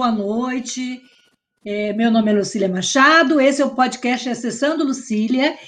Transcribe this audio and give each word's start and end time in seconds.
Boa 0.00 0.10
noite. 0.10 1.02
É, 1.62 1.92
meu 1.92 2.10
nome 2.10 2.30
é 2.30 2.34
Lucília 2.34 2.70
Machado, 2.70 3.38
esse 3.38 3.60
é 3.60 3.64
o 3.66 3.74
podcast 3.74 4.30
Acessando 4.30 4.82
Lucília. 4.82 5.58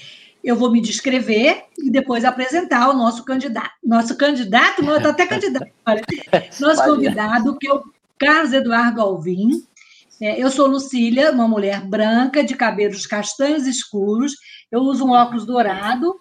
Eu 0.43 0.55
vou 0.55 0.71
me 0.71 0.81
descrever 0.81 1.65
e 1.77 1.91
depois 1.91 2.25
apresentar 2.25 2.89
o 2.89 2.97
nosso 2.97 3.23
candidato. 3.23 3.69
Nosso 3.83 4.17
candidato, 4.17 4.81
não, 4.81 4.97
está 4.97 5.09
até 5.09 5.27
candidato 5.27 5.71
agora. 5.85 6.01
Nosso 6.59 6.83
convidado, 6.83 7.55
que 7.59 7.67
é 7.67 7.73
o 7.75 7.83
Carlos 8.17 8.53
Eduardo 8.53 9.01
Alvim. 9.01 9.63
É, 10.19 10.41
eu 10.41 10.49
sou 10.49 10.65
Lucília, 10.65 11.31
uma 11.31 11.47
mulher 11.47 11.85
branca, 11.85 12.43
de 12.43 12.55
cabelos 12.55 13.05
castanhos 13.05 13.67
escuros. 13.67 14.33
Eu 14.71 14.79
uso 14.79 15.05
um 15.05 15.11
óculos 15.11 15.45
dourado, 15.45 16.19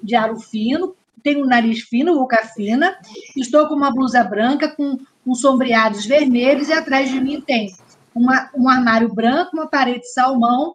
de 0.00 0.14
aro 0.14 0.38
fino, 0.38 0.94
tenho 1.22 1.44
um 1.44 1.46
nariz 1.46 1.80
fino, 1.80 2.14
boca 2.14 2.44
fina. 2.54 2.96
Estou 3.36 3.66
com 3.66 3.74
uma 3.74 3.90
blusa 3.90 4.22
branca 4.24 4.68
com 4.68 4.98
com 5.28 5.34
sombreados 5.34 6.06
vermelhos, 6.06 6.68
e 6.68 6.72
atrás 6.72 7.10
de 7.10 7.20
mim 7.20 7.38
tem 7.42 7.70
uma, 8.14 8.50
um 8.56 8.66
armário 8.66 9.12
branco, 9.12 9.50
uma 9.52 9.68
parede 9.68 10.10
salmão. 10.10 10.74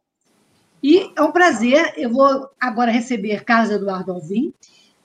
E 0.82 1.12
é 1.16 1.22
um 1.24 1.32
prazer, 1.32 1.94
eu 1.98 2.12
vou 2.12 2.48
agora 2.60 2.92
receber 2.92 3.44
Carlos 3.44 3.72
Eduardo 3.72 4.12
Alvim, 4.12 4.54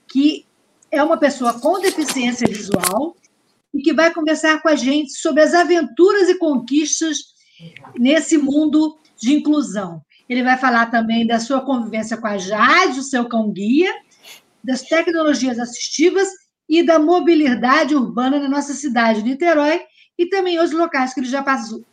que 0.07 0.45
é 0.91 1.01
uma 1.01 1.17
pessoa 1.17 1.59
com 1.59 1.81
deficiência 1.81 2.47
visual 2.47 3.15
e 3.73 3.81
que 3.81 3.91
vai 3.91 4.13
conversar 4.13 4.61
com 4.61 4.67
a 4.67 4.75
gente 4.75 5.13
sobre 5.13 5.41
as 5.41 5.55
aventuras 5.55 6.29
e 6.29 6.37
conquistas 6.37 7.17
nesse 7.97 8.37
mundo 8.37 8.99
de 9.19 9.33
inclusão. 9.33 10.01
Ele 10.27 10.43
vai 10.43 10.57
falar 10.57 10.91
também 10.91 11.25
da 11.25 11.39
sua 11.39 11.61
convivência 11.61 12.17
com 12.17 12.27
a 12.27 12.37
Jade, 12.37 12.99
o 12.99 13.03
seu 13.03 13.27
cão-guia, 13.27 13.91
das 14.63 14.81
tecnologias 14.81 15.59
assistivas 15.59 16.27
e 16.67 16.83
da 16.83 16.99
mobilidade 16.99 17.95
urbana 17.95 18.39
na 18.39 18.47
nossa 18.47 18.73
cidade, 18.73 19.23
Niterói, 19.23 19.81
e 20.17 20.27
também 20.27 20.59
os 20.59 20.71
locais 20.71 21.13
que 21.13 21.19
ele 21.19 21.27
já 21.27 21.41
passou. 21.41 21.83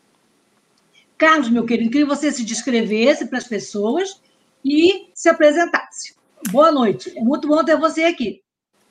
Carlos, 1.17 1.49
meu 1.49 1.65
querido, 1.65 1.91
queria 1.91 2.07
que 2.07 2.15
você 2.15 2.31
se 2.31 2.45
descrevesse 2.45 3.27
para 3.27 3.39
as 3.39 3.49
pessoas 3.49 4.21
e 4.65 5.11
se 5.15 5.29
apresentasse. 5.29 6.15
Boa 6.51 6.71
noite. 6.71 7.17
É 7.17 7.23
muito 7.23 7.49
bom 7.49 7.65
ter 7.65 7.77
você 7.77 8.05
aqui. 8.05 8.43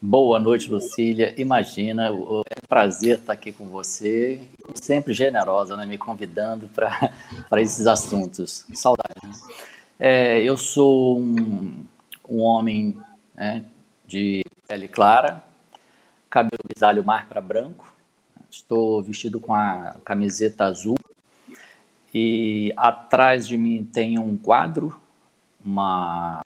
Boa 0.01 0.39
noite, 0.39 0.69
Lucília. 0.69 1.33
Imagina, 1.37 2.07
é 2.07 2.11
um 2.11 2.43
prazer 2.67 3.19
estar 3.19 3.33
aqui 3.33 3.51
com 3.51 3.67
você, 3.67 4.41
sempre 4.75 5.13
generosa, 5.13 5.75
né, 5.75 5.85
me 5.85 5.97
convidando 5.97 6.67
para 6.69 7.11
esses 7.61 7.87
assuntos. 7.87 8.65
Saudade. 8.73 9.15
Né? 9.23 9.31
É, 9.99 10.43
eu 10.43 10.57
sou 10.57 11.19
um, 11.19 11.85
um 12.29 12.39
homem 12.41 12.97
né, 13.35 13.65
de 14.05 14.43
pele 14.67 14.87
clara, 14.87 15.43
cabelo 16.29 16.63
grisalho 16.67 17.03
mais 17.03 17.25
para 17.25 17.41
branco. 17.41 17.93
Estou 18.49 19.01
vestido 19.03 19.39
com 19.39 19.53
a 19.53 19.95
camiseta 20.03 20.65
azul. 20.65 20.97
E 22.13 22.73
atrás 22.77 23.47
de 23.47 23.57
mim 23.57 23.83
tem 23.83 24.17
um 24.17 24.37
quadro, 24.37 24.99
uma, 25.63 26.41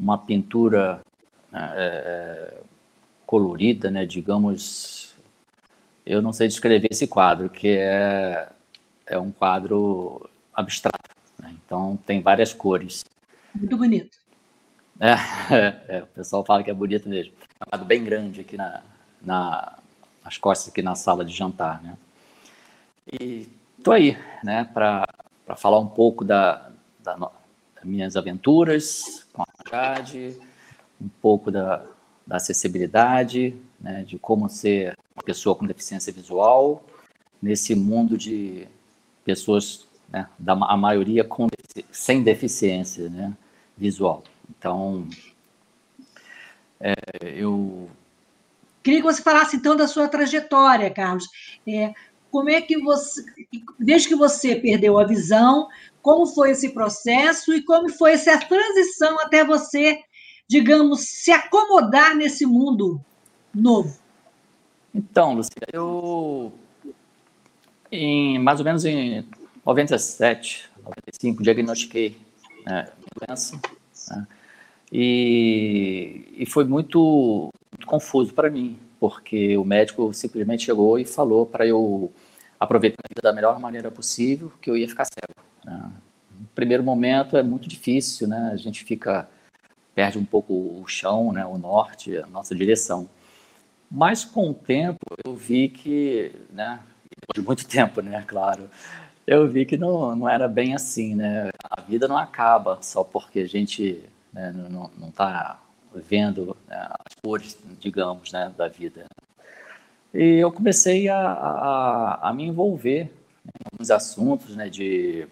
uma 0.00 0.16
pintura 0.16 1.02
né, 1.52 1.72
é, 1.74 1.84
é, 2.56 2.60
colorida, 3.26 3.90
né, 3.90 4.06
digamos. 4.06 5.14
Eu 6.06 6.22
não 6.22 6.32
sei 6.32 6.48
descrever 6.48 6.88
esse 6.90 7.06
quadro, 7.06 7.50
que 7.50 7.68
é, 7.68 8.48
é 9.06 9.18
um 9.18 9.30
quadro 9.30 10.28
abstrato. 10.54 11.10
Né? 11.38 11.54
Então, 11.64 11.98
tem 12.06 12.22
várias 12.22 12.52
cores. 12.54 13.04
Muito 13.54 13.76
bonito. 13.76 14.18
É, 15.04 15.16
é, 15.98 16.02
o 16.02 16.06
pessoal 16.06 16.42
fala 16.42 16.62
que 16.62 16.70
é 16.70 16.74
bonito 16.74 17.08
mesmo. 17.10 17.34
É 17.70 17.76
um 17.76 17.84
bem 17.84 18.02
grande 18.02 18.40
aqui 18.40 18.56
na, 18.56 18.82
na, 19.20 19.78
nas 20.24 20.38
costas, 20.38 20.68
aqui 20.68 20.80
na 20.80 20.94
sala 20.94 21.22
de 21.26 21.34
jantar, 21.34 21.82
né? 21.82 21.98
E 23.12 23.46
tô 23.82 23.92
aí, 23.92 24.16
né, 24.42 24.64
para 24.72 25.06
falar 25.56 25.78
um 25.78 25.86
pouco 25.86 26.24
da, 26.24 26.70
da, 27.00 27.14
das 27.16 27.84
minhas 27.84 28.16
aventuras 28.16 29.26
com 29.30 29.42
a 29.42 29.46
Jade, 29.70 30.40
um 30.98 31.08
pouco 31.20 31.50
da, 31.50 31.84
da 32.26 32.36
acessibilidade, 32.36 33.54
né, 33.78 34.04
de 34.04 34.18
como 34.18 34.48
ser 34.48 34.96
uma 35.14 35.22
pessoa 35.22 35.54
com 35.54 35.66
deficiência 35.66 36.10
visual 36.14 36.82
nesse 37.42 37.74
mundo 37.74 38.16
de 38.16 38.66
pessoas, 39.22 39.86
né, 40.08 40.26
da, 40.38 40.54
a 40.54 40.76
maioria 40.78 41.24
com, 41.24 41.46
sem 41.92 42.22
deficiência 42.22 43.10
né, 43.10 43.34
visual. 43.76 44.24
Então, 44.50 45.08
é, 46.80 46.94
eu. 47.22 47.88
Queria 48.82 49.00
que 49.00 49.06
você 49.06 49.22
falasse 49.22 49.56
então 49.56 49.76
da 49.76 49.88
sua 49.88 50.08
trajetória, 50.08 50.90
Carlos. 50.90 51.26
É, 51.66 51.92
como 52.30 52.50
é 52.50 52.60
que 52.60 52.78
você, 52.78 53.24
desde 53.78 54.08
que 54.08 54.14
você 54.14 54.56
perdeu 54.56 54.98
a 54.98 55.04
visão, 55.04 55.68
como 56.02 56.26
foi 56.26 56.50
esse 56.50 56.70
processo 56.70 57.54
e 57.54 57.62
como 57.62 57.88
foi 57.88 58.12
essa 58.12 58.36
transição 58.38 59.18
até 59.20 59.44
você, 59.44 60.00
digamos, 60.46 61.00
se 61.00 61.30
acomodar 61.30 62.14
nesse 62.14 62.44
mundo 62.44 63.00
novo? 63.54 63.98
Então, 64.94 65.34
Lucia, 65.34 65.66
eu 65.72 66.52
em 67.90 68.38
mais 68.38 68.58
ou 68.58 68.64
menos 68.64 68.84
em 68.84 69.24
97, 69.64 70.68
95, 70.84 71.42
diagnostiquei 71.42 72.18
né, 72.66 72.88
doença 73.16 73.58
né? 74.10 74.26
E, 74.96 76.24
e 76.36 76.46
foi 76.46 76.64
muito, 76.64 77.52
muito 77.72 77.84
confuso 77.84 78.32
para 78.32 78.48
mim, 78.48 78.78
porque 79.00 79.56
o 79.56 79.64
médico 79.64 80.14
simplesmente 80.14 80.66
chegou 80.66 81.00
e 81.00 81.04
falou 81.04 81.44
para 81.44 81.66
eu 81.66 82.12
aproveitar 82.60 83.02
a 83.04 83.08
vida 83.08 83.20
da 83.20 83.32
melhor 83.32 83.58
maneira 83.58 83.90
possível, 83.90 84.52
que 84.62 84.70
eu 84.70 84.76
ia 84.76 84.88
ficar 84.88 85.04
cego. 85.04 85.34
Né? 85.64 85.90
No 86.38 86.46
primeiro 86.54 86.84
momento 86.84 87.36
é 87.36 87.42
muito 87.42 87.68
difícil, 87.68 88.28
né? 88.28 88.50
A 88.52 88.56
gente 88.56 88.84
fica 88.84 89.28
perde 89.96 90.16
um 90.16 90.24
pouco 90.24 90.52
o 90.52 90.84
chão, 90.86 91.32
né? 91.32 91.44
O 91.44 91.58
norte, 91.58 92.16
a 92.16 92.26
nossa 92.28 92.54
direção. 92.54 93.08
Mas 93.90 94.24
com 94.24 94.50
o 94.50 94.54
tempo 94.54 94.98
eu 95.24 95.34
vi 95.34 95.68
que, 95.68 96.32
né? 96.52 96.78
Depois 97.20 97.34
de 97.34 97.42
muito 97.42 97.66
tempo, 97.66 98.00
né? 98.00 98.22
Claro, 98.26 98.70
eu 99.26 99.48
vi 99.48 99.66
que 99.66 99.76
não, 99.76 100.14
não 100.14 100.28
era 100.28 100.46
bem 100.46 100.72
assim, 100.72 101.16
né? 101.16 101.50
A 101.68 101.80
vida 101.80 102.06
não 102.06 102.16
acaba 102.16 102.78
só 102.80 103.02
porque 103.02 103.40
a 103.40 103.48
gente 103.48 104.04
né, 104.34 104.52
não 104.52 105.08
está 105.08 105.60
vendo 105.94 106.56
né, 106.66 106.88
as 106.90 107.14
cores, 107.22 107.56
digamos, 107.78 108.32
né, 108.32 108.52
da 108.56 108.68
vida. 108.68 109.06
E 110.12 110.38
eu 110.38 110.52
comecei 110.52 111.08
a, 111.08 111.18
a, 111.18 112.28
a 112.28 112.32
me 112.32 112.44
envolver 112.44 113.12
em 113.46 113.64
alguns 113.72 113.90
assuntos 113.90 114.56
né, 114.56 114.68
de, 114.68 115.26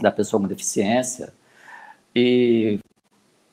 da 0.00 0.10
pessoa 0.10 0.40
com 0.42 0.48
deficiência. 0.48 1.32
E 2.14 2.80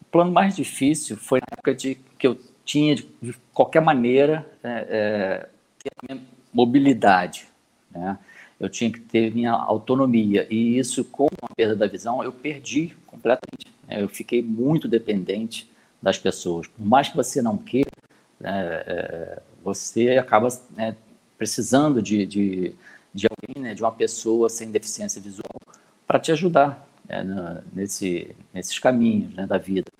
o 0.01 0.05
plano 0.05 0.31
mais 0.31 0.55
difícil 0.55 1.15
foi 1.15 1.39
na 1.39 1.47
época 1.53 1.73
de 1.73 1.95
que 2.17 2.27
eu 2.27 2.39
tinha, 2.63 2.95
de, 2.95 3.07
de 3.21 3.33
qualquer 3.53 3.81
maneira, 3.81 4.45
é, 4.63 5.47
é, 5.85 5.89
a 5.89 6.13
minha 6.13 6.25
mobilidade. 6.51 7.47
Né? 7.91 8.17
eu 8.59 8.69
tinha 8.69 8.91
que 8.91 8.99
ter 8.99 9.33
minha 9.33 9.51
autonomia. 9.51 10.47
E 10.49 10.77
isso, 10.77 11.03
com 11.03 11.27
a 11.41 11.53
perda 11.53 11.75
da 11.75 11.87
visão, 11.87 12.23
eu 12.23 12.31
perdi 12.31 12.95
completamente. 13.05 13.64
Né? 13.87 14.01
Eu 14.01 14.09
fiquei 14.09 14.41
muito 14.41 14.87
dependente 14.87 15.69
das 16.01 16.17
pessoas. 16.17 16.67
Por 16.67 16.85
mais 16.85 17.09
que 17.09 17.15
você 17.15 17.41
não 17.41 17.57
queira, 17.57 17.91
né, 18.39 18.83
é, 18.85 19.41
você 19.63 20.17
acaba 20.17 20.49
né, 20.75 20.95
precisando 21.37 22.01
de, 22.01 22.25
de, 22.25 22.75
de 23.13 23.27
alguém, 23.27 23.63
né, 23.63 23.73
de 23.73 23.81
uma 23.81 23.91
pessoa 23.91 24.49
sem 24.49 24.71
deficiência 24.71 25.21
visual, 25.21 25.61
para 26.05 26.19
te 26.19 26.31
ajudar 26.31 26.87
né, 27.07 27.63
nesse, 27.73 28.35
nesses 28.53 28.77
caminhos 28.79 29.33
né, 29.33 29.47
da 29.47 29.57
vida. 29.57 29.91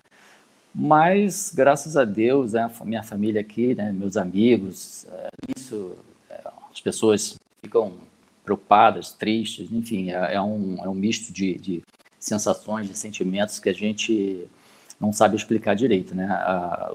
Mas, 0.78 1.52
graças 1.54 1.96
a 1.96 2.04
Deus, 2.04 2.54
a 2.54 2.70
minha 2.84 3.02
família 3.02 3.40
aqui, 3.40 3.74
né, 3.74 3.90
meus 3.92 4.16
amigos, 4.16 5.06
é, 5.10 5.28
isso, 5.56 5.96
é, 6.28 6.40
as 6.70 6.80
pessoas 6.80 7.38
ficam 7.62 7.94
preocupadas, 8.44 9.12
tristes, 9.12 9.72
enfim, 9.72 10.10
é, 10.10 10.34
é, 10.34 10.40
um, 10.40 10.76
é 10.84 10.88
um 10.88 10.94
misto 10.94 11.32
de, 11.32 11.54
de 11.58 11.82
sensações, 12.26 12.88
de 12.88 12.98
sentimentos 12.98 13.60
que 13.60 13.68
a 13.68 13.72
gente 13.72 14.48
não 15.00 15.12
sabe 15.12 15.36
explicar 15.36 15.74
direito, 15.74 16.14
né? 16.14 16.26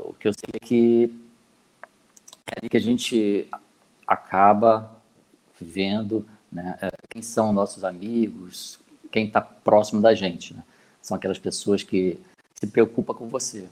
o 0.03 0.13
que 0.13 0.27
eu 0.27 0.33
sei 0.33 0.49
é 0.53 0.59
que, 0.59 1.15
é 2.61 2.67
que 2.67 2.75
a 2.75 2.81
gente 2.81 3.47
acaba 4.05 4.91
vendo 5.59 6.25
né, 6.51 6.77
é, 6.81 6.91
quem 7.09 7.21
são 7.21 7.53
nossos 7.53 7.83
amigos, 7.83 8.79
quem 9.09 9.27
está 9.27 9.39
próximo 9.39 10.01
da 10.01 10.13
gente. 10.13 10.53
Né? 10.53 10.63
São 11.01 11.15
aquelas 11.15 11.39
pessoas 11.39 11.81
que 11.81 12.19
se 12.55 12.67
preocupam 12.67 13.13
com 13.13 13.27
você. 13.27 13.69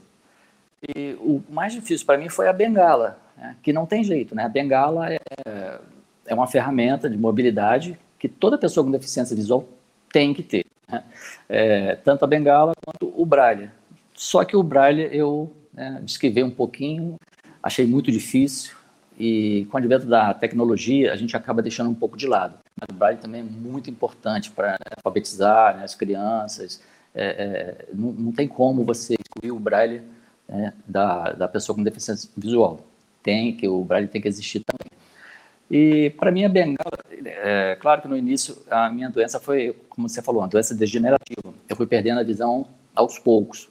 E 0.96 1.18
o 1.20 1.44
mais 1.50 1.74
difícil 1.74 2.06
para 2.06 2.18
mim 2.18 2.30
foi 2.30 2.48
a 2.48 2.54
bengala, 2.54 3.20
né? 3.36 3.58
que 3.62 3.74
não 3.74 3.86
tem 3.86 4.02
jeito. 4.04 4.34
Né? 4.34 4.46
A 4.46 4.50
bengala 4.50 5.12
é, 5.12 5.20
é 6.26 6.34
uma 6.34 6.48
ferramenta 6.48 7.10
de 7.10 7.18
mobilidade 7.18 8.00
que 8.18 8.30
toda 8.30 8.58
pessoa 8.58 8.86
com 8.86 8.92
deficiência 8.92 9.36
visual 9.36 9.68
tem 10.12 10.34
que 10.34 10.44
ter. 10.44 10.69
É, 11.50 11.96
tanto 11.96 12.24
a 12.24 12.28
bengala 12.28 12.74
quanto 12.86 13.12
o 13.20 13.26
braille. 13.26 13.72
Só 14.14 14.46
que 14.46 14.56
o 14.56 14.64
braille 14.64 15.10
eu 15.12 15.52
né, 15.74 16.04
um 16.44 16.52
pouquinho, 16.52 17.18
achei 17.64 17.86
muito 17.86 18.12
difícil, 18.12 18.76
e 19.20 19.66
com 19.70 19.76
o 19.76 19.80
advento 19.80 20.06
da 20.06 20.34
tecnologia, 20.34 21.12
a 21.12 21.16
gente 21.18 21.36
acaba 21.36 21.62
deixando 21.62 21.90
um 21.90 21.94
pouco 21.94 22.18
de 22.18 22.26
lado. 22.26 22.58
Mas 22.80 22.96
o 22.96 22.98
Braille 22.98 23.20
também 23.20 23.42
é 23.42 23.44
muito 23.44 23.90
importante 23.90 24.50
para 24.50 24.78
alfabetizar 24.96 25.76
né, 25.76 25.84
as 25.84 25.94
crianças. 25.94 26.82
É, 27.14 27.26
é, 27.26 27.86
não, 27.94 28.14
não, 28.14 28.32
tem 28.32 28.48
como 28.48 28.86
você 28.86 29.16
excluir 29.20 29.52
o 29.52 29.60
Braille 29.60 30.02
né, 30.48 30.74
da, 30.88 31.34
da 31.34 31.48
pessoa 31.50 31.76
com 31.76 31.84
deficiência 31.84 32.30
visual. 32.38 32.88
Tem 33.22 33.54
que 33.58 33.68
o 33.68 33.84
Braille 33.84 34.08
tem 34.08 34.22
que 34.22 34.28
existir 34.30 34.64
também. 34.64 34.99
E 35.70 36.10
para 36.12 36.32
mim 36.32 36.46
a 36.46 36.50
bengala, 36.50 36.98
é, 37.26 37.78
claro 37.80 38.02
que 38.02 38.08
no 38.08 38.18
início 38.18 38.58
a 38.70 38.90
minha 38.90 39.10
doença 39.10 39.40
foi, 39.40 39.76
como 39.88 40.10
você 40.10 40.22
falou, 40.22 40.42
uma 40.42 40.48
doença 40.48 40.74
degenerativa. 40.74 41.54
Eu 41.68 41.76
fui 41.76 41.86
perdendo 41.86 42.20
a 42.20 42.24
visão 42.24 42.68
aos 42.96 43.20
poucos. 43.20 43.70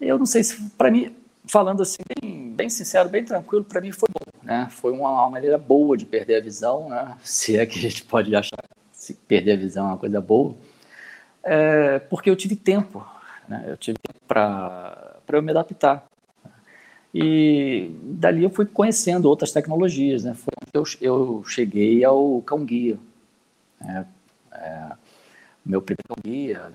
Eu 0.00 0.18
não 0.18 0.26
sei 0.26 0.44
se 0.44 0.60
para 0.70 0.90
mim 0.90 1.14
falando 1.46 1.82
assim, 1.82 2.02
bem, 2.20 2.50
bem 2.50 2.68
sincero, 2.68 3.08
bem 3.08 3.24
tranquilo, 3.24 3.64
para 3.64 3.80
mim 3.80 3.92
foi 3.92 4.08
bom. 4.08 4.32
Né? 4.42 4.68
Foi 4.70 4.92
uma, 4.92 5.28
maneira 5.28 5.58
boa 5.58 5.96
de 5.96 6.06
perder 6.06 6.36
a 6.36 6.40
visão, 6.40 6.88
né? 6.88 7.16
se 7.22 7.56
é 7.56 7.66
que 7.66 7.78
a 7.78 7.82
gente 7.82 8.04
pode 8.04 8.34
achar 8.34 8.58
que 9.06 9.14
perder 9.14 9.52
a 9.52 9.56
visão 9.56 9.86
é 9.86 9.88
uma 9.88 9.98
coisa 9.98 10.20
boa, 10.20 10.54
é, 11.42 11.98
porque 11.98 12.30
eu 12.30 12.36
tive 12.36 12.54
tempo, 12.54 13.04
né? 13.48 13.64
eu 13.66 13.76
tive 13.76 13.98
tempo 13.98 14.20
para 14.26 15.18
eu 15.32 15.42
me 15.42 15.50
adaptar. 15.50 16.04
E 17.14 17.90
dali 18.02 18.42
eu 18.44 18.50
fui 18.50 18.64
conhecendo 18.64 19.28
outras 19.28 19.52
tecnologias, 19.52 20.24
né? 20.24 20.34
Foi 20.34 20.52
eu, 20.72 20.84
eu 21.00 21.44
cheguei 21.44 22.04
ao 22.04 22.40
cão 22.42 22.64
guia. 22.64 22.98
Né? 23.80 24.06
É, 24.52 24.92
meu 25.64 25.82
primeiro 25.82 26.08
cão 26.08 26.16
guia 26.22 26.72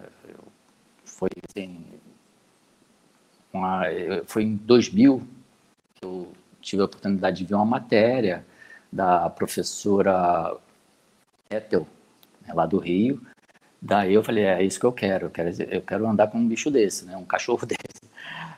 foi 1.03 1.29
assim, 1.49 1.83
uma, 3.51 3.83
foi 4.25 4.43
em 4.43 4.55
2000 4.55 5.27
que 5.95 6.05
eu 6.05 6.31
tive 6.61 6.81
a 6.81 6.85
oportunidade 6.85 7.37
de 7.37 7.45
ver 7.45 7.55
uma 7.55 7.65
matéria 7.65 8.45
da 8.91 9.29
professora 9.29 10.55
Ethel, 11.49 11.87
né, 12.45 12.53
lá 12.53 12.65
do 12.65 12.77
Rio. 12.77 13.21
Daí 13.81 14.13
eu 14.13 14.23
falei, 14.23 14.43
é 14.43 14.63
isso 14.63 14.79
que 14.79 14.85
eu 14.85 14.91
quero, 14.91 15.27
eu 15.27 15.31
quero, 15.31 15.49
eu 15.63 15.81
quero 15.81 16.07
andar 16.07 16.27
com 16.27 16.37
um 16.37 16.47
bicho 16.47 16.69
desse, 16.69 17.05
né, 17.05 17.17
um 17.17 17.25
cachorro 17.25 17.65
desse. 17.67 18.06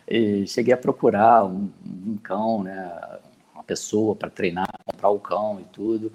E 0.10 0.48
cheguei 0.48 0.74
a 0.74 0.78
procurar 0.78 1.46
um, 1.46 1.70
um 1.86 2.18
cão, 2.18 2.64
né, 2.64 3.20
uma 3.54 3.64
pessoa 3.64 4.16
para 4.16 4.30
treinar, 4.30 4.68
comprar 4.84 5.10
o 5.10 5.20
cão 5.20 5.60
e 5.60 5.64
tudo. 5.66 6.12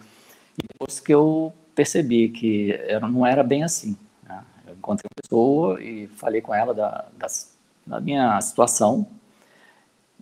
E 0.59 0.67
depois 0.67 0.99
que 0.99 1.15
eu 1.15 1.53
percebi 1.75 2.29
que 2.29 2.77
não 3.01 3.25
era 3.25 3.43
bem 3.45 3.63
assim. 3.63 3.97
Né, 4.25 4.45
eu 4.67 4.75
encontrei 4.75 5.09
uma 5.09 5.23
pessoa 5.23 5.81
e 5.81 6.09
falei 6.09 6.41
com 6.41 6.53
ela 6.53 6.75
da, 6.75 7.07
das 7.17 7.55
na 7.87 8.01
minha 8.01 8.41
situação, 8.41 9.07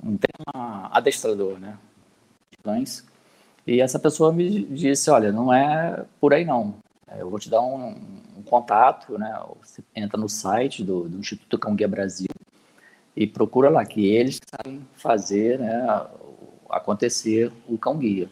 um 0.02 0.18
adestrador, 0.90 1.58
né, 1.58 1.78
de 2.50 2.58
cães, 2.62 3.06
e 3.66 3.80
essa 3.80 3.98
pessoa 3.98 4.32
me 4.32 4.64
disse, 4.64 5.10
olha, 5.10 5.30
não 5.30 5.52
é 5.52 6.04
por 6.20 6.34
aí 6.34 6.44
não, 6.44 6.74
eu 7.16 7.30
vou 7.30 7.38
te 7.38 7.48
dar 7.48 7.60
um, 7.60 7.90
um 8.36 8.42
contato, 8.42 9.16
né, 9.16 9.40
você 9.62 9.82
entra 9.94 10.18
no 10.18 10.28
site 10.28 10.82
do, 10.82 11.08
do 11.08 11.18
Instituto 11.18 11.58
Cão 11.58 11.76
Guia 11.76 11.86
Brasil 11.86 12.31
e 13.16 13.26
procura 13.26 13.68
lá, 13.68 13.84
que 13.84 14.06
eles 14.06 14.40
sabem 14.44 14.80
fazer, 14.96 15.58
né, 15.58 16.06
acontecer 16.70 17.52
o 17.68 17.76
Cão 17.76 17.96
Guia. 17.98 18.28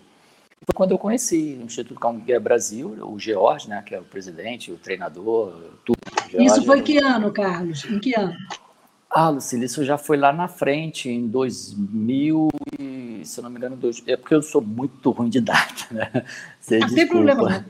Foi 0.64 0.74
quando 0.74 0.90
eu 0.92 0.98
conheci 0.98 1.58
o 1.60 1.64
Instituto 1.64 1.98
Cão 1.98 2.18
Guia 2.18 2.38
Brasil, 2.38 2.88
o 3.02 3.18
George, 3.18 3.68
né, 3.68 3.82
que 3.84 3.94
é 3.94 4.00
o 4.00 4.04
presidente, 4.04 4.70
o 4.70 4.76
treinador, 4.76 5.54
tudo. 5.84 5.98
George, 6.28 6.46
Isso 6.46 6.64
foi 6.64 6.82
que 6.82 6.98
ano, 6.98 7.32
Carlos? 7.32 7.84
Em 7.84 7.98
que 7.98 8.14
ano? 8.14 8.34
Ah, 9.12 9.28
Lucília, 9.28 9.66
isso 9.66 9.84
já 9.84 9.98
foi 9.98 10.16
lá 10.16 10.32
na 10.32 10.46
frente, 10.46 11.08
em 11.08 11.26
2000, 11.26 12.48
e, 12.78 13.22
se 13.24 13.40
eu 13.40 13.42
não 13.42 13.50
me 13.50 13.56
engano, 13.56 13.74
dois, 13.74 14.00
é 14.06 14.16
porque 14.16 14.34
eu 14.34 14.40
sou 14.40 14.60
muito 14.60 15.10
ruim 15.10 15.28
de 15.28 15.40
data, 15.40 15.86
né? 15.90 16.24
Você 16.60 16.78
ah, 16.84 16.88
tem 16.88 17.08
problema, 17.08 17.48
né? 17.48 17.64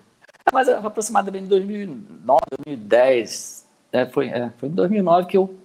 Mas 0.52 0.68
aproximadamente 0.68 1.44
em 1.44 1.48
2009, 1.48 2.40
2010, 2.64 3.66
é, 3.92 4.06
foi, 4.06 4.28
é, 4.28 4.50
foi 4.58 4.68
em 4.68 4.72
2009 4.72 5.28
que 5.28 5.36
eu 5.38 5.58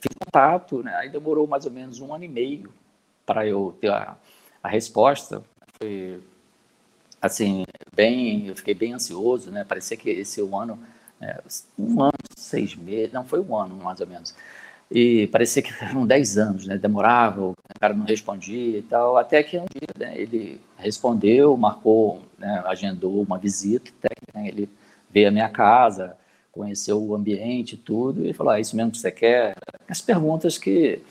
fiz 0.00 0.14
contato, 0.18 0.82
né? 0.82 0.94
Aí 0.96 1.08
demorou 1.08 1.46
mais 1.46 1.64
ou 1.64 1.72
menos 1.72 2.00
um 2.00 2.14
ano 2.14 2.24
e 2.24 2.28
meio 2.28 2.72
para 3.24 3.46
eu 3.46 3.76
ter 3.80 3.90
a, 3.90 4.16
a 4.62 4.68
resposta. 4.68 5.42
Foi, 5.78 6.20
assim, 7.20 7.64
bem, 7.94 8.46
eu 8.46 8.56
fiquei 8.56 8.74
bem 8.74 8.92
ansioso, 8.92 9.50
né? 9.50 9.64
Parecia 9.64 9.96
que 9.96 10.10
esse 10.10 10.42
um 10.42 10.58
ano, 10.58 10.78
é, 11.20 11.40
um 11.78 12.02
ano, 12.02 12.12
seis 12.36 12.74
meses, 12.74 13.12
não, 13.12 13.24
foi 13.24 13.40
um 13.40 13.56
ano 13.56 13.76
mais 13.76 14.00
ou 14.00 14.06
menos 14.06 14.34
e 14.90 15.28
parecia 15.28 15.62
que 15.62 15.72
eram 15.84 16.06
10 16.06 16.38
anos, 16.38 16.66
né? 16.66 16.76
Demorava, 16.76 17.42
o 17.42 17.56
cara 17.78 17.94
não 17.94 18.04
respondia 18.04 18.78
e 18.78 18.82
tal, 18.82 19.16
até 19.16 19.42
que 19.42 19.56
um 19.56 19.66
dia 19.66 19.88
né, 19.96 20.20
ele 20.20 20.60
respondeu, 20.76 21.56
marcou, 21.56 22.22
né, 22.36 22.62
agendou 22.66 23.22
uma 23.22 23.38
visita, 23.38 23.90
né, 24.34 24.48
ele 24.48 24.68
veio 25.10 25.28
à 25.28 25.30
minha 25.30 25.48
casa, 25.48 26.16
conheceu 26.52 27.02
o 27.02 27.14
ambiente 27.14 27.76
tudo, 27.76 28.26
e 28.26 28.32
falou, 28.32 28.52
ah, 28.52 28.60
isso 28.60 28.76
mesmo 28.76 28.92
que 28.92 28.98
você 28.98 29.10
quer? 29.10 29.56
As 29.88 30.00
perguntas 30.00 30.58
que 30.58 31.02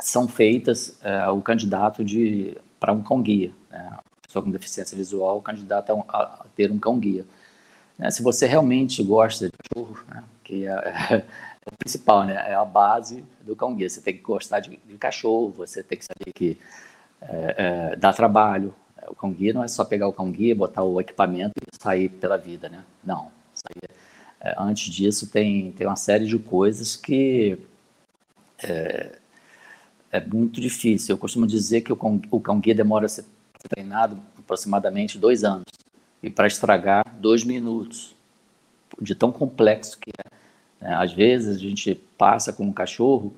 são 0.00 0.28
feitas 0.28 0.98
é, 1.02 1.20
ao 1.20 1.40
candidato 1.40 2.04
de 2.04 2.56
para 2.78 2.92
um 2.92 3.02
cão-guia, 3.02 3.52
né? 3.70 3.96
pessoa 4.26 4.42
com 4.42 4.50
deficiência 4.50 4.96
visual, 4.96 5.40
candidato 5.40 5.92
a, 6.08 6.18
a 6.18 6.46
ter 6.54 6.70
um 6.70 6.78
cão-guia. 6.78 7.24
Né? 7.98 8.10
Se 8.10 8.22
você 8.22 8.46
realmente 8.46 9.02
gosta 9.02 9.46
de 9.46 9.52
cachorro, 9.52 9.98
né? 10.08 10.24
que 10.42 10.66
é, 10.66 10.70
é 11.64 11.70
o 11.72 11.76
principal, 11.78 12.24
né? 12.24 12.34
É 12.50 12.54
a 12.54 12.64
base 12.64 13.24
do 13.40 13.56
cão 13.56 13.74
guia. 13.74 13.88
Você 13.88 14.00
tem 14.00 14.14
que 14.14 14.20
gostar 14.20 14.60
de, 14.60 14.78
de 14.84 14.98
cachorro, 14.98 15.54
você 15.56 15.82
tem 15.82 15.96
que 15.96 16.04
saber 16.04 16.32
que 16.34 16.58
é, 17.22 17.54
é, 17.92 17.96
dá 17.96 18.12
trabalho. 18.12 18.74
O 19.08 19.14
cão 19.14 19.32
guia 19.32 19.52
não 19.52 19.64
é 19.64 19.68
só 19.68 19.84
pegar 19.84 20.08
o 20.08 20.12
cão 20.12 20.30
guia, 20.30 20.54
botar 20.54 20.82
o 20.82 21.00
equipamento 21.00 21.54
e 21.60 21.82
sair 21.82 22.08
pela 22.08 22.36
vida, 22.36 22.68
né? 22.68 22.84
Não. 23.02 23.30
É, 23.82 23.88
antes 24.58 24.92
disso 24.92 25.30
tem, 25.30 25.72
tem 25.72 25.86
uma 25.86 25.96
série 25.96 26.26
de 26.26 26.38
coisas 26.38 26.96
que 26.96 27.58
é, 28.62 29.18
é 30.12 30.20
muito 30.20 30.60
difícil. 30.60 31.14
Eu 31.14 31.18
costumo 31.18 31.46
dizer 31.46 31.80
que 31.82 31.92
o 31.92 31.96
cão, 32.40 32.60
guia 32.60 32.74
demora 32.74 33.06
a 33.06 33.08
ser 33.08 33.24
treinado 33.68 34.20
aproximadamente 34.38 35.18
dois 35.18 35.44
anos 35.44 35.64
e 36.22 36.28
para 36.28 36.46
estragar 36.46 37.04
dois 37.18 37.44
minutos 37.44 38.14
de 39.00 39.14
tão 39.14 39.32
complexo 39.32 39.98
que 39.98 40.10
é 40.10 40.34
né? 40.84 40.94
Às 40.94 41.14
vezes 41.14 41.56
a 41.56 41.58
gente 41.58 41.94
passa 42.18 42.52
com 42.52 42.64
um 42.64 42.72
cachorro 42.72 43.34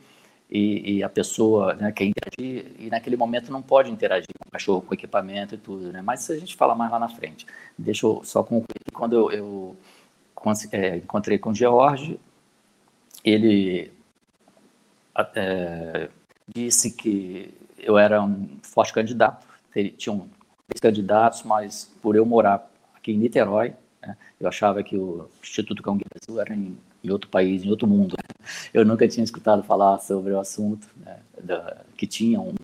e, 0.51 0.97
e 0.97 1.03
a 1.03 1.09
pessoa 1.09 1.75
né, 1.75 1.93
quer 1.93 2.05
interagir 2.05 2.73
e 2.79 2.91
naquele 2.91 3.17
momento 3.17 3.53
não 3.53 3.63
pode 3.63 3.91
interagir 3.91 4.29
com 4.39 4.49
o 4.49 4.53
cachorro, 4.53 4.83
com 4.83 4.91
o 4.91 4.95
equipamento 4.95 5.55
e 5.55 5.59
tudo, 5.59 5.93
né? 5.93 6.03
Mas 6.03 6.29
a 6.29 6.37
gente 6.37 6.57
fala 6.57 6.75
mais 6.75 6.91
lá 6.91 6.99
na 6.99 7.09
frente. 7.09 7.47
Deixa 7.79 8.05
eu 8.05 8.21
só 8.25 8.43
concluir 8.43 8.81
quando 8.93 9.15
eu, 9.15 9.31
eu 9.31 9.77
é, 10.73 10.97
encontrei 10.97 11.39
com 11.39 11.51
o 11.51 11.55
George, 11.55 12.19
ele 13.25 13.93
é, 15.35 16.09
disse 16.47 16.93
que 16.93 17.53
eu 17.79 17.99
era 17.99 18.23
um 18.23 18.59
forte 18.63 18.93
candidato. 18.93 19.47
Tinham 19.97 20.29
três 20.69 20.81
candidatos, 20.81 21.43
mas 21.43 21.93
por 22.01 22.17
eu 22.17 22.25
morar 22.25 22.71
aqui 22.95 23.13
em 23.13 23.19
Niterói, 23.19 23.75
né, 24.01 24.17
eu 24.41 24.49
achava 24.49 24.83
que 24.83 24.97
o 24.97 25.29
Instituto 25.43 25.83
Cão 25.83 25.99
Brasil 25.99 26.41
era 26.41 26.55
em 26.55 26.77
em 27.07 27.11
outro 27.11 27.31
país, 27.31 27.65
em 27.65 27.71
outro 27.71 27.87
mundo. 27.87 28.17
Eu 28.75 28.85
nunca 28.85 29.07
tinha 29.09 29.25
escutado 29.25 29.63
falar 29.63 29.99
sobre 30.01 30.33
o 30.33 30.41
assunto, 30.41 30.89
né, 30.97 31.19
da, 31.43 31.83
que 31.97 32.07
tinha 32.07 32.41
um, 32.41 32.55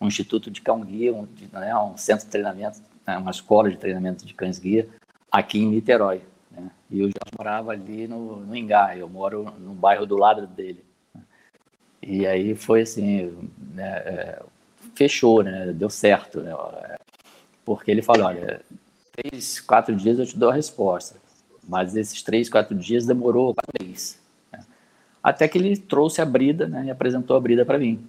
um, 0.00 0.08
instituto 0.08 0.50
de 0.50 0.60
cão-guia, 0.60 1.14
um, 1.14 1.26
né, 1.52 1.74
um, 1.76 1.96
centro 1.96 2.24
de 2.26 2.30
treinamento, 2.30 2.80
né, 3.06 3.16
uma 3.16 3.30
escola 3.30 3.70
de 3.70 3.76
treinamento 3.76 4.26
de 4.26 4.34
cães-guia 4.34 4.88
aqui 5.30 5.58
em 5.58 5.68
Niterói. 5.68 6.22
Né, 6.52 6.70
e 6.90 7.00
eu 7.00 7.08
já 7.08 7.20
morava 7.36 7.72
ali 7.72 8.06
no, 8.06 8.36
no 8.36 8.54
eu 8.96 9.08
moro 9.08 9.52
no 9.58 9.74
bairro 9.74 10.06
do 10.06 10.16
lado 10.16 10.46
dele. 10.46 10.84
E 12.00 12.26
aí 12.26 12.54
foi 12.54 12.82
assim, 12.82 13.50
né, 13.74 13.96
é, 13.98 14.42
fechou, 14.94 15.42
né, 15.42 15.72
deu 15.72 15.88
certo, 15.88 16.40
né, 16.40 16.52
porque 17.64 17.90
ele 17.90 18.02
falou, 18.02 18.26
olha, 18.26 18.60
três, 19.12 19.60
quatro 19.60 19.94
dias 19.94 20.18
eu 20.18 20.26
te 20.26 20.38
dou 20.38 20.50
a 20.50 20.54
resposta. 20.54 21.20
Mas 21.68 21.94
esses 21.94 22.22
três, 22.22 22.48
quatro 22.48 22.74
dias 22.74 23.06
demorou 23.06 23.54
meses. 23.80 24.20
Né? 24.52 24.64
Até 25.22 25.46
que 25.46 25.56
ele 25.56 25.76
trouxe 25.76 26.20
a 26.20 26.24
brida 26.24 26.66
né, 26.66 26.86
e 26.86 26.90
apresentou 26.90 27.36
a 27.36 27.40
brida 27.40 27.64
para 27.64 27.78
mim. 27.78 28.04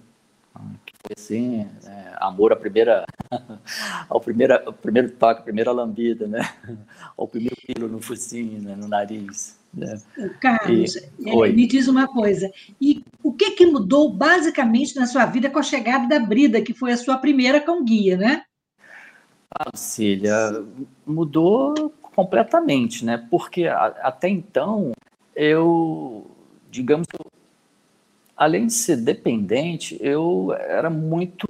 Que 0.84 0.92
foi 1.00 1.14
assim, 1.16 1.58
né? 1.58 1.70
Amor 2.16 2.52
à 2.52 2.56
primeira, 2.56 3.04
ao, 4.08 4.20
primeira, 4.20 4.62
ao 4.66 4.72
primeiro 4.72 5.10
toque, 5.12 5.40
a 5.40 5.44
primeira 5.44 5.72
lambida, 5.72 6.26
né? 6.26 6.40
Ao 7.16 7.28
primeiro 7.28 7.56
pelo 7.66 7.88
no 7.88 8.00
focinho, 8.00 8.60
né? 8.60 8.74
no 8.74 8.88
nariz. 8.88 9.56
Né? 9.72 10.00
Carlos, 10.40 10.96
e, 10.96 11.28
é, 11.28 11.52
me 11.52 11.66
diz 11.66 11.88
uma 11.88 12.06
coisa, 12.06 12.50
e 12.80 13.04
o 13.22 13.32
que, 13.32 13.52
que 13.52 13.66
mudou 13.66 14.12
basicamente 14.12 14.94
na 14.96 15.06
sua 15.06 15.26
vida 15.26 15.50
com 15.50 15.58
a 15.58 15.62
chegada 15.62 16.08
da 16.08 16.24
Brida, 16.24 16.62
que 16.62 16.72
foi 16.72 16.92
a 16.92 16.96
sua 16.96 17.18
primeira 17.18 17.60
cão 17.60 17.84
guia, 17.84 18.16
né? 18.16 18.42
Ah, 19.50 19.70
Lucília, 19.72 20.64
mudou 21.06 21.92
completamente, 22.00 23.04
né? 23.04 23.26
Porque 23.30 23.66
a, 23.66 23.86
até 24.02 24.28
então 24.28 24.92
eu, 25.34 26.30
digamos, 26.70 27.06
além 28.36 28.66
de 28.66 28.72
ser 28.72 28.96
dependente, 28.96 29.96
eu 30.00 30.52
era 30.52 30.90
muito, 30.90 31.46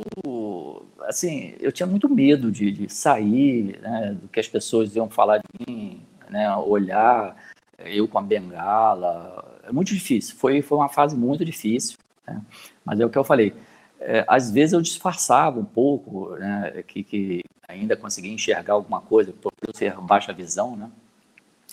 assim, 1.02 1.54
eu 1.60 1.72
tinha 1.72 1.86
muito 1.86 2.08
medo 2.08 2.50
de, 2.50 2.70
de 2.70 2.92
sair, 2.92 3.80
né, 3.80 4.16
do 4.20 4.28
que 4.28 4.38
as 4.38 4.48
pessoas 4.48 4.94
iam 4.94 5.08
falar 5.08 5.38
de 5.38 5.66
mim, 5.66 6.00
né, 6.30 6.54
olhar 6.56 7.36
eu 7.78 8.06
com 8.06 8.18
a 8.18 8.22
bengala, 8.22 9.60
é 9.64 9.72
muito 9.72 9.92
difícil, 9.92 10.36
foi, 10.36 10.62
foi 10.62 10.78
uma 10.78 10.88
fase 10.88 11.16
muito 11.16 11.44
difícil, 11.44 11.96
né, 12.26 12.40
mas 12.84 13.00
é 13.00 13.06
o 13.06 13.10
que 13.10 13.18
eu 13.18 13.24
falei, 13.24 13.54
é, 14.00 14.24
às 14.28 14.50
vezes 14.50 14.74
eu 14.74 14.82
disfarçava 14.82 15.58
um 15.58 15.64
pouco, 15.64 16.36
né, 16.36 16.84
que, 16.86 17.02
que 17.02 17.42
ainda 17.66 17.96
conseguia 17.96 18.32
enxergar 18.32 18.74
alguma 18.74 19.00
coisa, 19.00 19.32
por 19.32 19.52
eu 19.66 19.74
ser 19.74 19.94
baixa 20.02 20.32
visão, 20.34 20.76
né, 20.76 20.90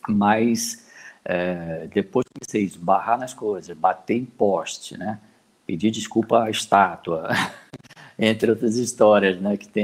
mas 0.08 0.90
é, 1.24 1.88
depois 1.94 2.26
comecei 2.34 2.64
a 2.64 2.66
esbarrar 2.66 3.20
nas 3.20 3.34
coisas, 3.34 3.76
bater 3.78 4.16
em 4.16 4.26
poste, 4.26 4.98
né? 4.98 5.20
Pedir 5.66 5.92
desculpa 5.92 6.44
à 6.44 6.50
estátua, 6.50 7.30
entre 8.18 8.52
outras 8.52 8.76
histórias, 8.78 9.40
né? 9.40 9.58
Que 9.58 9.68
tem. 9.68 9.84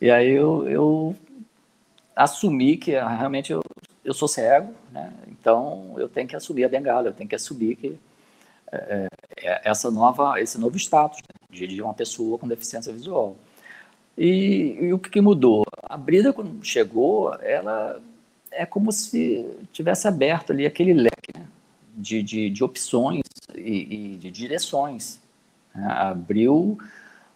E 0.00 0.10
aí 0.10 0.30
eu, 0.30 0.68
eu 0.68 1.16
assumi 2.14 2.76
que 2.76 2.96
ah, 2.96 3.08
realmente 3.08 3.52
eu, 3.52 3.62
eu 4.04 4.14
sou 4.14 4.28
cego, 4.28 4.72
né? 4.92 5.12
Então 5.28 5.94
eu 5.98 6.08
tenho 6.08 6.28
que 6.28 6.36
assumir 6.36 6.64
a 6.64 6.68
bengala, 6.68 7.08
eu 7.08 7.14
tenho 7.14 7.28
que 7.28 7.34
assumir 7.34 7.76
que 7.76 7.98
é, 8.72 9.08
é 9.42 9.60
essa 9.64 9.90
nova, 9.90 10.40
esse 10.40 10.58
novo 10.58 10.76
status 10.76 11.18
né? 11.18 11.66
de, 11.66 11.82
uma 11.82 11.94
pessoa 11.94 12.38
com 12.38 12.46
deficiência 12.46 12.92
visual. 12.92 13.36
E, 14.16 14.76
e, 14.80 14.92
o 14.92 14.98
que 14.98 15.20
mudou? 15.20 15.64
A 15.82 15.96
Brida, 15.96 16.32
quando 16.32 16.62
chegou, 16.64 17.34
ela 17.40 18.00
é 18.52 18.66
como 18.66 18.92
se 18.92 19.46
tivesse 19.72 20.08
aberto 20.08 20.52
ali 20.52 20.66
aquele 20.66 20.92
leque 20.92 21.36
né, 21.36 21.46
de, 21.94 22.22
de, 22.22 22.50
de, 22.50 22.64
opções 22.64 23.22
e, 23.54 24.14
e 24.14 24.16
de 24.16 24.30
direções. 24.30 25.20
Né? 25.74 25.86
Abriu, 25.86 26.78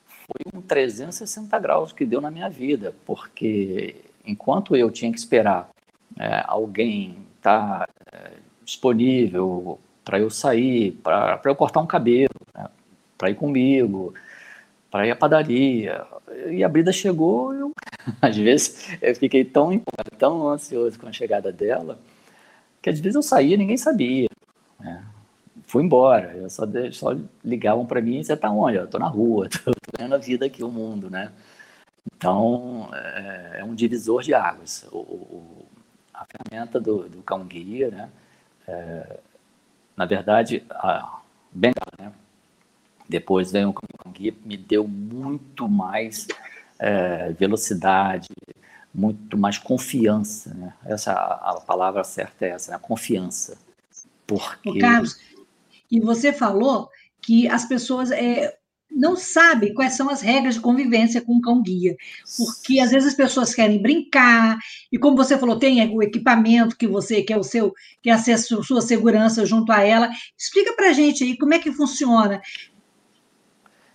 foi 0.06 0.58
um 0.58 0.60
360 0.60 1.58
graus 1.58 1.92
que 1.92 2.04
deu 2.04 2.20
na 2.20 2.30
minha 2.30 2.48
vida, 2.48 2.94
porque 3.04 3.96
enquanto 4.26 4.74
eu 4.76 4.90
tinha 4.90 5.12
que 5.12 5.18
esperar 5.18 5.68
é, 6.18 6.42
alguém 6.46 7.18
estar 7.36 7.80
tá, 7.80 7.88
é, 8.12 8.32
disponível 8.64 9.78
para 10.04 10.18
eu 10.18 10.30
sair, 10.30 10.92
para 11.02 11.40
eu 11.44 11.54
cortar 11.54 11.80
um 11.80 11.86
cabelo, 11.86 12.34
né, 12.54 12.68
para 13.16 13.30
ir 13.30 13.34
comigo, 13.34 14.14
para 14.90 15.06
ir 15.06 15.10
à 15.10 15.16
padaria. 15.16 16.04
E 16.50 16.62
a 16.62 16.68
Brida 16.68 16.92
chegou, 16.92 17.54
eu, 17.54 17.72
às 18.20 18.36
vezes 18.36 18.96
eu 19.00 19.14
fiquei 19.14 19.44
tão, 19.44 19.82
tão 20.18 20.48
ansioso 20.48 20.98
com 20.98 21.06
a 21.08 21.12
chegada 21.12 21.52
dela, 21.52 21.98
que 22.82 22.90
às 22.90 23.00
vezes 23.00 23.16
eu 23.16 23.22
saía 23.22 23.54
e 23.54 23.58
ninguém 23.58 23.76
sabia. 23.76 24.28
Né? 24.78 25.04
Fui 25.66 25.82
embora, 25.82 26.34
eu 26.36 26.48
só, 26.50 26.64
só 26.92 27.16
ligavam 27.44 27.86
para 27.86 28.00
mim, 28.00 28.22
você 28.22 28.34
está 28.34 28.50
onde? 28.50 28.76
Eu 28.76 28.84
estou 28.84 29.00
na 29.00 29.08
rua, 29.08 29.46
estou 29.52 29.74
vendo 29.98 30.14
a 30.14 30.18
vida 30.18 30.46
aqui, 30.46 30.62
o 30.62 30.70
mundo, 30.70 31.10
né? 31.10 31.32
Então, 32.16 32.90
é, 32.92 33.60
é 33.60 33.64
um 33.64 33.74
divisor 33.74 34.22
de 34.22 34.34
águas. 34.34 34.86
O, 34.92 34.98
o, 34.98 35.66
a 36.12 36.26
ferramenta 36.26 36.78
do, 36.78 37.08
do 37.08 37.22
cão 37.22 37.44
guia, 37.44 37.88
né? 37.90 38.10
É, 38.68 39.18
na 39.96 40.04
verdade, 40.04 40.62
a 40.70 41.20
bengala, 41.50 41.92
né? 41.98 42.12
Depois 43.08 43.52
veio 43.52 43.70
o 43.70 43.74
Kang 43.74 44.18
Guia, 44.18 44.34
me 44.44 44.56
deu 44.56 44.88
muito 44.88 45.68
mais 45.68 46.26
é, 46.78 47.32
velocidade, 47.32 48.28
muito 48.94 49.36
mais 49.36 49.58
confiança. 49.58 50.54
Né? 50.54 50.72
Essa 50.84 51.12
a, 51.12 51.60
palavra 51.66 52.04
certa 52.04 52.46
é 52.46 52.50
essa, 52.50 52.72
né? 52.72 52.78
confiança. 52.80 53.58
Porque... 54.26 54.78
Carlos, 54.78 55.18
e 55.90 56.00
você 56.00 56.32
falou 56.32 56.88
que 57.20 57.48
as 57.48 57.64
pessoas 57.64 58.10
é, 58.10 58.56
não 58.90 59.16
sabem 59.16 59.74
quais 59.74 59.94
são 59.94 60.08
as 60.08 60.20
regras 60.20 60.54
de 60.54 60.60
convivência 60.60 61.20
com 61.20 61.36
o 61.36 61.40
cão 61.40 61.62
guia, 61.62 61.96
porque 62.36 62.78
às 62.78 62.90
vezes 62.90 63.08
as 63.08 63.14
pessoas 63.14 63.54
querem 63.54 63.82
brincar 63.82 64.58
e 64.92 64.98
como 64.98 65.16
você 65.16 65.36
falou 65.36 65.58
tem 65.58 65.94
o 65.94 66.02
equipamento 66.02 66.76
que 66.76 66.86
você 66.86 67.22
que 67.22 67.32
é 67.32 67.36
o 67.36 67.42
seu 67.42 67.74
que 68.02 68.08
é 68.08 68.12
a 68.12 68.18
sua 68.18 68.80
segurança 68.80 69.44
junto 69.44 69.72
a 69.72 69.82
ela. 69.82 70.10
Explica 70.38 70.72
para 70.74 70.92
gente 70.92 71.24
aí 71.24 71.36
como 71.36 71.54
é 71.54 71.58
que 71.58 71.72
funciona. 71.72 72.40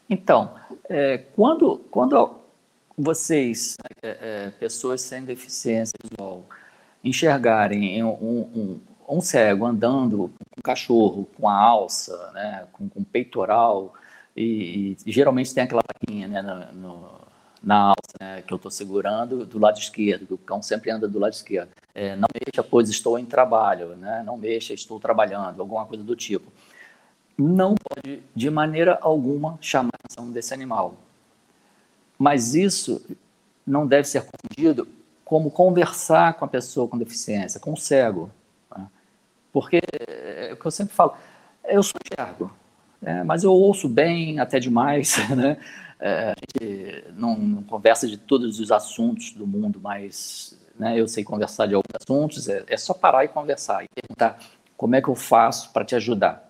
Então, 0.09 0.55
é, 0.89 1.19
quando, 1.35 1.77
quando 1.91 2.38
vocês, 3.01 3.77
é, 4.01 4.17
é, 4.21 4.49
pessoas 4.51 5.01
sem 5.01 5.23
deficiência 5.23 5.93
visual, 6.03 6.45
enxergarem 7.03 8.03
um, 8.03 8.09
um, 8.09 8.81
um, 9.07 9.21
cego 9.21 9.65
andando 9.65 10.17
com 10.17 10.59
um 10.59 10.61
cachorro, 10.61 11.29
com 11.37 11.47
a 11.47 11.55
alça, 11.55 12.31
né, 12.33 12.67
com, 12.73 12.89
com 12.89 13.03
peitoral, 13.03 13.93
e, 14.35 14.97
e, 15.05 15.11
geralmente 15.11 15.53
tem 15.53 15.63
aquela 15.63 15.81
plaquinha 15.81 16.27
né, 16.27 16.41
no, 16.41 16.73
no, 16.73 17.09
na 17.63 17.89
alça 17.89 18.17
né, 18.19 18.41
que 18.41 18.53
eu 18.53 18.57
estou 18.57 18.71
segurando 18.71 19.45
do 19.45 19.57
lado 19.57 19.79
esquerdo, 19.79 20.33
o 20.33 20.37
cão 20.37 20.61
sempre 20.61 20.91
anda 20.91 21.07
do 21.07 21.19
lado 21.19 21.33
esquerdo. 21.33 21.69
É, 21.95 22.15
não 22.15 22.27
mexa, 22.33 22.63
pois 22.63 22.89
estou 22.89 23.17
em 23.17 23.25
trabalho, 23.25 23.95
né, 23.95 24.23
não 24.25 24.37
mexa, 24.37 24.73
estou 24.73 24.99
trabalhando, 24.99 25.61
alguma 25.61 25.85
coisa 25.85 26.03
do 26.03 26.15
tipo 26.15 26.51
não 27.39 27.73
pode, 27.75 28.21
de 28.35 28.49
maneira 28.49 28.99
alguma, 29.01 29.57
chamar 29.61 29.91
a 29.93 30.05
atenção 30.05 30.29
desse 30.29 30.53
animal. 30.53 30.97
Mas 32.19 32.53
isso 32.53 33.01
não 33.65 33.87
deve 33.87 34.07
ser 34.07 34.25
confundido 34.25 34.87
como 35.23 35.49
conversar 35.49 36.33
com 36.33 36.43
a 36.43 36.47
pessoa 36.47 36.87
com 36.87 36.97
deficiência, 36.97 37.59
com 37.59 37.71
o 37.73 37.77
cego. 37.77 38.29
Né? 38.75 38.85
Porque 39.53 39.81
é 40.07 40.51
o 40.53 40.57
que 40.57 40.65
eu 40.65 40.71
sempre 40.71 40.93
falo, 40.93 41.13
eu 41.63 41.81
sou 41.81 41.99
cego, 42.13 42.51
né? 43.01 43.23
mas 43.23 43.43
eu 43.43 43.53
ouço 43.53 43.87
bem, 43.87 44.39
até 44.39 44.59
demais, 44.59 45.15
né? 45.35 45.57
É, 46.01 46.31
a 46.31 46.35
gente 46.39 47.05
não, 47.13 47.37
não, 47.37 47.63
conversa 47.63 48.07
de 48.07 48.17
todos 48.17 48.59
os 48.59 48.71
assuntos 48.71 49.33
do 49.33 49.45
mundo, 49.45 49.81
mas 49.83 50.57
né, 50.77 50.97
eu 50.97 51.09
sei 51.09 51.25
conversar 51.25 51.65
de 51.65 51.75
alguns 51.75 51.93
assuntos, 51.93 52.47
é, 52.47 52.63
é 52.67 52.77
só 52.77 52.93
parar 52.93 53.25
e 53.25 53.27
conversar 53.27 53.83
e 53.83 53.87
perguntar 53.93 54.39
como 54.77 54.95
é 54.95 55.01
que 55.01 55.09
eu 55.09 55.15
faço 55.15 55.73
para 55.73 55.83
te 55.83 55.95
ajudar. 55.95 56.49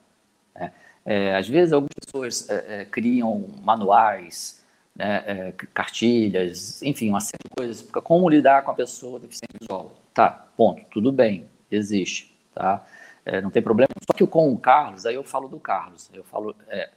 É, 1.05 1.35
às 1.35 1.47
vezes, 1.47 1.73
algumas 1.73 1.95
pessoas 2.05 2.47
é, 2.49 2.81
é, 2.81 2.85
criam 2.85 3.47
manuais, 3.63 4.58
né, 4.99 5.23
é, 5.25 5.53
cartilhas, 5.73 6.83
enfim, 6.83 7.07
uma 7.07 7.21
série 7.21 7.41
de 7.41 7.49
coisas 7.55 7.81
como 8.03 8.29
lidar 8.29 8.63
com 8.63 8.71
a 8.71 8.73
pessoa 8.73 9.17
deficiente 9.17 9.55
visual. 9.57 9.95
Tá, 10.13 10.45
ponto, 10.57 10.83
tudo 10.91 11.09
bem, 11.09 11.49
existe, 11.71 12.35
tá? 12.53 12.85
É, 13.25 13.39
não 13.39 13.49
tem 13.49 13.63
problema. 13.63 13.87
Só 14.05 14.13
que 14.13 14.27
com 14.27 14.51
o 14.51 14.57
Carlos, 14.57 15.05
aí 15.05 15.15
eu 15.15 15.23
falo 15.23 15.47
do 15.47 15.57
Carlos, 15.57 16.09
eu 16.13 16.23
falo, 16.25 16.53
é, 16.67 16.89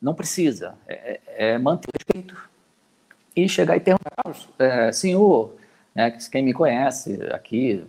não 0.00 0.14
precisa, 0.14 0.74
é, 0.88 1.58
manter 1.58 1.88
o 1.88 1.92
respeito 1.92 2.50
e 3.36 3.46
chegar 3.46 3.76
e 3.76 3.80
perguntar, 3.80 4.10
Carlos, 4.16 4.48
senhor, 4.96 5.54
né, 5.94 6.10
quem 6.30 6.42
me 6.42 6.54
conhece 6.54 7.18
aqui 7.32 7.84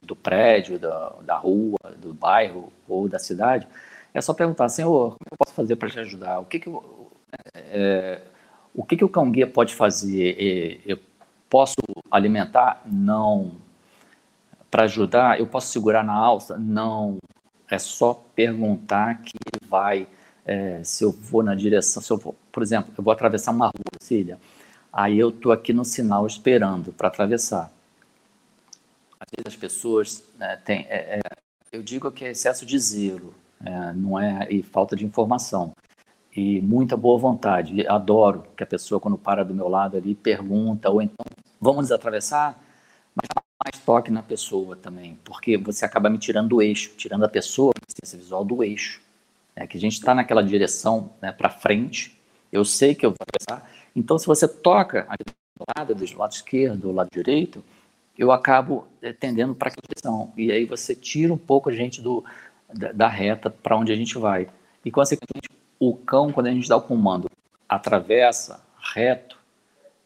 do 0.00 0.14
prédio, 0.14 0.78
da, 0.78 1.12
da 1.22 1.36
rua, 1.36 1.78
do 1.96 2.14
bairro 2.14 2.72
ou 2.88 3.08
da 3.08 3.18
cidade, 3.18 3.66
é 4.14 4.20
só 4.20 4.32
perguntar, 4.32 4.68
Senhor, 4.68 5.10
como 5.10 5.28
eu 5.32 5.36
posso 5.36 5.52
fazer 5.54 5.74
para 5.74 5.90
te 5.90 5.98
ajudar? 5.98 6.38
O 6.38 6.44
que, 6.44 6.60
que, 6.60 6.68
eu, 6.68 7.10
é, 7.54 8.22
o 8.76 8.84
que, 8.84 8.96
que 8.96 9.04
o 9.04 9.08
cão 9.08 9.30
guia 9.30 9.46
pode 9.46 9.74
fazer? 9.74 10.82
Eu 10.84 10.98
posso 11.48 11.76
alimentar? 12.10 12.82
Não. 12.84 13.52
Para 14.70 14.82
ajudar, 14.82 15.40
eu 15.40 15.46
posso 15.46 15.68
segurar 15.68 16.04
na 16.04 16.12
alça? 16.12 16.58
Não. 16.58 17.16
É 17.70 17.78
só 17.78 18.12
perguntar 18.34 19.22
que 19.22 19.38
vai. 19.66 20.06
É, 20.44 20.84
se 20.84 21.02
eu 21.02 21.10
vou 21.10 21.42
na 21.42 21.54
direção, 21.54 22.00
se 22.00 22.12
eu 22.12 22.18
vou, 22.18 22.36
por 22.52 22.62
exemplo, 22.62 22.92
eu 22.96 23.02
vou 23.02 23.12
atravessar 23.12 23.50
uma 23.50 23.66
rua, 23.66 23.98
Cília, 23.98 24.38
aí 24.92 25.18
eu 25.18 25.30
estou 25.30 25.50
aqui 25.50 25.72
no 25.72 25.84
sinal 25.84 26.24
esperando 26.24 26.92
para 26.92 27.08
atravessar. 27.08 27.72
Às 29.18 29.26
vezes 29.34 29.46
as 29.46 29.56
pessoas 29.56 30.24
né, 30.38 30.54
têm, 30.64 30.86
é, 30.88 31.18
é, 31.18 31.20
eu 31.72 31.82
digo 31.82 32.12
que 32.12 32.24
é 32.24 32.30
excesso 32.30 32.64
de 32.64 32.78
zelo, 32.78 33.34
é, 33.64 33.92
não 33.94 34.20
é 34.20 34.46
e 34.48 34.62
falta 34.62 34.94
de 34.94 35.04
informação 35.04 35.74
e 36.36 36.60
muita 36.60 36.96
boa 36.96 37.18
vontade. 37.18 37.86
Adoro 37.86 38.44
que 38.56 38.62
a 38.62 38.66
pessoa 38.66 39.00
quando 39.00 39.16
para 39.16 39.44
do 39.44 39.54
meu 39.54 39.68
lado 39.68 39.96
ali 39.96 40.14
pergunta 40.14 40.90
ou 40.90 41.00
então 41.00 41.24
vamos 41.60 41.90
atravessar, 41.90 42.62
mas 43.14 43.26
mais 43.64 43.84
toque 43.84 44.10
na 44.10 44.22
pessoa 44.22 44.76
também, 44.76 45.18
porque 45.24 45.56
você 45.56 45.84
acaba 45.84 46.10
me 46.10 46.18
tirando 46.18 46.50
do 46.50 46.62
eixo, 46.62 46.92
tirando 46.96 47.24
a 47.24 47.28
pessoa, 47.28 47.72
a 47.74 48.16
visual 48.16 48.44
do 48.44 48.62
eixo, 48.62 49.00
é 49.56 49.66
que 49.66 49.78
a 49.78 49.80
gente 49.80 49.94
está 49.94 50.14
naquela 50.14 50.42
direção 50.42 51.10
né, 51.20 51.32
para 51.32 51.48
frente 51.48 52.14
Eu 52.52 52.64
sei 52.64 52.94
que 52.94 53.04
eu 53.04 53.10
vou 53.10 53.16
atravessar. 53.20 53.68
Então, 53.94 54.18
se 54.18 54.26
você 54.26 54.46
toca 54.46 55.08
do 55.58 55.64
lado, 55.76 55.94
do 55.94 56.18
lado 56.18 56.32
esquerdo, 56.32 56.80
do 56.82 56.92
lado 56.92 57.08
direito, 57.10 57.64
eu 58.16 58.30
acabo 58.30 58.86
eh, 59.02 59.12
tendendo 59.12 59.54
para 59.54 59.68
aquela 59.68 59.82
direção. 59.88 60.32
E 60.36 60.52
aí 60.52 60.64
você 60.66 60.94
tira 60.94 61.32
um 61.32 61.38
pouco 61.38 61.70
a 61.70 61.72
gente 61.72 62.00
do, 62.00 62.24
da, 62.72 62.92
da 62.92 63.08
reta 63.08 63.50
para 63.50 63.76
onde 63.76 63.92
a 63.92 63.96
gente 63.96 64.16
vai. 64.18 64.48
E, 64.84 64.90
consequentemente, 64.90 65.48
o 65.78 65.96
cão, 65.96 66.32
quando 66.32 66.46
a 66.46 66.52
gente 66.52 66.68
dá 66.68 66.76
o 66.76 66.82
comando 66.82 67.28
atravessa 67.68 68.64
reto, 68.94 69.38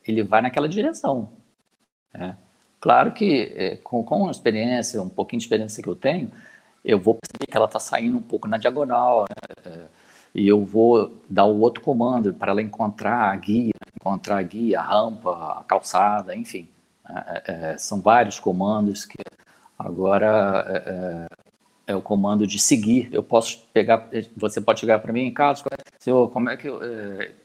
ele 0.07 0.23
vai 0.23 0.41
naquela 0.43 0.69
direção. 0.69 1.31
Né? 2.13 2.37
Claro 2.81 3.13
que 3.13 3.53
é, 3.55 3.77
com, 3.77 4.03
com 4.03 4.29
a 4.29 4.31
experiência, 4.31 5.03
um 5.03 5.09
pouquinho 5.09 5.39
de 5.39 5.45
experiência 5.45 5.83
que 5.83 5.89
eu 5.89 5.97
tenho, 5.97 6.31
eu 6.85 6.99
vou 6.99 7.15
perceber 7.15 7.47
que 7.51 7.57
ela 7.57 7.67
está 7.67 7.79
saindo 7.79 8.17
um 8.17 8.23
pouco 8.23 8.49
na 8.49 8.57
diagonal, 8.57 9.27
né? 9.29 9.73
É, 9.73 9.87
e 10.35 10.47
eu 10.49 10.65
vou 10.65 11.21
dar 11.29 11.45
o 11.45 11.61
outro 11.61 11.83
comando 11.83 12.33
para 12.33 12.53
ela 12.53 12.63
encontrar 12.63 13.33
a 13.33 13.37
guia, 13.37 13.75
encontrar 13.97 14.39
a 14.39 14.43
guia, 14.43 14.81
a 14.81 14.83
rampa, 14.83 15.61
a 15.61 15.65
calçada, 15.65 16.35
enfim. 16.37 16.69
É, 17.09 17.43
é, 17.53 17.73
é 17.73 17.79
são 17.79 18.01
vários 18.01 18.39
comandos 18.39 19.05
que 19.05 19.19
agora 19.79 21.29
é, 21.91 21.93
é, 21.93 21.97
o 21.97 22.03
comando 22.03 22.47
de 22.47 22.59
seguir. 22.59 23.09
Eu 23.13 23.23
posso 23.23 23.59
pegar, 23.73 24.09
você 24.37 24.61
pode 24.61 24.81
chegar 24.81 24.99
para 25.01 25.13
mim, 25.13 25.23
em 25.23 25.33
Carlos, 25.33 25.63
senhor, 25.99 26.31
como 26.31 26.49
é 26.49 26.57
que 26.57 26.69
eu, 26.69 26.81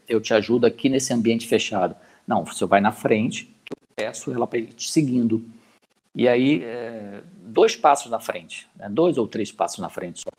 eu 0.07 0.21
te 0.21 0.33
ajudo 0.33 0.65
aqui 0.65 0.89
nesse 0.89 1.13
ambiente 1.13 1.47
fechado? 1.47 1.95
Não, 2.27 2.45
senhor 2.45 2.67
vai 2.67 2.81
na 2.81 2.91
frente, 2.91 3.53
eu 3.69 3.77
peço 3.95 4.31
ela 4.31 4.47
para 4.47 4.59
ir 4.59 4.67
te 4.67 4.89
seguindo. 4.89 5.43
E 6.13 6.27
aí, 6.27 6.63
é, 6.63 7.21
dois 7.41 7.75
passos 7.75 8.09
na 8.09 8.19
frente, 8.19 8.67
né? 8.75 8.87
dois 8.89 9.17
ou 9.17 9.27
três 9.27 9.51
passos 9.51 9.79
na 9.79 9.89
frente 9.89 10.21
só. 10.21 10.29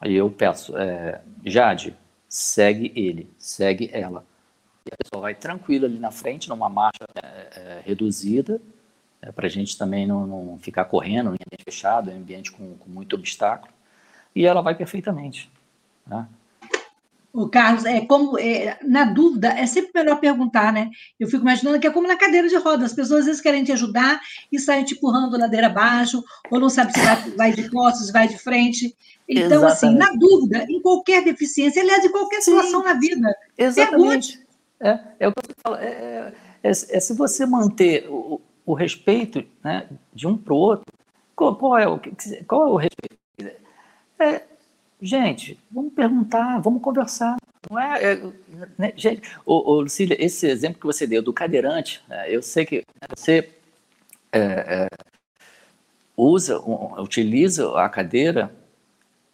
Aí 0.00 0.14
eu 0.14 0.30
peço, 0.30 0.76
é, 0.76 1.20
Jade, 1.44 1.94
segue 2.28 2.92
ele, 2.94 3.28
segue 3.38 3.90
ela. 3.92 4.24
E 4.86 4.90
a 4.92 4.96
pessoa 4.96 5.22
vai 5.22 5.34
tranquila 5.34 5.86
ali 5.86 5.98
na 5.98 6.10
frente, 6.10 6.48
numa 6.48 6.68
marcha 6.68 7.04
é, 7.14 7.26
é 7.26 7.82
reduzida, 7.84 8.60
é, 9.20 9.32
para 9.32 9.46
a 9.46 9.50
gente 9.50 9.76
também 9.76 10.06
não, 10.06 10.26
não, 10.26 10.58
ficar 10.58 10.84
correndo 10.84 11.30
em 11.30 11.38
ambiente 11.44 11.64
fechado, 11.64 12.10
em 12.10 12.16
ambiente 12.16 12.52
com, 12.52 12.74
com 12.76 12.90
muito 12.90 13.16
obstáculo. 13.16 13.72
E 14.34 14.46
ela 14.46 14.62
vai 14.62 14.74
perfeitamente. 14.74 15.50
Né? 16.06 16.26
O 17.32 17.48
Carlos, 17.48 17.84
é 17.84 18.00
como 18.00 18.38
é, 18.38 18.78
na 18.82 19.04
dúvida, 19.04 19.48
é 19.48 19.66
sempre 19.66 19.90
melhor 19.94 20.18
perguntar, 20.18 20.72
né? 20.72 20.90
Eu 21.20 21.28
fico 21.28 21.42
imaginando 21.42 21.78
que 21.78 21.86
é 21.86 21.90
como 21.90 22.08
na 22.08 22.16
cadeira 22.16 22.48
de 22.48 22.56
rodas, 22.56 22.90
as 22.90 22.92
pessoas 22.94 23.20
às 23.20 23.26
vezes 23.26 23.40
querem 23.40 23.62
te 23.62 23.72
ajudar 23.72 24.20
e 24.50 24.58
saem 24.58 24.84
te 24.84 24.94
empurrando 24.94 25.38
ladeira 25.38 25.66
abaixo, 25.66 26.22
ou 26.50 26.58
não 26.58 26.70
sabe 26.70 26.92
se 26.92 27.00
vai, 27.00 27.30
vai 27.32 27.52
de 27.52 27.68
costas, 27.70 28.10
vai 28.10 28.28
de 28.28 28.38
frente. 28.38 28.96
Então, 29.28 29.64
Exatamente. 29.64 29.72
assim, 29.72 29.94
na 29.94 30.18
dúvida, 30.18 30.66
em 30.68 30.80
qualquer 30.80 31.22
deficiência, 31.22 31.82
aliás, 31.82 32.04
em 32.04 32.10
qualquer 32.10 32.40
situação 32.40 32.80
Sim. 32.80 32.86
na 32.86 32.94
vida, 32.94 33.36
Exatamente. 33.58 34.38
pergunte. 34.38 34.48
É, 34.80 35.00
é 35.20 35.28
o 35.28 35.32
que 35.32 35.46
você 35.46 35.54
fala, 35.62 35.82
é, 35.82 35.86
é, 35.88 36.32
é, 36.62 36.70
é 36.70 36.72
se 36.72 37.12
você 37.14 37.44
manter 37.44 38.06
o, 38.08 38.40
o 38.70 38.74
respeito 38.74 39.44
né, 39.62 39.88
de 40.12 40.26
um 40.26 40.36
para 40.36 40.54
o 40.54 40.56
outro, 40.56 40.86
qual, 41.34 41.78
é 41.78 41.88
o, 41.88 42.00
qual 42.46 42.62
é 42.62 42.70
o 42.70 42.76
respeito? 42.76 43.18
É, 44.18 44.42
Gente, 45.00 45.58
vamos 45.70 45.92
perguntar, 45.92 46.58
vamos 46.58 46.82
conversar. 46.82 47.36
Não 47.70 47.78
é, 47.78 48.14
é 48.14 48.16
né, 48.76 48.92
gente, 48.96 49.22
ô, 49.46 49.72
ô, 49.72 49.80
Lucília, 49.80 50.16
esse 50.18 50.46
exemplo 50.48 50.80
que 50.80 50.86
você 50.86 51.06
deu 51.06 51.22
do 51.22 51.32
cadeirante, 51.32 52.02
né, 52.08 52.26
eu 52.28 52.42
sei 52.42 52.66
que 52.66 52.84
você 53.16 53.48
é, 54.32 54.40
é, 54.40 54.88
usa, 56.16 56.60
um, 56.60 57.00
utiliza 57.00 57.78
a 57.78 57.88
cadeira, 57.88 58.52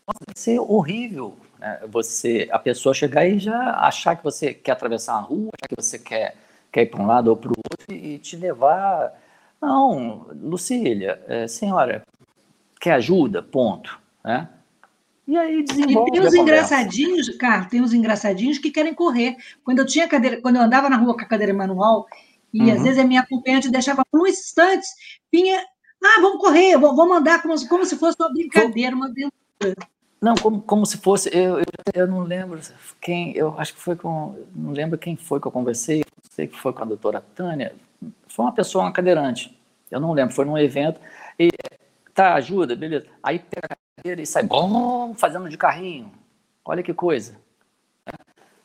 pode 0.05 0.39
ser 0.39 0.59
horrível. 0.61 1.35
Né, 1.59 1.81
você, 1.89 2.47
a 2.53 2.59
pessoa 2.59 2.95
chegar 2.95 3.27
e 3.27 3.39
já 3.39 3.71
achar 3.79 4.17
que 4.17 4.25
você 4.25 4.53
quer 4.53 4.73
atravessar 4.73 5.15
a 5.15 5.21
rua, 5.21 5.51
achar 5.55 5.69
que 5.69 5.83
você 5.83 5.99
quer, 5.99 6.37
quer 6.71 6.83
ir 6.83 6.87
para 6.87 7.03
um 7.03 7.07
lado 7.07 7.29
ou 7.29 7.37
para 7.37 7.53
o 7.53 7.55
outro 7.71 7.95
e 7.95 8.19
te 8.19 8.37
levar. 8.37 9.19
Não, 9.61 10.27
Lucília, 10.43 11.23
é, 11.27 11.49
senhora, 11.49 12.05
quer 12.81 12.93
ajuda? 12.93 13.43
Ponto. 13.43 13.99
Né? 14.23 14.49
E 15.27 15.37
aí 15.37 15.63
desenvolve. 15.63 16.11
E 16.11 16.13
tem 16.13 16.21
os 16.21 16.35
engraçadinhos, 16.35 17.29
cara, 17.37 17.65
tem 17.65 17.81
os 17.81 17.95
engraçadinhos 17.95 18.59
que 18.59 18.71
querem 18.71 18.95
correr. 18.95 19.37
Quando 19.65 19.79
eu 19.79 19.87
tinha 19.87 20.07
cadeira, 20.07 20.41
quando 20.41 20.57
eu 20.57 20.63
andava 20.63 20.91
na 20.91 20.97
rua 20.97 21.15
com 21.15 21.23
a 21.23 21.27
cadeira 21.27 21.55
manual, 21.55 22.07
e 22.53 22.61
uhum. 22.61 22.73
às 22.73 22.83
vezes 22.83 22.99
a 22.99 23.05
minha 23.05 23.23
acompanhante 23.23 23.71
deixava 23.71 24.05
por 24.11 24.21
uns 24.21 24.39
instantes, 24.39 24.89
vinha, 25.33 25.59
ah, 26.03 26.21
vamos 26.21 26.41
correr, 26.41 26.77
vamos 26.79 27.17
andar 27.17 27.43
como, 27.43 27.69
como 27.69 27.87
se 27.87 27.97
fosse 27.97 28.17
uma 28.21 28.33
brincadeira, 28.33 28.95
uma 28.95 29.07
aventura. 29.07 29.89
Não, 30.21 30.35
como, 30.37 30.63
como 30.63 30.87
se 30.87 30.99
fosse, 30.99 31.29
eu, 31.37 31.59
eu, 31.59 31.65
eu, 31.95 32.07
não 32.07 32.21
lembro 32.21 32.59
quem, 33.01 33.37
eu 33.37 33.59
acho 33.59 33.75
que 33.75 33.81
foi 33.81 33.97
com, 33.97 34.39
não 34.55 34.73
lembro 34.73 34.97
quem 34.99 35.17
foi 35.17 35.41
que 35.41 35.47
eu 35.47 35.53
conversei, 35.53 36.03
sei 36.31 36.47
que 36.47 36.59
foi 36.59 36.73
com 36.73 36.83
a 36.83 36.87
doutora 36.87 37.23
Tânia, 37.35 37.75
foi 38.29 38.45
uma 38.45 38.53
pessoa, 38.53 38.85
uma 38.85 38.93
cadeirante, 38.93 39.57
eu 39.91 40.01
não 40.01 40.13
lembro, 40.13 40.35
foi 40.35 40.45
num 40.45 40.59
evento, 40.59 41.01
e 41.39 41.51
tá, 42.15 42.35
ajuda, 42.35 42.77
beleza. 42.77 43.07
Aí 43.23 43.39
pega 43.39 43.69
a 43.71 43.77
cadeira 43.97 44.23
e 44.23 44.27
sai 44.27 44.43
bom, 44.45 45.15
fazendo 45.15 45.49
de 45.49 45.59
carrinho. 45.59 46.11
Olha 46.65 46.83
que 46.83 46.95
coisa. 46.95 47.37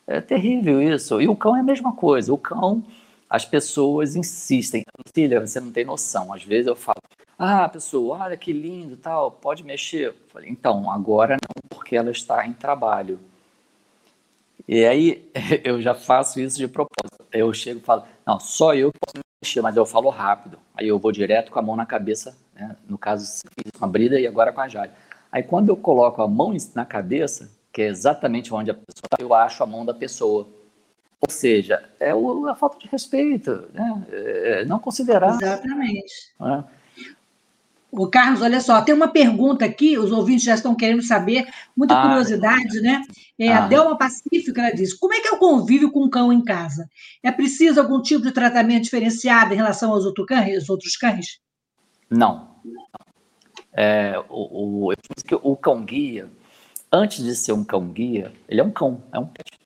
É, 0.06 0.16
é 0.16 0.20
terrível 0.20 0.80
isso. 0.80 1.20
E 1.20 1.28
o 1.28 1.36
cão 1.36 1.56
é 1.56 1.60
a 1.60 1.64
mesma 1.64 1.94
coisa. 1.94 2.32
O 2.32 2.38
cão, 2.38 2.82
as 3.28 3.44
pessoas 3.44 4.16
insistem. 4.16 4.84
Filha, 5.14 5.40
você 5.40 5.60
não 5.60 5.70
tem 5.72 5.84
noção. 5.84 6.32
Às 6.32 6.44
vezes 6.44 6.66
eu 6.66 6.76
falo, 6.76 7.00
ah, 7.38 7.68
pessoa, 7.68 8.18
olha 8.18 8.36
que 8.36 8.52
lindo, 8.52 8.96
tal, 8.96 9.30
pode 9.30 9.64
mexer. 9.64 10.14
Falei, 10.28 10.50
então, 10.50 10.90
agora 10.90 11.36
não, 11.36 11.68
porque 11.70 11.96
ela 11.96 12.10
está 12.10 12.46
em 12.46 12.52
trabalho. 12.52 13.18
E 14.68 14.84
aí 14.84 15.28
eu 15.64 15.80
já 15.82 15.94
faço 15.94 16.40
isso 16.40 16.56
de 16.56 16.68
propósito. 16.68 17.24
Eu 17.32 17.52
chego 17.52 17.80
e 17.80 17.82
falo, 17.82 18.04
não, 18.26 18.38
só 18.38 18.74
eu 18.74 18.92
posso 18.92 19.24
mexer, 19.42 19.62
mas 19.62 19.76
eu 19.76 19.86
falo 19.86 20.10
rápido. 20.10 20.58
Aí 20.74 20.86
eu 20.86 20.98
vou 20.98 21.10
direto 21.10 21.50
com 21.50 21.58
a 21.58 21.62
mão 21.62 21.74
na 21.74 21.86
cabeça, 21.86 22.36
né? 22.54 22.76
no 22.88 22.98
caso 22.98 23.42
com 23.78 23.84
a 23.84 23.88
Brida 23.88 24.20
e 24.20 24.26
agora 24.26 24.52
com 24.52 24.60
a 24.60 24.68
Jade. 24.68 24.92
Aí 25.32 25.42
quando 25.42 25.70
eu 25.70 25.76
coloco 25.76 26.20
a 26.22 26.28
mão 26.28 26.54
na 26.74 26.84
cabeça, 26.84 27.50
que 27.72 27.82
é 27.82 27.86
exatamente 27.86 28.52
onde 28.52 28.70
a 28.70 28.74
pessoa 28.74 29.04
está, 29.04 29.16
eu 29.20 29.32
acho 29.32 29.62
a 29.62 29.66
mão 29.66 29.84
da 29.84 29.94
pessoa. 29.94 30.46
Ou 31.20 31.30
seja, 31.30 31.88
é 31.98 32.10
a 32.10 32.54
falta 32.54 32.78
de 32.78 32.88
respeito, 32.88 33.68
né? 33.72 34.06
É, 34.10 34.62
é 34.62 34.64
não 34.64 34.78
considerar. 34.78 35.38
Exatamente. 35.40 36.32
Né? 36.38 36.64
O 37.92 38.08
Carlos, 38.08 38.40
olha 38.40 38.60
só, 38.60 38.80
tem 38.82 38.94
uma 38.94 39.08
pergunta 39.08 39.64
aqui, 39.64 39.98
os 39.98 40.12
ouvintes 40.12 40.44
já 40.44 40.54
estão 40.54 40.74
querendo 40.74 41.02
saber, 41.02 41.48
muita 41.76 41.98
ah, 41.98 42.02
curiosidade, 42.02 42.80
né? 42.80 43.02
É, 43.38 43.52
ah. 43.52 43.64
A 43.64 43.68
Delma 43.68 43.98
Pacífica 43.98 44.62
ela 44.62 44.74
diz: 44.74 44.94
como 44.94 45.12
é 45.12 45.20
que 45.20 45.28
é 45.28 45.32
o 45.32 45.38
convívio 45.38 45.90
com 45.90 46.04
o 46.04 46.10
cão 46.10 46.32
em 46.32 46.44
casa? 46.44 46.88
É 47.22 47.32
preciso 47.32 47.80
algum 47.80 48.00
tipo 48.00 48.22
de 48.22 48.32
tratamento 48.32 48.84
diferenciado 48.84 49.52
em 49.52 49.56
relação 49.56 49.90
aos 49.92 50.04
outros 50.04 50.26
cães? 50.26 50.68
Outros 50.68 50.96
cães? 50.96 51.40
Não. 52.08 52.50
É, 53.72 54.14
o, 54.28 54.88
o, 54.88 54.92
o 55.42 55.56
cão 55.56 55.84
guia, 55.84 56.30
antes 56.92 57.24
de 57.24 57.34
ser 57.34 57.52
um 57.52 57.64
cão 57.64 57.88
guia, 57.88 58.32
ele 58.48 58.60
é 58.60 58.64
um 58.64 58.70
cão, 58.70 59.02
é 59.12 59.18
um 59.18 59.26
pet. 59.26 59.58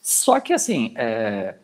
Só 0.00 0.40
que 0.40 0.52
assim, 0.52 0.94
é, 0.96 1.56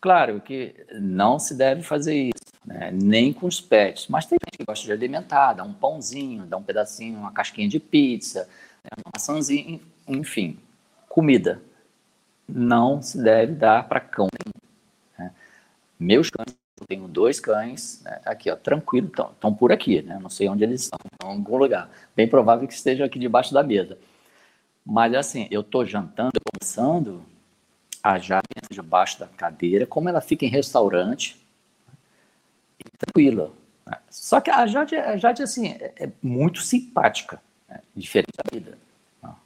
claro 0.00 0.40
que 0.40 0.74
não 1.00 1.38
se 1.38 1.54
deve 1.54 1.82
fazer 1.82 2.14
isso 2.14 2.49
né? 2.64 2.90
nem 2.92 3.32
com 3.32 3.46
os 3.46 3.60
pets. 3.60 4.06
Mas 4.08 4.26
tem 4.26 4.38
gente 4.44 4.58
que 4.58 4.64
gosta 4.64 4.84
de 4.84 4.92
alimentar, 4.92 5.54
dá 5.54 5.64
um 5.64 5.72
pãozinho, 5.72 6.46
dá 6.46 6.56
um 6.56 6.62
pedacinho, 6.62 7.18
uma 7.18 7.32
casquinha 7.32 7.68
de 7.68 7.80
pizza, 7.80 8.48
né? 8.84 8.90
uma 9.04 9.12
maçãzinha, 9.14 9.80
enfim, 10.06 10.58
comida. 11.08 11.62
Não 12.48 13.00
se 13.00 13.22
deve 13.22 13.54
dar 13.54 13.88
para 13.88 14.00
cão 14.00 14.28
Né? 15.18 15.32
Meus 15.98 16.30
cães, 16.30 16.56
eu 16.80 16.86
tenho 16.86 17.06
dois 17.06 17.38
cães, 17.38 18.02
né? 18.02 18.20
aqui, 18.24 18.50
ó, 18.50 18.56
tranquilo, 18.56 19.08
estão 19.08 19.54
por 19.54 19.72
aqui, 19.72 20.02
né? 20.02 20.18
não 20.20 20.30
sei 20.30 20.48
onde 20.48 20.64
eles 20.64 20.82
estão, 20.82 20.98
em 21.22 21.26
algum 21.26 21.56
lugar. 21.56 21.90
Bem 22.16 22.28
provável 22.28 22.66
que 22.66 22.74
estejam 22.74 23.06
aqui 23.06 23.18
debaixo 23.18 23.52
da 23.54 23.62
mesa. 23.62 23.98
Mas 24.84 25.14
assim, 25.14 25.46
eu 25.50 25.60
estou 25.60 25.84
jantando, 25.84 26.40
conversando, 26.52 27.22
a 28.02 28.16
entra 28.16 28.42
debaixo 28.70 29.20
da 29.20 29.26
cadeira, 29.26 29.86
como 29.86 30.08
ela 30.08 30.20
fica 30.20 30.44
em 30.44 30.48
restaurante, 30.48 31.36
tranquila. 32.98 33.52
Né? 33.86 33.98
Só 34.10 34.40
que 34.40 34.50
a 34.50 34.66
Jade, 34.66 34.96
a 34.96 35.16
Jade 35.16 35.42
assim, 35.42 35.68
é, 35.68 35.92
é 35.96 36.10
muito 36.22 36.60
simpática, 36.60 37.40
né? 37.68 37.80
diferente 37.94 38.32
da 38.36 38.44
Brida. 38.50 38.78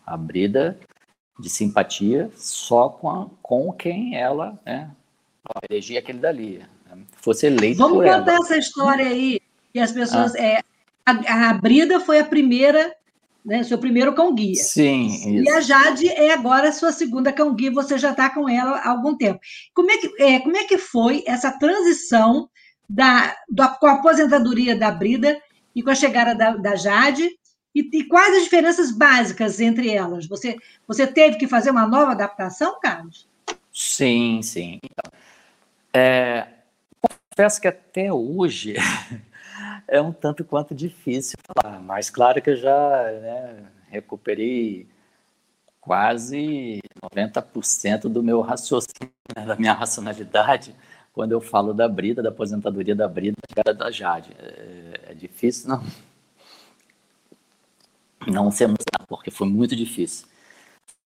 A 0.06 0.16
Brida, 0.16 0.78
de 1.38 1.48
simpatia, 1.48 2.30
só 2.36 2.88
com, 2.88 3.10
a, 3.10 3.26
com 3.42 3.72
quem 3.72 4.16
ela 4.16 4.58
né, 4.64 4.90
elegia 5.68 5.98
aquele 5.98 6.18
dali. 6.18 6.58
Né? 6.86 6.98
Fosse 7.16 7.46
eleito 7.46 7.78
Vamos 7.78 7.98
por 7.98 8.06
contar 8.06 8.34
essa 8.34 8.56
história 8.56 9.06
aí. 9.06 9.40
E 9.74 9.80
as 9.80 9.90
pessoas. 9.90 10.34
Ah. 10.36 10.42
É, 10.42 10.62
a, 11.04 11.50
a 11.50 11.54
Brida 11.54 11.98
foi 12.00 12.20
a 12.20 12.24
primeira 12.24 12.94
né, 13.44 13.62
seu 13.62 13.76
primeiro 13.76 14.14
cão 14.14 14.34
guia. 14.34 14.54
Sim. 14.54 15.06
Isso. 15.06 15.28
E 15.28 15.48
a 15.50 15.60
Jade 15.60 16.08
é 16.08 16.32
agora 16.32 16.68
a 16.68 16.72
sua 16.72 16.92
segunda 16.92 17.32
cão 17.32 17.54
guia, 17.54 17.70
você 17.70 17.98
já 17.98 18.12
está 18.12 18.30
com 18.30 18.48
ela 18.48 18.78
há 18.78 18.88
algum 18.88 19.16
tempo. 19.16 19.38
Como 19.74 19.90
é, 19.90 19.98
que, 19.98 20.22
é, 20.22 20.40
como 20.40 20.56
é 20.56 20.64
que 20.64 20.78
foi 20.78 21.22
essa 21.26 21.52
transição 21.52 22.48
da, 22.88 23.36
da, 23.48 23.68
com 23.68 23.86
a 23.86 23.94
aposentadoria 23.94 24.76
da 24.76 24.90
Brida 24.90 25.40
e 25.74 25.82
com 25.82 25.90
a 25.90 25.94
chegada 25.94 26.34
da, 26.34 26.56
da 26.56 26.76
Jade? 26.76 27.28
E, 27.74 27.80
e, 27.92 28.04
quais 28.04 28.36
as 28.36 28.44
diferenças 28.44 28.92
básicas 28.92 29.60
entre 29.60 29.90
elas? 29.90 30.26
Você, 30.26 30.56
você 30.86 31.06
teve 31.06 31.36
que 31.36 31.48
fazer 31.48 31.70
uma 31.70 31.86
nova 31.86 32.12
adaptação, 32.12 32.78
Carlos? 32.80 33.28
Sim, 33.72 34.40
sim. 34.42 34.78
É, 35.92 36.46
confesso 37.34 37.60
que 37.60 37.66
até 37.66 38.12
hoje 38.12 38.74
é 39.88 40.00
um 40.00 40.12
tanto 40.12 40.44
quanto 40.44 40.74
difícil 40.74 41.36
falar, 41.46 41.80
mas 41.80 42.08
claro 42.10 42.40
que 42.40 42.50
eu 42.50 42.56
já 42.56 43.10
né, 43.20 43.64
recuperei 43.88 44.88
quase 45.80 46.80
90% 47.14 48.02
do 48.02 48.22
meu 48.22 48.40
raciocínio, 48.40 49.12
né, 49.36 49.44
da 49.44 49.56
minha 49.56 49.72
racionalidade, 49.72 50.74
quando 51.14 51.30
eu 51.32 51.40
falo 51.40 51.72
da 51.72 51.88
Brida, 51.88 52.20
da 52.20 52.28
aposentadoria 52.28 52.94
da 52.94 53.08
Brida, 53.08 53.36
da 53.64 53.72
da 53.72 53.90
Jade. 53.90 54.32
É, 54.36 55.10
é, 55.10 55.14
difícil 55.14 55.68
não, 55.68 55.82
não 58.26 58.50
se 58.50 58.64
emocionar, 58.64 59.06
porque 59.08 59.30
foi 59.30 59.48
muito 59.48 59.76
difícil. 59.76 60.26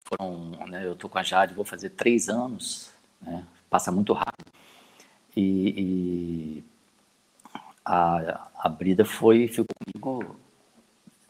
Foram, 0.05 0.51
né, 0.69 0.85
eu 0.87 0.93
estou 0.93 1.09
com 1.09 1.19
a 1.19 1.23
Jade, 1.23 1.55
vou 1.55 1.65
fazer 1.65 1.91
três 1.91 2.29
anos, 2.29 2.91
né, 3.21 3.45
passa 3.71 3.91
muito 3.91 4.13
rápido. 4.13 4.53
E, 5.35 6.61
e 6.61 6.65
a, 7.85 8.49
a 8.59 8.69
Brida 8.69 9.05
foi, 9.05 9.49
ficou 9.49 9.67
comigo 9.95 10.37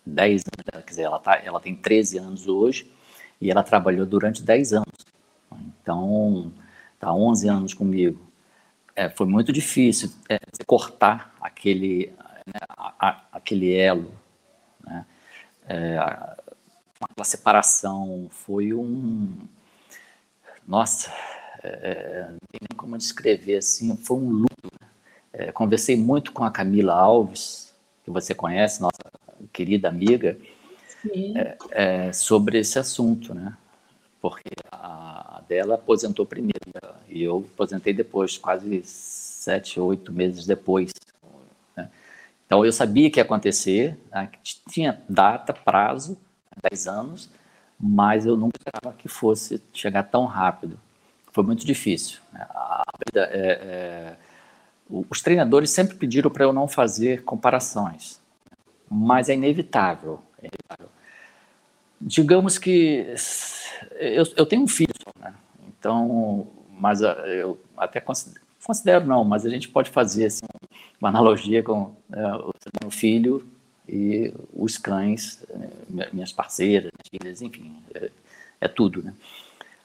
10 0.04 0.42
anos, 0.42 0.84
quer 0.84 0.90
dizer, 0.90 1.02
ela, 1.02 1.18
tá, 1.20 1.36
ela 1.36 1.60
tem 1.60 1.74
13 1.74 2.18
anos 2.18 2.48
hoje 2.48 2.90
e 3.40 3.50
ela 3.50 3.62
trabalhou 3.62 4.06
durante 4.06 4.42
10 4.42 4.72
anos. 4.72 5.06
Então, 5.80 6.52
está 6.94 7.12
11 7.12 7.48
anos 7.48 7.74
comigo. 7.74 8.25
É, 8.96 9.10
foi 9.10 9.26
muito 9.26 9.52
difícil 9.52 10.10
é, 10.28 10.38
cortar 10.66 11.36
aquele, 11.40 12.12
né, 12.46 12.60
a, 12.70 12.94
a, 12.98 13.22
aquele 13.32 13.76
elo, 13.76 14.10
né? 14.82 15.04
É, 15.68 15.98
aquela 17.00 17.24
separação 17.24 18.28
foi 18.30 18.72
um, 18.72 19.36
nossa, 20.66 21.12
é, 21.62 21.68
é, 21.68 22.28
não 22.30 22.38
tem 22.50 22.60
nem 22.60 22.76
como 22.76 22.96
descrever 22.96 23.58
assim, 23.58 23.96
foi 23.98 24.16
um 24.16 24.30
luto. 24.30 24.70
É, 25.32 25.52
conversei 25.52 25.96
muito 25.96 26.32
com 26.32 26.42
a 26.42 26.50
Camila 26.50 26.94
Alves, 26.94 27.74
que 28.04 28.10
você 28.10 28.34
conhece, 28.34 28.80
nossa 28.80 28.98
querida 29.52 29.88
amiga, 29.88 30.38
é, 31.34 31.56
é, 31.70 32.12
sobre 32.12 32.58
esse 32.58 32.78
assunto, 32.78 33.34
né? 33.34 33.56
Porque 34.28 34.50
a, 34.72 35.40
dela 35.48 35.76
aposentou 35.76 36.26
primeiro 36.26 36.72
e 37.08 37.22
eu 37.22 37.46
aposentei 37.54 37.94
depois, 37.94 38.36
quase 38.36 38.82
sete, 38.84 39.78
oito 39.78 40.12
meses 40.12 40.44
depois. 40.44 40.92
Né? 41.76 41.88
Então 42.44 42.64
eu 42.64 42.72
sabia 42.72 43.08
que 43.08 43.20
ia 43.20 43.22
acontecer, 43.22 43.96
né? 44.10 44.28
tinha 44.68 45.00
data, 45.08 45.52
prazo, 45.52 46.18
10 46.68 46.88
anos, 46.88 47.30
mas 47.78 48.26
eu 48.26 48.36
nunca 48.36 48.58
esperava 48.58 48.96
que 48.98 49.06
fosse 49.06 49.62
chegar 49.72 50.02
tão 50.02 50.24
rápido. 50.24 50.76
Foi 51.30 51.44
muito 51.44 51.64
difícil. 51.64 52.18
Né? 52.32 52.44
A, 52.50 52.82
é, 53.14 53.20
é, 53.22 54.16
os 55.08 55.22
treinadores 55.22 55.70
sempre 55.70 55.94
pediram 55.94 56.32
para 56.32 56.44
eu 56.44 56.52
não 56.52 56.66
fazer 56.66 57.22
comparações, 57.22 58.20
mas 58.90 59.28
é 59.28 59.34
inevitável. 59.34 60.20
É 60.42 60.48
inevitável. 60.48 60.88
Digamos 62.00 62.58
que 62.58 63.14
eu, 63.92 64.24
eu, 64.36 64.46
tenho 64.46 64.62
um 64.62 64.68
filho, 64.68 64.92
né? 65.20 65.34
então, 65.68 66.46
mas 66.78 67.02
ah, 67.02 67.12
eu 67.26 67.60
até 67.76 68.00
considero, 68.00 68.44
considero, 68.64 69.06
não, 69.06 69.24
mas 69.24 69.46
a 69.46 69.50
gente 69.50 69.68
pode 69.68 69.90
fazer 69.90 70.26
assim, 70.26 70.46
uma 71.00 71.08
analogia 71.08 71.62
com 71.62 71.94
é, 72.12 72.34
o 72.34 72.52
meu 72.80 72.90
filho 72.90 73.46
e 73.88 74.32
os 74.52 74.76
cães, 74.76 75.42
é, 75.50 76.08
minhas 76.12 76.32
parceiras, 76.32 76.90
minhas 76.92 77.08
filhas, 77.10 77.42
enfim, 77.42 77.76
é, 77.94 78.10
é 78.60 78.68
tudo, 78.68 79.02
né? 79.02 79.14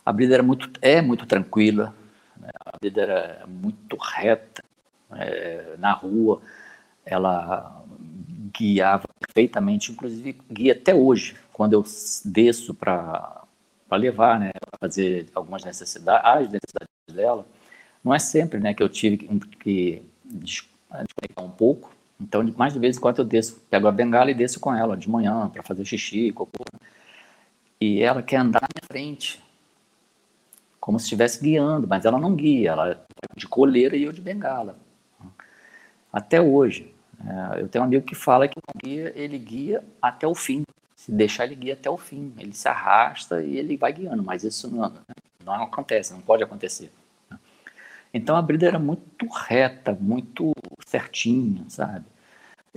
A 0.04 0.12
Brida 0.12 0.34
era 0.34 0.44
muito, 0.44 0.70
é 0.82 1.02
muito 1.02 1.26
tranquila, 1.28 1.94
né? 2.38 2.50
a 2.66 2.78
Brida 2.78 3.02
era 3.02 3.46
muito 3.48 3.96
reta 3.98 4.64
é, 5.12 5.76
na 5.78 5.92
rua, 5.92 6.42
ela 7.06 7.84
guiava 8.58 9.08
perfeitamente, 9.20 9.92
inclusive 9.92 10.38
guia 10.52 10.74
até 10.74 10.94
hoje, 10.94 11.36
quando 11.54 11.74
eu 11.74 11.84
desço 12.26 12.74
para 12.74 13.41
levar, 13.98 14.40
né, 14.40 14.52
para 14.54 14.88
fazer 14.88 15.28
algumas 15.34 15.64
necessidades, 15.64 16.26
as 16.26 16.52
necessidades 16.52 16.90
dela, 17.12 17.46
não 18.04 18.14
é 18.14 18.20
sempre, 18.20 18.60
né, 18.60 18.74
que 18.74 18.82
eu 18.84 18.90
tive 18.90 19.18
que 19.60 20.04
desconectar 20.24 21.44
um 21.44 21.50
pouco, 21.50 21.94
então 22.20 22.44
mais 22.56 22.74
de 22.74 22.80
vez 22.80 22.98
em 22.98 23.00
quando 23.00 23.20
eu 23.20 23.26
desço, 23.26 23.62
pego 23.70 23.88
a 23.88 23.92
bengala 23.92 24.32
e 24.32 24.34
desço 24.34 24.60
com 24.60 24.74
ela 24.74 24.96
de 24.96 25.10
manhã 25.10 25.50
para 25.50 25.64
fazer 25.64 25.86
xixi, 25.86 26.32
cocô, 26.32 26.64
e 27.80 28.02
ela 28.02 28.22
quer 28.22 28.38
andar 28.38 28.62
na 28.62 28.88
frente, 28.88 29.42
como 30.80 31.00
se 31.00 31.06
estivesse 31.06 31.42
guiando, 31.42 31.88
mas 31.88 32.06
ela 32.06 32.20
não 32.20 32.36
guia, 32.36 32.72
ela 32.72 32.92
é 32.92 32.98
de 33.36 33.48
coleira 33.48 33.96
e 33.96 34.04
eu 34.04 34.12
de 34.12 34.22
bengala. 34.22 34.76
Até 36.12 36.42
hoje. 36.42 36.94
É, 37.24 37.62
eu 37.62 37.68
tenho 37.68 37.84
um 37.84 37.88
amigo 37.88 38.06
que 38.06 38.16
fala 38.16 38.48
que 38.48 38.60
guia, 38.84 39.14
ele 39.16 39.38
guia 39.38 39.84
até 40.02 40.28
o 40.28 40.34
fim. 40.34 40.64
Se 41.02 41.12
deixar, 41.12 41.46
ele 41.46 41.56
guia 41.56 41.74
até 41.74 41.90
o 41.90 41.98
fim. 41.98 42.32
Ele 42.38 42.54
se 42.54 42.68
arrasta 42.68 43.42
e 43.42 43.58
ele 43.58 43.76
vai 43.76 43.92
guiando, 43.92 44.22
mas 44.22 44.44
isso 44.44 44.70
não, 44.70 44.94
não 45.44 45.64
acontece, 45.64 46.14
não 46.14 46.22
pode 46.22 46.44
acontecer. 46.44 46.92
Então 48.14 48.36
a 48.36 48.42
Brida 48.42 48.68
era 48.68 48.78
muito 48.78 49.28
reta, 49.28 49.98
muito 50.00 50.52
certinha, 50.86 51.66
sabe? 51.70 52.06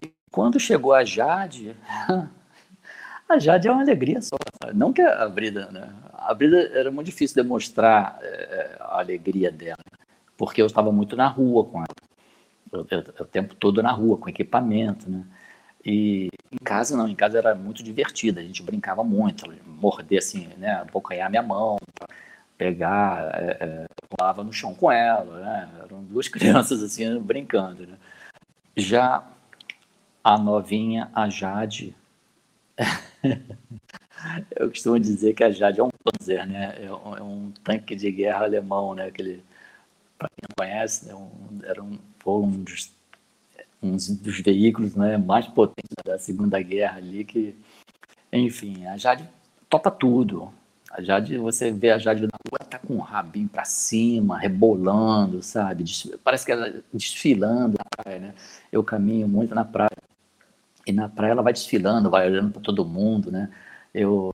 E 0.03 0.11
quando 0.31 0.59
chegou 0.59 0.95
a 0.95 1.05
Jade, 1.05 1.77
a 3.29 3.39
Jade 3.39 3.69
é 3.69 3.71
uma 3.71 3.83
alegria 3.83 4.23
só. 4.23 4.37
Sabe? 4.59 4.75
Não 4.75 4.91
que 4.91 5.03
a 5.03 5.29
Brida, 5.29 5.71
né? 5.71 5.95
A 6.15 6.33
Brida 6.33 6.71
era 6.73 6.91
muito 6.91 7.09
difícil 7.09 7.37
demonstrar 7.37 8.19
é, 8.23 8.79
a 8.81 9.01
alegria 9.01 9.53
dela, 9.53 9.85
porque 10.35 10.63
eu 10.63 10.67
estava 10.67 10.91
muito 10.91 11.15
na 11.15 11.29
rua 11.29 11.67
com 11.67 11.79
ela. 11.81 12.87
O 13.21 13.25
tempo 13.27 13.55
todo 13.55 13.83
na 13.83 13.93
rua, 13.93 14.17
com 14.17 14.31
equipamento, 14.31 15.11
né? 15.11 15.27
E 15.85 16.29
em 16.51 16.57
casa 16.65 16.97
não, 16.97 17.07
em 17.07 17.15
casa 17.15 17.39
era 17.39 17.55
muito 17.55 17.83
divertida, 17.83 18.41
a 18.41 18.45
gente 18.45 18.63
brincava 18.63 19.05
muito, 19.05 19.53
morder 19.67 20.19
assim, 20.19 20.49
né, 20.57 20.73
abocanhar 20.77 21.29
minha 21.29 21.43
mão, 21.43 21.77
pegar, 22.57 23.31
é, 23.35 23.59
é, 23.61 24.43
no 24.43 24.53
chão 24.53 24.75
com 24.75 24.91
ela, 24.91 25.41
né? 25.41 25.71
Eram 25.83 26.03
duas 26.05 26.29
crianças 26.29 26.83
assim 26.83 27.19
brincando, 27.21 27.87
né? 27.87 27.99
Já 28.77 29.27
a 30.23 30.39
novinha, 30.39 31.11
a 31.15 31.29
Jade, 31.29 31.95
eu 34.57 34.69
costumo 34.71 34.99
dizer 34.99 35.35
que 35.35 35.45
a 35.45 35.51
Jade 35.51 35.81
é 35.81 35.85
um 35.85 35.91
Panzer, 36.03 36.47
né? 36.47 36.75
É 36.83 36.93
um, 36.93 37.17
é 37.17 37.23
um 37.23 37.53
tanque 37.63 37.95
de 37.95 38.11
guerra 38.11 38.45
alemão, 38.45 38.95
né? 38.95 39.07
Aquele, 39.07 39.45
para 40.19 40.29
quem 40.29 40.49
não 40.49 40.55
conhece, 40.57 41.07
né? 41.07 41.15
um, 41.15 41.61
era 41.65 41.83
um, 41.83 41.99
foi 42.19 42.35
um 42.35 42.63
dos, 42.63 42.93
um 43.85 43.97
dos 43.97 44.41
veículos 44.41 44.95
né, 44.95 45.17
mais 45.19 45.47
potentes 45.47 45.95
da 46.05 46.19
Segunda 46.19 46.61
Guerra 46.61 46.99
ali, 46.99 47.25
que, 47.25 47.55
enfim, 48.33 48.87
a 48.87 48.97
Jade 48.97 49.29
topa 49.69 49.91
tudo. 49.91 50.53
A 50.91 51.03
Jade, 51.03 51.37
você 51.39 51.73
vê 51.73 51.91
a 51.91 51.99
Jade 51.99 52.23
na 52.23 52.39
rua, 52.49 52.59
ela 52.61 52.69
tá 52.71 52.79
com 52.79 52.95
o 52.95 53.01
rabinho 53.01 53.49
para 53.49 53.65
cima, 53.65 54.39
rebolando, 54.39 55.43
sabe? 55.43 55.85
Parece 56.23 56.47
que 56.47 56.53
ela 56.53 56.73
desfilando 56.93 57.77
na 57.77 57.85
praia, 58.05 58.19
né? 58.21 58.35
Eu 58.71 58.85
caminho 58.85 59.27
muito 59.27 59.55
na 59.55 59.65
praia. 59.65 59.91
E 60.87 60.93
na 60.93 61.09
praia 61.09 61.33
ela 61.33 61.43
vai 61.43 61.53
desfilando, 61.53 62.11
vai 62.11 62.29
olhando 62.29 62.53
para 62.53 62.63
todo 62.63 62.85
mundo, 62.85 63.33
né? 63.33 63.51
Eu, 63.93 64.33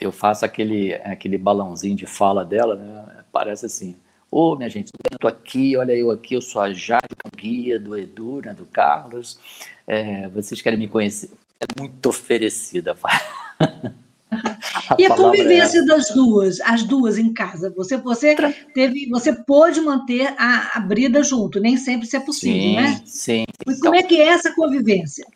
eu 0.00 0.10
faço 0.10 0.44
aquele, 0.44 0.94
aquele 0.94 1.36
balãozinho 1.36 1.96
de 1.96 2.06
fala 2.06 2.44
dela, 2.44 2.74
né? 2.76 3.24
Parece 3.30 3.66
assim, 3.66 3.94
ô, 4.30 4.52
oh, 4.52 4.56
minha 4.56 4.70
gente, 4.70 4.90
eu 5.10 5.18
tô 5.18 5.28
aqui, 5.28 5.76
olha 5.76 5.92
eu 5.92 6.10
aqui, 6.10 6.34
eu 6.34 6.40
sou 6.42 6.62
a 6.62 6.72
Jade, 6.72 7.14
guia 7.38 7.78
do 7.78 7.96
Edu, 7.96 8.42
né, 8.44 8.52
do 8.52 8.66
Carlos. 8.66 9.38
É, 9.86 10.28
vocês 10.28 10.60
querem 10.60 10.78
me 10.78 10.88
conhecer? 10.88 11.30
É 11.60 11.80
muito 11.80 12.08
oferecida. 12.08 12.96
A 13.02 13.96
e 14.98 15.06
a 15.06 15.14
convivência 15.14 15.80
é... 15.80 15.84
das 15.84 16.10
duas, 16.10 16.60
as 16.60 16.82
duas 16.82 17.18
em 17.18 17.32
casa, 17.32 17.70
você 17.70 17.96
você 17.96 18.36
teve, 18.74 19.08
você 19.08 19.32
pôde 19.32 19.80
manter 19.80 20.34
a, 20.36 20.78
a 20.78 20.80
brida 20.80 21.22
junto, 21.22 21.58
nem 21.58 21.76
sempre 21.76 22.06
isso 22.06 22.16
é 22.16 22.20
possível, 22.20 22.60
sim, 22.60 22.76
né? 22.76 23.02
Sim. 23.06 23.44
Mas 23.66 23.80
como 23.80 23.94
é 23.94 24.02
que 24.02 24.20
é 24.20 24.28
essa 24.28 24.54
convivência? 24.54 25.26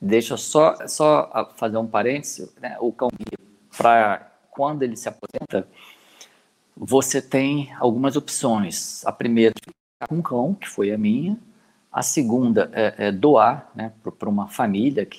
Deixa 0.00 0.34
eu 0.34 0.38
só, 0.38 0.76
só 0.86 1.52
fazer 1.56 1.76
um 1.76 1.86
parênteses, 1.86 2.48
né? 2.60 2.76
O 2.80 2.92
cão 2.92 3.08
para 3.76 4.32
quando 4.50 4.82
ele 4.82 4.96
se 4.96 5.08
aposenta, 5.08 5.68
você 6.76 7.20
tem 7.20 7.72
algumas 7.78 8.16
opções. 8.16 9.04
A 9.04 9.12
primeira 9.12 9.54
é 10.00 10.06
com 10.06 10.16
um 10.16 10.22
cão, 10.22 10.54
que 10.54 10.68
foi 10.68 10.92
a 10.92 10.98
minha. 10.98 11.38
A 11.98 12.02
segunda 12.02 12.70
é, 12.72 13.08
é 13.08 13.10
doar 13.10 13.72
né, 13.74 13.92
para 14.16 14.28
uma 14.28 14.46
família 14.46 15.04
que, 15.04 15.18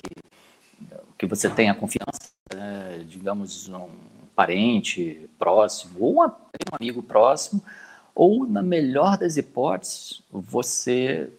que 1.18 1.26
você 1.26 1.50
tenha 1.50 1.74
confiança, 1.74 2.32
né, 2.54 3.04
digamos, 3.06 3.68
um 3.68 3.86
parente 4.34 5.28
próximo, 5.38 5.98
ou 6.00 6.24
um 6.24 6.74
amigo 6.80 7.02
próximo, 7.02 7.62
ou, 8.14 8.46
na 8.46 8.62
melhor 8.62 9.18
das 9.18 9.36
hipóteses, 9.36 10.22
você 10.32 11.30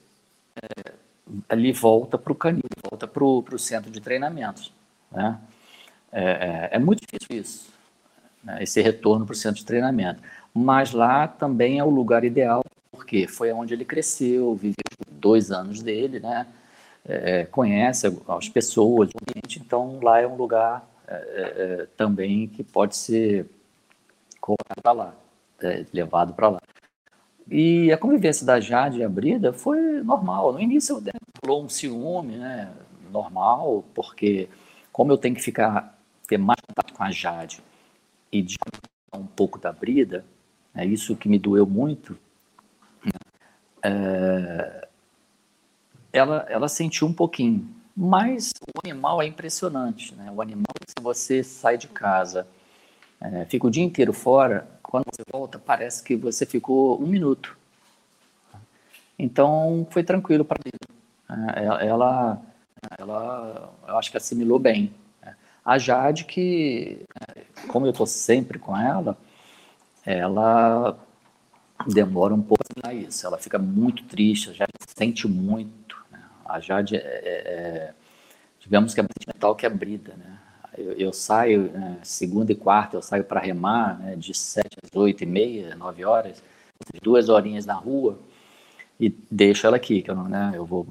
é, 0.56 0.94
ali 1.50 1.72
volta 1.72 2.20
para 2.20 2.34
o 2.34 2.36
canil, 2.36 2.62
volta 2.92 3.08
para 3.08 3.24
o 3.24 3.58
centro 3.58 3.90
de 3.90 4.00
treinamento. 4.00 4.72
Né? 5.12 5.40
É, 6.12 6.24
é, 6.24 6.70
é, 6.74 6.78
muito 6.78 7.02
difícil 7.02 7.42
isso. 7.42 7.74
né, 8.44 8.62
esse 8.62 8.80
retorno 8.80 9.26
para 9.26 9.34
o 9.34 9.36
centro 9.36 9.58
de 9.58 9.66
treinamento. 9.66 10.22
Mas 10.54 10.92
lá 10.92 11.28
também 11.28 11.80
é 11.80 11.84
o 11.84 11.90
lugar 11.90 12.24
ideal, 12.24 12.64
porque 12.92 13.28
foi 13.28 13.52
onde 13.52 13.74
ele 13.74 13.86
cresceu, 13.86 14.54
viveu 14.54 14.91
dois 15.22 15.52
anos 15.52 15.82
dele, 15.82 16.20
né? 16.20 16.48
É, 17.04 17.46
conhece 17.46 18.08
as 18.28 18.50
pessoas, 18.50 19.10
então 19.56 20.00
lá 20.04 20.20
é 20.20 20.28
um 20.28 20.36
lugar 20.36 20.88
é, 21.08 21.16
é, 21.16 21.82
é 21.82 21.88
também 21.98 22.48
que 22.48 22.64
pode 22.64 22.96
ser 22.96 23.50
colocado 24.40 24.82
para 24.84 24.92
lá, 24.92 25.16
é, 25.62 25.86
levado 25.94 26.34
para 26.34 26.50
lá. 26.50 26.62
E 27.50 27.92
a 27.92 27.98
convivência 27.98 28.46
da 28.46 28.60
Jade 28.60 29.00
e 29.00 29.04
a 29.04 29.10
Brida 29.10 29.52
foi 29.52 29.80
normal. 30.04 30.54
No 30.54 30.60
início 30.60 31.04
rolou 31.44 31.66
um 31.66 31.70
ciúme, 31.70 32.38
né? 32.38 32.72
Normal, 33.12 33.84
porque 33.94 34.48
como 34.92 35.12
eu 35.12 35.18
tenho 35.18 35.36
que 35.36 35.42
ficar, 35.42 36.00
ter 36.28 36.38
mais 36.38 36.60
contato 36.62 36.94
com 36.94 37.04
a 37.04 37.12
Jade 37.12 37.62
e 38.32 38.42
de 38.42 38.56
um 39.14 39.26
pouco 39.26 39.60
da 39.60 39.72
Brida, 39.72 40.24
é 40.74 40.86
isso 40.86 41.16
que 41.16 41.28
me 41.28 41.38
doeu 41.38 41.66
muito, 41.66 42.18
né? 43.04 43.12
é, 43.84 44.88
ela, 46.12 46.46
ela 46.50 46.68
sentiu 46.68 47.08
um 47.08 47.14
pouquinho. 47.14 47.68
Mas 47.96 48.52
o 48.76 48.80
animal 48.84 49.22
é 49.22 49.26
impressionante, 49.26 50.16
né? 50.16 50.32
O 50.32 50.42
animal, 50.42 50.74
se 50.88 51.02
você 51.02 51.44
sai 51.44 51.78
de 51.78 51.88
casa, 51.88 52.48
é, 53.20 53.46
fica 53.46 53.68
o 53.68 53.72
dia 53.72 53.84
inteiro 53.84 54.14
fora, 54.14 54.68
quando 54.82 55.06
você 55.12 55.24
volta, 55.32 55.60
parece 55.60 56.04
que 56.04 56.16
você 56.16 56.46
ficou 56.46 57.02
um 57.02 57.08
minuto. 57.08 57.58
Então, 59.18 59.86
foi 59.92 60.04
tranquilo 60.04 60.44
para 60.44 60.60
mim. 60.66 60.72
É, 61.56 61.86
ela, 61.88 62.42
ela, 62.98 63.74
eu 63.88 63.98
acho 63.98 64.10
que 64.10 64.18
assimilou 64.18 64.58
bem. 64.58 64.94
A 65.64 65.78
Jade, 65.78 66.26
que, 66.26 67.06
como 67.68 67.86
eu 67.86 67.92
estou 67.92 68.08
sempre 68.08 68.58
com 68.58 68.76
ela, 68.76 69.16
ela 70.04 70.98
demora 71.88 72.34
um 72.34 72.42
pouco 72.42 72.64
a 72.84 72.94
isso. 72.94 73.26
Ela 73.28 73.38
fica 73.38 73.60
muito 73.60 74.04
triste, 74.06 74.54
já 74.54 74.66
sente 74.98 75.28
muito. 75.28 76.01
Né? 76.52 76.58
A 76.58 76.60
Jade, 76.60 76.96
é, 76.96 77.00
é, 77.00 77.04
é, 77.04 77.94
digamos 78.60 78.94
que 78.94 79.00
é 79.00 79.04
mais 79.04 79.12
sentimental 79.18 79.56
que 79.56 79.66
a 79.66 79.70
Brida, 79.70 80.14
né? 80.18 80.38
Eu, 80.78 80.94
eu 80.94 81.14
saio, 81.14 81.64
né, 81.72 81.98
segunda 82.02 82.52
e 82.52 82.56
quarta, 82.56 82.96
eu 82.96 83.02
saio 83.02 83.26
para 83.26 83.42
remar, 83.42 84.00
né, 84.00 84.16
de 84.16 84.34
sete 84.34 84.78
às 84.82 84.96
oito 84.96 85.22
e 85.22 85.26
meia, 85.26 85.76
nove 85.76 86.06
horas, 86.06 86.42
duas 87.02 87.28
horinhas 87.28 87.66
na 87.66 87.74
rua, 87.74 88.18
e 88.98 89.10
deixo 89.30 89.68
ela 89.68 89.76
aqui, 89.76 90.02
que 90.02 90.10
eu 90.10 90.16
não, 90.16 90.30
né, 90.30 90.52
eu 90.54 90.66
vou 90.66 90.88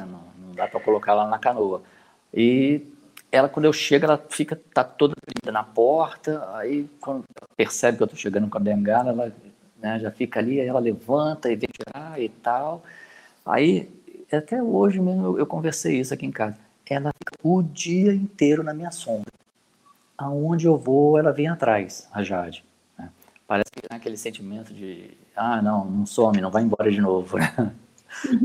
não, 0.00 0.22
não 0.38 0.54
dá 0.54 0.66
para 0.66 0.80
colocar 0.80 1.12
ela 1.12 1.26
na 1.26 1.38
canoa. 1.38 1.82
E 2.32 2.86
ela, 3.30 3.50
quando 3.50 3.66
eu 3.66 3.72
chego, 3.72 4.06
ela 4.06 4.16
fica, 4.30 4.56
tá 4.72 4.82
toda 4.82 5.14
na 5.52 5.62
porta, 5.62 6.48
aí 6.54 6.88
quando 7.00 7.24
percebe 7.56 7.98
que 7.98 8.02
eu 8.02 8.06
estou 8.06 8.18
chegando 8.18 8.48
com 8.48 8.56
a 8.56 8.60
bengala, 8.60 9.10
ela 9.10 9.32
né, 9.76 9.98
já 9.98 10.10
fica 10.10 10.40
ali, 10.40 10.60
aí 10.60 10.66
ela 10.66 10.80
levanta 10.80 11.50
e 11.52 11.56
vem 11.56 11.68
tirar 11.68 12.20
e 12.20 12.28
tal. 12.28 12.82
Aí, 13.44 13.90
até 14.36 14.62
hoje 14.62 15.00
mesmo 15.00 15.24
eu, 15.24 15.38
eu 15.38 15.46
conversei 15.46 15.98
isso 16.00 16.12
aqui 16.12 16.26
em 16.26 16.30
casa 16.30 16.56
ela 16.94 17.12
fica 17.18 17.32
o 17.42 17.62
dia 17.62 18.12
inteiro 18.12 18.62
na 18.62 18.72
minha 18.72 18.90
sombra. 18.90 19.32
Aonde 20.16 20.66
eu 20.66 20.76
vou, 20.76 21.18
ela 21.18 21.32
vem 21.32 21.48
atrás, 21.48 22.08
a 22.12 22.22
Jade. 22.22 22.64
Né? 22.98 23.10
Parece 23.46 23.70
que 23.70 23.80
tem 23.80 23.96
aquele 23.96 24.16
sentimento 24.16 24.72
de, 24.72 25.16
ah, 25.36 25.62
não, 25.62 25.84
não 25.84 26.06
some, 26.06 26.40
não 26.40 26.50
vai 26.50 26.62
embora 26.62 26.90
de 26.90 27.00
novo. 27.00 27.36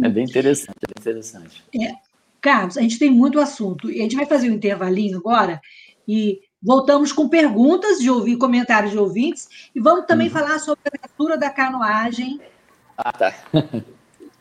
É 0.04 0.10
bem 0.10 0.26
interessante, 0.26 0.76
é 0.82 0.88
bem 0.88 1.00
interessante. 1.00 1.63
É. 1.74 1.93
Carlos, 2.41 2.78
a 2.78 2.82
gente 2.82 3.00
tem 3.00 3.10
muito 3.10 3.39
assunto. 3.39 3.89
E 3.89 4.00
a 4.00 4.04
gente 4.04 4.17
vai 4.17 4.26
fazer 4.26 4.52
um 4.52 4.54
intervalinho 4.54 5.17
agora 5.17 5.62
e 6.06 6.41
voltamos 6.62 7.13
com 7.13 7.30
perguntas 7.30 7.98
de 8.00 8.10
ouvir, 8.10 8.36
comentários 8.36 8.91
de 8.91 8.98
ouvintes, 8.98 9.69
e 9.74 9.80
vamos 9.80 10.06
também 10.06 10.28
uhum. 10.28 10.34
falar 10.34 10.60
sobre 10.60 10.82
a 10.86 10.98
abertura 10.98 11.38
da 11.38 11.50
canoagem. 11.50 12.41
Ah, 12.98 13.13
tá. 13.13 13.34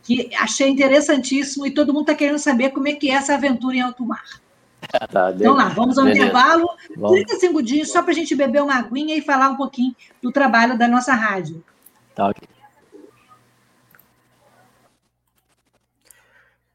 que 0.03 0.31
achei 0.37 0.69
interessantíssimo 0.69 1.67
e 1.67 1.71
todo 1.71 1.93
mundo 1.93 2.03
está 2.03 2.15
querendo 2.15 2.39
saber 2.39 2.71
como 2.71 2.89
é 2.89 2.95
que 2.95 3.11
é 3.11 3.15
essa 3.15 3.35
aventura 3.35 3.77
em 3.77 3.83
alto 3.83 4.05
mar. 4.05 4.25
Tá, 5.13 5.33
então 5.33 5.55
lá, 5.55 5.69
vamos 5.69 5.97
ao 5.97 6.05
beleza. 6.05 6.25
intervalo, 6.25 6.69
vamos. 6.97 7.13
30 7.13 7.37
segundinhos 7.37 7.93
só 7.93 8.03
para 8.03 8.11
a 8.11 8.15
gente 8.15 8.35
beber 8.35 8.63
uma 8.63 8.75
aguinha 8.75 9.17
e 9.17 9.23
falar 9.23 9.49
um 9.49 9.57
pouquinho 9.57 9.95
do 10.21 10.33
trabalho 10.33 10.77
da 10.77 10.89
nossa 10.89 11.15
rádio. 11.15 11.63
Tá 12.17 12.27
ok. 12.27 12.49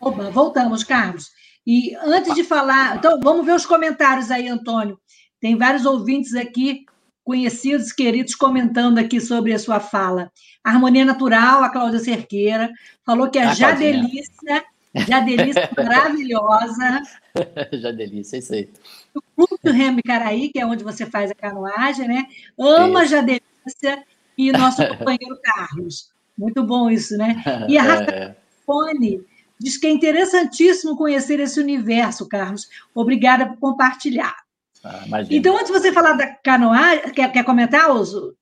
Opa, 0.00 0.30
voltamos, 0.30 0.84
Carlos. 0.84 1.30
E 1.66 1.94
antes 1.96 2.34
de 2.34 2.44
falar, 2.44 2.96
então 2.96 3.20
vamos 3.20 3.44
ver 3.44 3.52
os 3.52 3.66
comentários 3.66 4.30
aí, 4.30 4.48
Antônio. 4.48 4.98
Tem 5.40 5.56
vários 5.56 5.84
ouvintes 5.84 6.34
aqui, 6.34 6.84
conhecidos, 7.22 7.92
queridos, 7.92 8.34
comentando 8.34 8.98
aqui 8.98 9.20
sobre 9.20 9.52
a 9.52 9.58
sua 9.58 9.78
fala. 9.78 10.32
Harmonia 10.64 11.04
Natural, 11.04 11.62
a 11.62 11.68
Cláudia 11.68 11.98
Cerqueira, 11.98 12.70
falou 13.04 13.28
que 13.28 13.38
a 13.38 13.50
ah, 13.50 13.54
Jadelícia, 13.54 14.64
Jadelícia 14.94 15.70
maravilhosa. 15.76 17.02
Jadelícia, 17.72 18.38
isso 18.38 18.54
aí. 18.54 18.70
O 19.14 19.20
Clube 19.36 19.96
do 19.96 20.02
Caraí, 20.02 20.48
que 20.48 20.58
é 20.58 20.66
onde 20.66 20.82
você 20.82 21.06
faz 21.06 21.30
a 21.30 21.34
canoagem, 21.34 22.08
né? 22.08 22.26
Ama 22.58 23.04
isso. 23.04 23.12
Jadelícia 23.12 24.04
e 24.36 24.52
nosso 24.52 24.86
companheiro 24.88 25.38
Carlos. 25.42 26.10
Muito 26.36 26.62
bom 26.62 26.88
isso, 26.88 27.16
né? 27.16 27.42
E 27.68 27.76
a 27.76 27.82
Rafa 27.82 28.10
é. 28.10 28.36
Fone, 28.64 29.20
Diz 29.60 29.76
que 29.76 29.86
é 29.86 29.90
interessantíssimo 29.90 30.96
conhecer 30.96 31.40
esse 31.40 31.58
universo, 31.60 32.28
Carlos. 32.28 32.68
Obrigada 32.94 33.46
por 33.46 33.58
compartilhar. 33.58 34.36
Ah, 34.84 35.04
então, 35.28 35.56
antes 35.56 35.72
de 35.72 35.78
você 35.78 35.92
falar 35.92 36.12
da 36.12 36.26
canoagem, 36.26 37.10
quer, 37.12 37.32
quer 37.32 37.44
comentar, 37.44 37.90
Oso? 37.90 38.36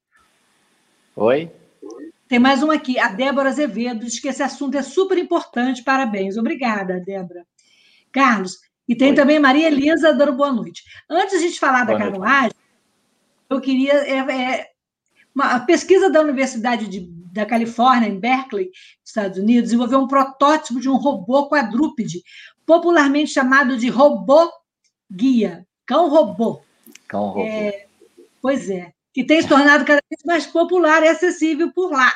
Oi? 1.17 1.51
Tem 2.29 2.39
mais 2.39 2.63
um 2.63 2.71
aqui, 2.71 2.99
a 2.99 3.09
Débora 3.09 3.49
Azevedo, 3.49 4.05
diz 4.05 4.19
que 4.19 4.29
esse 4.29 4.43
assunto 4.43 4.77
é 4.77 4.83
super 4.83 5.17
importante. 5.17 5.83
Parabéns. 5.83 6.37
Obrigada, 6.37 7.01
Débora. 7.01 7.47
Carlos, 8.13 8.59
e 8.89 8.95
tem 8.95 9.11
Oi. 9.11 9.15
também 9.15 9.39
Maria 9.39 9.69
Elisa 9.69 10.13
dando 10.13 10.33
boa 10.35 10.53
noite. 10.53 10.83
Antes 11.09 11.31
de 11.31 11.37
a 11.37 11.49
gente 11.49 11.61
falar 11.61 11.85
boa 11.85 11.99
da 11.99 12.05
noite. 12.05 12.21
canoagem, 12.21 12.57
eu 13.49 13.61
queria. 13.61 13.93
É, 13.93 14.19
é, 14.19 14.67
uma 15.35 15.61
pesquisa 15.61 16.09
da 16.11 16.21
Universidade 16.21 16.89
de 16.89 17.01
da 17.37 17.47
Califórnia, 17.47 18.09
em 18.09 18.19
Berkeley, 18.19 18.71
Estados 19.05 19.39
Unidos, 19.39 19.65
desenvolveu 19.65 20.01
um 20.01 20.09
protótipo 20.09 20.81
de 20.81 20.89
um 20.89 20.97
robô 20.97 21.49
quadrúpede, 21.49 22.23
popularmente 22.65 23.31
chamado 23.31 23.77
de 23.77 23.89
robô 23.89 24.51
guia, 25.11 25.67
cão-robô. 25.87 26.61
Cão-robô. 27.09 27.43
É, 27.43 27.87
pois 28.43 28.69
é, 28.69 28.93
que 29.15 29.25
tem 29.25 29.41
se 29.41 29.49
tornado 29.49 29.85
cada 29.85 30.03
vez 30.11 30.23
mais 30.25 30.47
popular 30.47 31.03
e 31.03 31.09
acessível 31.09 31.73
por 31.73 31.93
lá. 31.93 32.13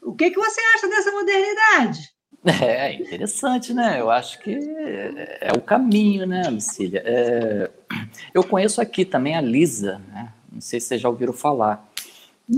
O 0.00 0.14
que, 0.14 0.30
que 0.30 0.38
você 0.38 0.60
acha 0.74 0.88
dessa 0.88 1.12
modernidade? 1.12 2.00
É 2.62 2.92
interessante, 2.92 3.74
né? 3.74 4.00
Eu 4.00 4.10
acho 4.10 4.38
que 4.38 4.56
é 5.40 5.50
o 5.56 5.60
caminho, 5.60 6.26
né, 6.26 6.48
Lucília? 6.48 7.02
É... 7.04 7.70
Eu 8.32 8.44
conheço 8.44 8.80
aqui 8.80 9.04
também 9.04 9.36
a 9.36 9.40
Lisa, 9.40 10.00
né? 10.08 10.32
Não 10.50 10.60
sei 10.60 10.80
se 10.80 10.86
vocês 10.86 11.00
já 11.00 11.08
ouviram 11.08 11.32
falar. 11.32 11.87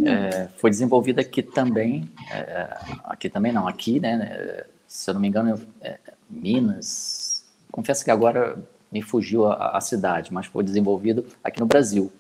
É, 0.07 0.49
foi 0.57 0.71
desenvolvida 0.71 1.21
aqui 1.21 1.43
também, 1.43 2.09
é, 2.31 2.79
aqui 3.05 3.29
também 3.29 3.51
não, 3.51 3.67
aqui, 3.67 3.99
né, 3.99 4.65
se 4.87 5.11
eu 5.11 5.15
não 5.15 5.21
me 5.21 5.27
engano, 5.27 5.61
é, 5.81 5.99
Minas, 6.29 7.45
confesso 7.73 8.05
que 8.05 8.11
agora 8.11 8.57
me 8.91 9.03
fugiu 9.03 9.47
a, 9.47 9.77
a, 9.77 9.81
cidade, 9.81 10.33
mas 10.33 10.47
foi 10.47 10.63
desenvolvido 10.63 11.27
aqui 11.43 11.59
no 11.59 11.67
Brasil. 11.67 12.11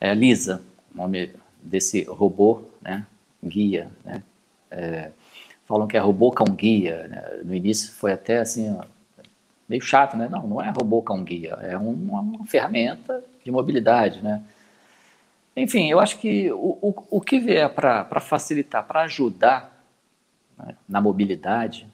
É, 0.00 0.12
Lisa, 0.14 0.62
nome 0.92 1.32
desse 1.62 2.02
robô, 2.04 2.62
né, 2.82 3.06
guia, 3.42 3.88
né, 4.04 4.24
é, 4.68 5.12
falam 5.64 5.86
que 5.86 5.96
é 5.96 6.00
robô 6.00 6.32
cão 6.32 6.46
guia, 6.56 7.06
né, 7.06 7.40
no 7.44 7.54
início 7.54 7.92
foi 7.92 8.12
até 8.12 8.38
assim, 8.38 8.76
meio 9.68 9.80
chato, 9.80 10.16
né, 10.16 10.28
não, 10.28 10.44
não 10.44 10.60
é 10.60 10.70
robô 10.70 11.00
cão 11.02 11.22
guia, 11.22 11.56
é 11.62 11.78
uma, 11.78 12.20
uma 12.20 12.46
ferramenta 12.46 13.22
de 13.44 13.50
mobilidade, 13.52 14.20
né, 14.20 14.42
enfim, 15.56 15.90
eu 15.90 15.98
acho 15.98 16.18
que 16.18 16.52
o, 16.52 16.78
o, 16.82 17.04
o 17.12 17.20
que 17.20 17.40
vier 17.40 17.70
para 17.70 18.20
facilitar, 18.20 18.86
para 18.86 19.02
ajudar 19.02 19.82
né, 20.58 20.76
na 20.86 21.00
mobilidade 21.00 21.86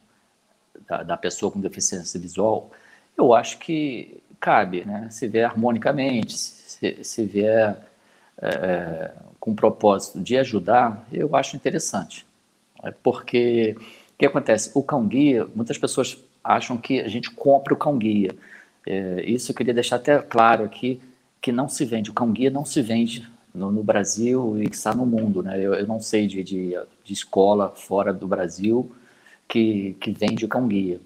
da, 0.88 1.04
da, 1.04 1.16
pessoa 1.16 1.52
com 1.52 1.60
deficiência 1.60 2.18
visual, 2.18 2.72
eu 3.16 3.32
acho 3.32 3.58
que 3.58 4.20
cabe, 4.40 4.84
né? 4.84 5.08
Se 5.10 5.28
vier 5.28 5.48
harmonicamente, 5.48 6.36
se, 6.36 7.04
se 7.04 7.24
vier 7.24 7.76
é, 8.40 9.12
com 9.38 9.52
o 9.52 9.54
propósito 9.54 10.20
de 10.20 10.36
ajudar, 10.36 11.06
eu 11.12 11.36
acho 11.36 11.54
interessante. 11.54 12.26
É 12.82 12.90
porque 12.90 13.76
o 13.78 14.18
que 14.18 14.26
acontece? 14.26 14.72
O 14.74 14.82
cão-guia, 14.82 15.46
muitas 15.54 15.78
pessoas 15.78 16.18
acham 16.42 16.76
que 16.76 17.00
a 17.00 17.08
gente 17.08 17.30
compra 17.30 17.72
o 17.72 17.76
cão-guia. 17.76 18.34
É, 18.84 19.22
isso 19.24 19.52
eu 19.52 19.54
queria 19.54 19.72
deixar 19.72 19.96
até 19.96 20.18
claro 20.20 20.64
aqui, 20.64 21.00
que 21.40 21.52
não 21.52 21.68
se 21.68 21.84
vende, 21.84 22.10
o 22.10 22.14
cão-guia 22.14 22.50
não 22.50 22.64
se 22.64 22.82
vende 22.82 23.30
no, 23.54 23.70
no, 23.70 23.82
Brasil 23.82 24.62
e 24.62 24.68
que 24.68 24.76
está 24.76 24.94
no 24.94 25.06
mundo. 25.06 25.42
Né? 25.42 25.58
Eu, 25.60 25.74
eu 25.74 25.86
não 25.86 26.00
sei 26.00 26.26
de, 26.26 26.42
de, 26.42 26.78
de, 27.04 27.12
escola 27.12 27.70
fora 27.70 28.12
do 28.12 28.26
Brasil 28.26 28.92
que, 29.48 29.96
que 30.00 30.10
vende 30.10 30.48
cão-guia. 30.48 31.00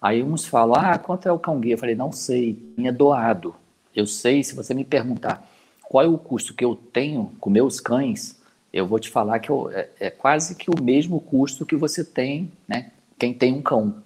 Aí 0.00 0.22
uns 0.22 0.44
falam, 0.44 0.74
ah, 0.76 0.98
quanto 0.98 1.28
é 1.28 1.32
o 1.32 1.38
cão-guia? 1.38 1.74
Eu 1.74 1.78
falei, 1.78 1.94
não 1.94 2.10
sei, 2.10 2.58
é 2.78 2.90
doado. 2.90 3.54
Eu 3.94 4.06
sei, 4.06 4.42
se 4.42 4.54
você 4.54 4.74
me 4.74 4.84
perguntar 4.84 5.48
qual 5.82 6.04
é 6.04 6.08
o 6.08 6.18
custo 6.18 6.54
que 6.54 6.64
eu 6.64 6.74
tenho 6.74 7.32
com 7.38 7.50
meus 7.50 7.78
cães, 7.78 8.40
eu 8.72 8.86
vou 8.86 8.98
te 8.98 9.10
falar 9.10 9.38
que 9.38 9.50
eu, 9.50 9.70
é, 9.70 9.90
é, 10.00 10.10
quase 10.10 10.54
que 10.54 10.70
o 10.70 10.82
mesmo 10.82 11.20
custo 11.20 11.66
que 11.66 11.76
você 11.76 12.02
tem, 12.02 12.50
né? 12.66 12.90
Quem 13.18 13.34
tem 13.34 13.52
um 13.52 13.60
cão. 13.60 14.02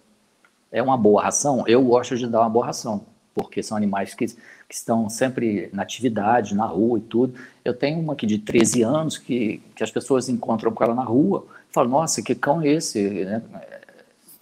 É 0.72 0.82
uma 0.82 0.96
boa 0.96 1.22
ração? 1.22 1.62
Eu 1.68 1.82
gosto 1.84 2.16
de 2.16 2.26
dar 2.26 2.40
uma 2.40 2.50
boa 2.50 2.66
ração, 2.66 3.06
porque 3.36 3.62
são 3.62 3.76
animais 3.76 4.14
que 4.14 4.26
que 4.68 4.74
estão 4.74 5.08
sempre 5.08 5.70
na 5.72 5.82
atividade, 5.82 6.54
na 6.54 6.66
rua 6.66 6.98
e 6.98 7.02
tudo. 7.02 7.34
Eu 7.64 7.72
tenho 7.72 8.00
uma 8.00 8.14
aqui 8.14 8.26
de 8.26 8.38
13 8.38 8.82
anos 8.82 9.16
que, 9.16 9.62
que 9.74 9.84
as 9.84 9.90
pessoas 9.90 10.28
encontram 10.28 10.72
com 10.72 10.82
ela 10.82 10.94
na 10.94 11.04
rua, 11.04 11.46
falam, 11.70 11.90
nossa, 11.90 12.22
que 12.22 12.34
cão 12.34 12.60
é 12.60 12.68
esse? 12.68 13.24
Né? 13.24 13.42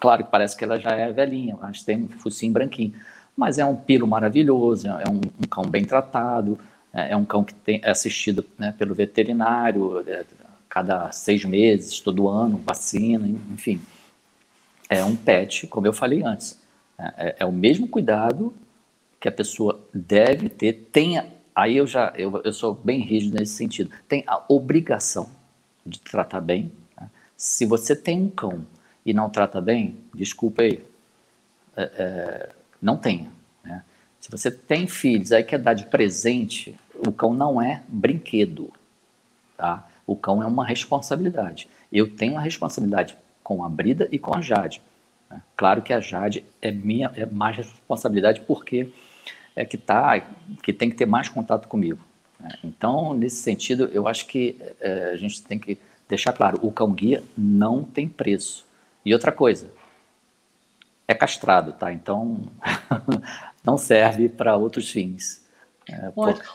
Claro 0.01 0.25
que 0.25 0.31
parece 0.31 0.57
que 0.57 0.65
ela 0.65 0.79
já 0.79 0.93
é 0.93 1.13
velhinha, 1.13 1.57
mas 1.61 1.83
tem 1.83 2.05
um 2.05 2.09
focinho 2.09 2.53
branquinho. 2.53 2.95
Mas 3.37 3.59
é 3.59 3.65
um 3.65 3.77
pelo 3.77 4.07
maravilhoso, 4.07 4.89
é 4.89 5.11
um, 5.11 5.21
um 5.43 5.47
cão 5.47 5.65
bem 5.65 5.85
tratado, 5.85 6.59
é, 6.93 7.13
é 7.13 7.17
um 7.17 7.25
cão 7.25 7.45
que 7.45 7.53
tem, 7.53 7.81
é 7.83 7.91
assistido 7.91 8.45
né, 8.59 8.73
pelo 8.79 8.95
veterinário 8.95 10.03
é, 10.09 10.25
cada 10.71 11.11
seis 11.13 11.45
meses, 11.45 12.01
todo 12.01 12.29
ano, 12.29 12.63
vacina, 12.65 13.27
enfim. 13.53 13.81
É 14.89 15.05
um 15.05 15.17
pet, 15.17 15.67
como 15.67 15.87
eu 15.87 15.93
falei 15.93 16.23
antes. 16.23 16.59
É, 16.99 17.05
é, 17.17 17.37
é 17.41 17.45
o 17.45 17.53
mesmo 17.53 17.89
cuidado 17.89 18.55
que 19.25 19.29
a 19.31 19.33
pessoa 19.33 19.81
deve 19.95 20.51
ter, 20.51 20.87
tenha, 20.93 21.27
aí 21.55 21.79
eu 21.79 21.87
já, 21.87 22.13
eu, 22.15 22.43
eu 22.45 22.53
sou 22.53 22.75
bem 22.75 23.01
rígido 23.01 23.39
nesse 23.39 23.55
sentido, 23.55 23.91
tem 24.07 24.23
a 24.27 24.45
obrigação 24.51 25.31
de 25.87 25.99
tratar 25.99 26.43
bem. 26.43 26.71
Né? 27.01 27.09
Se 27.35 27.65
você 27.65 27.97
tem 27.97 28.21
um 28.21 28.29
cão 28.29 28.67
e 29.03 29.15
não 29.15 29.31
trata 29.31 29.63
bem, 29.63 29.97
desculpa 30.15 30.61
aí, 30.61 30.85
é, 31.75 31.83
é, 31.85 32.53
não 32.83 32.99
tenha. 32.99 33.33
Né? 33.65 33.83
Se 34.21 34.31
você 34.31 34.51
tem 34.51 34.87
filhos, 34.87 35.33
aí 35.33 35.43
quer 35.43 35.59
dar 35.59 35.73
de 35.73 35.87
presente, 35.87 36.79
o 36.95 37.11
cão 37.11 37.33
não 37.33 37.63
é 37.63 37.83
brinquedo, 37.89 38.71
tá? 39.57 39.89
O 40.07 40.15
cão 40.15 40.43
é 40.43 40.47
uma 40.47 40.67
responsabilidade. 40.67 41.67
Eu 41.91 42.15
tenho 42.15 42.37
a 42.37 42.43
responsabilidade 42.43 43.17
com 43.43 43.65
a 43.65 43.71
Brida 43.71 44.07
e 44.13 44.19
com 44.19 44.37
a 44.37 44.43
Jade. 44.43 44.83
Né? 45.31 45.41
Claro 45.57 45.81
que 45.81 45.95
a 45.95 46.01
Jade 46.01 46.45
é 46.61 46.71
minha, 46.71 47.11
é 47.17 47.25
mais 47.25 47.57
responsabilidade 47.57 48.43
porque 48.43 48.93
é 49.55 49.65
que 49.65 49.77
tá, 49.77 50.21
que 50.63 50.73
tem 50.73 50.91
que 50.91 50.97
ter 50.97 51.07
mais 51.07 51.29
contato 51.29 51.69
comigo. 51.69 52.05
Né? 52.41 52.51
Então, 52.65 53.15
nesse 53.15 53.37
sentido, 53.37 53.89
eu 53.93 54.09
acho 54.09 54.27
que 54.27 54.57
é, 54.81 55.11
a 55.13 55.17
gente 55.17 55.43
tem 55.43 55.59
que 55.59 55.79
deixar 56.09 56.33
claro, 56.33 56.59
o 56.63 56.71
cão 56.71 56.93
guia 56.93 57.23
não 57.37 57.83
tem 57.83 58.09
preço. 58.09 58.67
E 59.05 59.13
outra 59.13 59.33
coisa, 59.33 59.71
é 61.07 61.15
castrado, 61.15 61.73
tá? 61.73 61.93
Então, 61.93 62.51
não 63.65 63.77
serve 63.77 64.29
para 64.29 64.57
outros 64.57 64.91
fins. 64.91 65.45
É. 65.89 66.11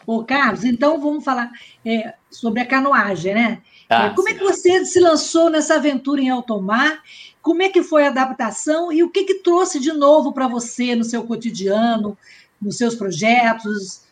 Ô, 0.07 0.23
Carlos, 0.23 0.63
então 0.63 0.99
vamos 0.99 1.23
falar 1.23 1.51
é, 1.85 2.15
sobre 2.31 2.61
a 2.61 2.65
canoagem, 2.65 3.35
né? 3.35 3.61
Ah, 3.87 4.07
é, 4.07 4.09
como 4.09 4.27
sim. 4.27 4.33
é 4.33 4.37
que 4.37 4.43
você 4.43 4.85
se 4.85 4.99
lançou 4.99 5.49
nessa 5.49 5.75
aventura 5.75 6.19
em 6.19 6.29
alto 6.29 6.59
mar? 6.59 7.01
Como 7.41 7.61
é 7.61 7.69
que 7.69 7.83
foi 7.83 8.05
a 8.05 8.09
adaptação 8.09 8.91
e 8.91 9.03
o 9.03 9.09
que, 9.09 9.23
que 9.23 9.35
trouxe 9.35 9.79
de 9.79 9.93
novo 9.93 10.33
para 10.33 10.47
você 10.47 10.95
no 10.95 11.03
seu 11.03 11.23
cotidiano? 11.23 12.17
Nos 12.61 12.77
seus 12.77 12.95
projetos? 12.95 14.03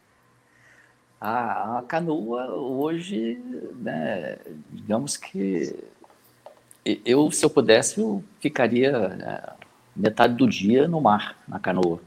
A, 1.20 1.80
a 1.80 1.82
canoa 1.84 2.54
hoje, 2.54 3.42
né, 3.76 4.38
digamos 4.72 5.18
que 5.18 5.76
eu, 7.06 7.30
se 7.32 7.44
eu 7.44 7.50
pudesse, 7.50 8.00
eu 8.00 8.24
ficaria 8.40 9.10
né, 9.10 9.42
metade 9.96 10.36
do 10.36 10.48
dia 10.48 10.88
no 10.88 11.02
mar, 11.02 11.38
na 11.48 11.60
canoa. 11.60 12.00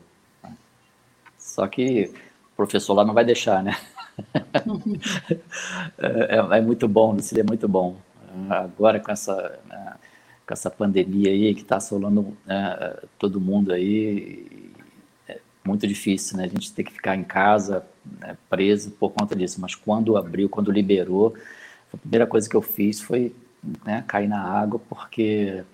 Só 1.38 1.66
que 1.66 2.12
o 2.52 2.56
professor 2.56 2.94
lá 2.94 3.04
não 3.04 3.12
vai 3.12 3.24
deixar, 3.24 3.62
né? 3.62 3.76
é, 5.98 6.58
é, 6.58 6.60
muito 6.60 6.86
bom, 6.86 7.18
seria 7.18 7.44
muito 7.44 7.68
bom. 7.68 7.96
Agora 8.48 9.00
com 9.00 9.10
essa, 9.10 9.58
né, 9.66 9.94
com 10.46 10.54
essa 10.54 10.70
pandemia 10.70 11.30
aí 11.30 11.54
que 11.54 11.62
está 11.62 11.76
assolando 11.76 12.36
né, 12.46 12.96
todo 13.18 13.40
mundo 13.40 13.72
aí, 13.72 14.69
muito 15.64 15.86
difícil, 15.86 16.36
né? 16.36 16.44
A 16.44 16.48
gente 16.48 16.72
ter 16.72 16.84
que 16.84 16.92
ficar 16.92 17.16
em 17.16 17.24
casa 17.24 17.84
né, 18.18 18.36
preso 18.48 18.90
por 18.92 19.10
conta 19.12 19.36
disso. 19.36 19.60
Mas 19.60 19.74
quando 19.74 20.16
abriu, 20.16 20.48
quando 20.48 20.70
liberou, 20.70 21.34
a 21.92 21.96
primeira 21.96 22.26
coisa 22.26 22.48
que 22.48 22.56
eu 22.56 22.62
fiz 22.62 23.00
foi 23.00 23.34
né, 23.84 24.04
cair 24.06 24.28
na 24.28 24.42
água, 24.42 24.80
porque 24.88 25.64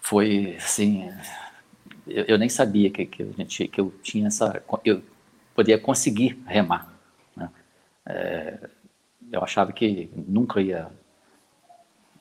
foi 0.00 0.56
assim. 0.56 1.10
Eu, 2.06 2.24
eu 2.24 2.38
nem 2.38 2.48
sabia 2.48 2.90
que, 2.90 3.06
que, 3.06 3.22
eu, 3.22 3.34
que 3.70 3.80
eu 3.80 3.92
tinha 4.02 4.28
essa. 4.28 4.62
Eu 4.84 5.02
podia 5.54 5.78
conseguir 5.78 6.42
remar. 6.46 6.92
Né? 7.36 7.50
É, 8.06 8.70
eu 9.30 9.42
achava 9.42 9.72
que 9.72 10.10
nunca 10.14 10.60
ia 10.60 10.90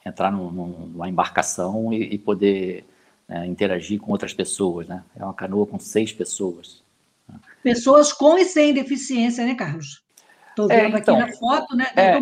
entrar 0.06 0.32
num, 0.32 0.52
numa 0.52 1.10
embarcação 1.10 1.94
e, 1.94 2.16
e 2.16 2.18
poder 2.18 2.86
né, 3.32 3.48
interagir 3.48 4.00
com 4.00 4.12
outras 4.12 4.34
pessoas. 4.34 4.88
Né? 4.88 5.02
É 5.18 5.24
uma 5.24 5.34
canoa 5.34 5.66
com 5.66 5.80
seis 5.80 6.12
pessoas. 6.12 6.84
Pessoas 7.64 8.12
com 8.12 8.38
e 8.38 8.44
sem 8.44 8.74
deficiência, 8.74 9.46
né, 9.46 9.56
Carlos? 9.56 10.04
Estou 10.50 10.70
é, 10.70 10.82
vendo 10.82 10.98
é, 10.98 11.00
então, 11.00 11.18
aqui 11.18 11.32
na 11.32 11.38
foto, 11.38 11.76
né? 11.76 11.88
É, 11.96 12.18
eu... 12.18 12.22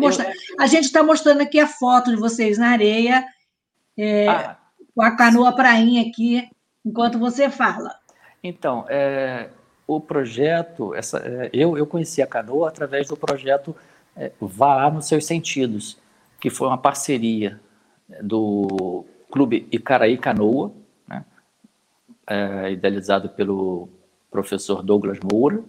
A 0.60 0.66
gente 0.66 0.84
está 0.84 1.02
mostrando 1.02 1.40
aqui 1.40 1.58
a 1.58 1.66
foto 1.66 2.10
de 2.10 2.16
vocês 2.16 2.58
na 2.58 2.68
areia, 2.68 3.26
é, 3.98 4.28
ah, 4.28 4.56
com 4.94 5.02
a 5.02 5.10
canoa 5.16 5.52
prainha 5.52 6.02
aqui, 6.02 6.48
enquanto 6.86 7.18
você 7.18 7.50
fala. 7.50 7.96
Então, 8.42 8.86
é, 8.88 9.48
o 9.86 10.00
projeto, 10.00 10.94
essa, 10.94 11.18
é, 11.18 11.50
eu, 11.52 11.76
eu 11.76 11.86
conheci 11.86 12.22
a 12.22 12.26
canoa 12.26 12.68
através 12.68 13.08
do 13.08 13.16
projeto 13.16 13.74
Vá 14.40 14.88
nos 14.90 15.08
Seus 15.08 15.24
Sentidos, 15.24 15.96
que 16.38 16.50
foi 16.50 16.68
uma 16.68 16.78
parceria 16.78 17.58
do 18.22 19.04
Clube 19.30 19.66
Icaraí 19.72 20.18
Canoa, 20.18 20.72
é, 22.30 22.70
idealizado 22.70 23.28
pelo 23.28 23.88
professor 24.30 24.84
Douglas 24.84 25.18
Moura, 25.20 25.64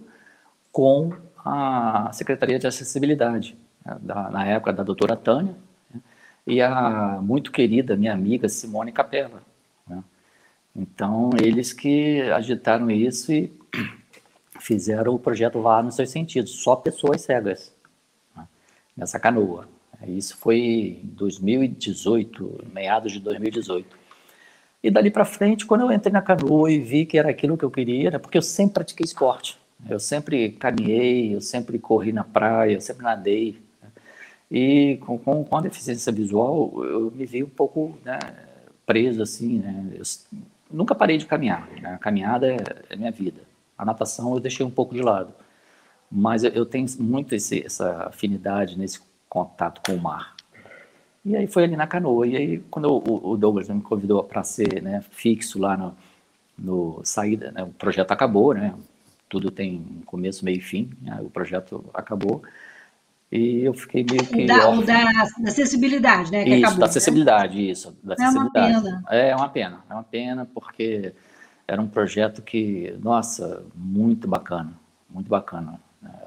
com 0.72 1.12
a 1.44 2.12
Secretaria 2.14 2.60
de 2.60 2.68
Acessibilidade, 2.68 3.58
né, 3.84 3.98
da, 4.00 4.30
na 4.30 4.46
época 4.46 4.72
da 4.72 4.84
doutora 4.84 5.16
Tânia, 5.16 5.56
né, 5.92 6.00
e 6.46 6.62
a 6.62 7.20
muito 7.20 7.52
querida 7.52 7.98
minha 7.98 8.14
amiga 8.14 8.48
Simone 8.48 8.92
Capella. 8.92 9.42
Né. 9.88 10.04
Então, 10.76 11.32
eles 11.42 11.74
que 11.74 12.22
agitaram 12.30 12.92
isso 12.92 13.34
e 13.34 13.52
fizeram 14.60 15.16
o 15.16 15.20
projeto 15.20 15.60
lá 15.60 15.82
nos 15.82 15.96
seus 15.96 16.12
sentidos, 16.12 16.62
só 16.62 16.76
pessoas 16.76 17.22
cegas, 17.22 17.74
né, 18.38 18.48
nessa 18.96 19.20
canoa. 19.20 19.68
Isso 20.08 20.38
foi 20.38 21.00
em 21.04 21.08
2018, 21.08 22.68
meados 22.72 23.12
de 23.12 23.20
2018. 23.20 24.01
E 24.84 24.90
dali 24.90 25.12
para 25.12 25.26
frente, 25.26 25.66
quando 25.66 25.82
eu 25.82 25.92
entrei 25.92 26.12
na 26.12 26.22
canoa 26.22 26.72
e 26.72 26.80
vi 26.80 27.06
que 27.06 27.18
era 27.18 27.30
aquilo 27.30 27.58
que 27.58 27.64
eu 27.64 27.70
queria, 27.70 28.12
né, 28.12 28.18
porque 28.18 28.38
eu 28.38 28.42
sempre 28.42 28.76
pratiquei 28.76 29.06
esporte. 29.06 29.60
Eu 29.90 30.00
sempre 30.00 30.50
caminhei, 30.50 31.36
eu 31.36 31.42
sempre 31.42 31.78
corri 31.80 32.12
na 32.12 32.24
praia, 32.24 32.74
eu 32.74 32.82
sempre 32.82 33.04
nadei. 33.04 33.60
Né. 33.82 33.90
E 34.50 34.98
com, 35.06 35.18
com, 35.18 35.44
com 35.44 35.58
a 35.58 35.62
deficiência 35.62 36.12
visual, 36.12 36.84
eu 36.84 37.12
me 37.12 37.26
vi 37.26 37.44
um 37.44 37.50
pouco 37.50 37.98
né, 38.04 38.18
preso, 38.86 39.22
assim, 39.22 39.60
né? 39.60 39.86
Eu 39.94 40.04
nunca 40.72 40.96
parei 40.96 41.18
de 41.18 41.26
caminhar. 41.26 41.68
Né? 41.80 41.94
A 41.94 41.98
caminhada 41.98 42.52
é, 42.52 42.58
é, 42.90 42.96
minha 42.96 43.12
vida. 43.12 43.42
A 43.78 43.86
natação 43.86 44.34
eu 44.34 44.40
deixei 44.40 44.66
um 44.66 44.72
pouco 44.72 44.94
de 44.94 45.02
lado. 45.02 45.34
Mas 46.12 46.44
eu, 46.44 46.52
eu 46.52 46.66
tenho 46.66 46.88
muito 47.00 47.34
esse, 47.34 47.66
essa 47.66 48.08
afinidade 48.08 48.78
nesse 48.78 49.00
contato 49.30 49.82
com 49.86 49.96
o 49.96 50.02
mar. 50.02 50.36
E 51.24 51.36
aí 51.36 51.48
foi 51.48 51.64
ali 51.64 51.76
na 51.76 51.88
canoa. 51.88 52.26
E 52.26 52.36
aí, 52.36 52.60
quando 52.70 52.92
o, 52.92 53.32
o 53.32 53.38
Douglas 53.38 53.70
me 53.70 53.82
convidou 53.82 54.24
para 54.24 54.44
ser 54.44 54.82
né, 54.82 55.04
fixo 55.12 55.60
lá 55.60 55.78
no, 55.78 55.96
no 56.58 57.02
saída, 57.04 57.52
né, 57.52 57.64
o 57.64 57.70
projeto 57.70 58.12
acabou, 58.12 58.54
né? 58.54 58.74
Tudo 59.30 59.52
tem 59.52 59.84
começo, 60.06 60.44
meio 60.44 60.58
e 60.58 60.62
fim. 60.62 60.90
Né, 61.02 61.20
o 61.22 61.30
projeto 61.30 61.86
acabou. 61.94 62.42
E 63.32 63.64
eu 63.64 63.74
fiquei 63.74 64.04
meio 64.04 64.26
que. 64.26 64.46
Da, 64.46 64.70
o 64.70 64.84
da, 64.84 65.04
da 65.40 65.50
acessibilidade, 65.50 66.32
né? 66.32 66.44
isso, 66.44 66.58
acabou, 66.58 66.80
da 66.80 66.86
né? 66.86 66.90
acessibilidade, 66.90 67.56
né? 67.56 67.64
isso. 67.64 67.98
Da 68.04 68.16
é 68.20 68.30
uma 68.30 68.52
pena. 68.52 69.04
É 69.10 69.36
uma 69.36 69.50
pena, 69.50 69.84
é 69.90 69.94
uma 69.94 70.04
pena, 70.04 70.46
porque 70.54 71.14
era 71.66 71.82
um 71.82 71.88
projeto 71.88 72.42
que, 72.42 72.94
nossa, 73.02 73.64
muito 73.74 74.28
bacana, 74.28 74.74
muito 75.10 75.30
bacana. 75.30 75.80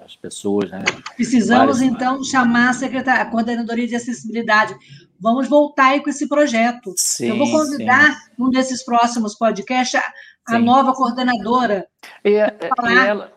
As 0.05 0.15
pessoas, 0.15 0.71
né? 0.71 0.85
Precisamos, 1.17 1.79
várias... 1.79 1.83
então, 1.83 2.23
chamar 2.23 2.71
a, 2.71 2.73
secretar 2.73 3.21
a 3.21 3.27
coordenadoria 3.27 3.87
de 3.87 3.97
acessibilidade. 3.97 4.77
Vamos 5.19 5.49
voltar 5.49 5.89
aí 5.89 6.01
com 6.01 6.11
esse 6.11 6.29
projeto. 6.29 6.95
Sim, 6.97 7.29
eu 7.29 7.39
vou 7.39 7.51
convidar 7.51 8.13
sim. 8.13 8.31
um 8.39 8.51
desses 8.51 8.85
próximos 8.85 9.35
podcasts 9.35 10.01
a, 10.47 10.57
a 10.57 10.59
nova 10.59 10.93
coordenadora. 10.93 11.87
E, 12.25 12.31
e 12.31 12.99
ela 12.99 13.33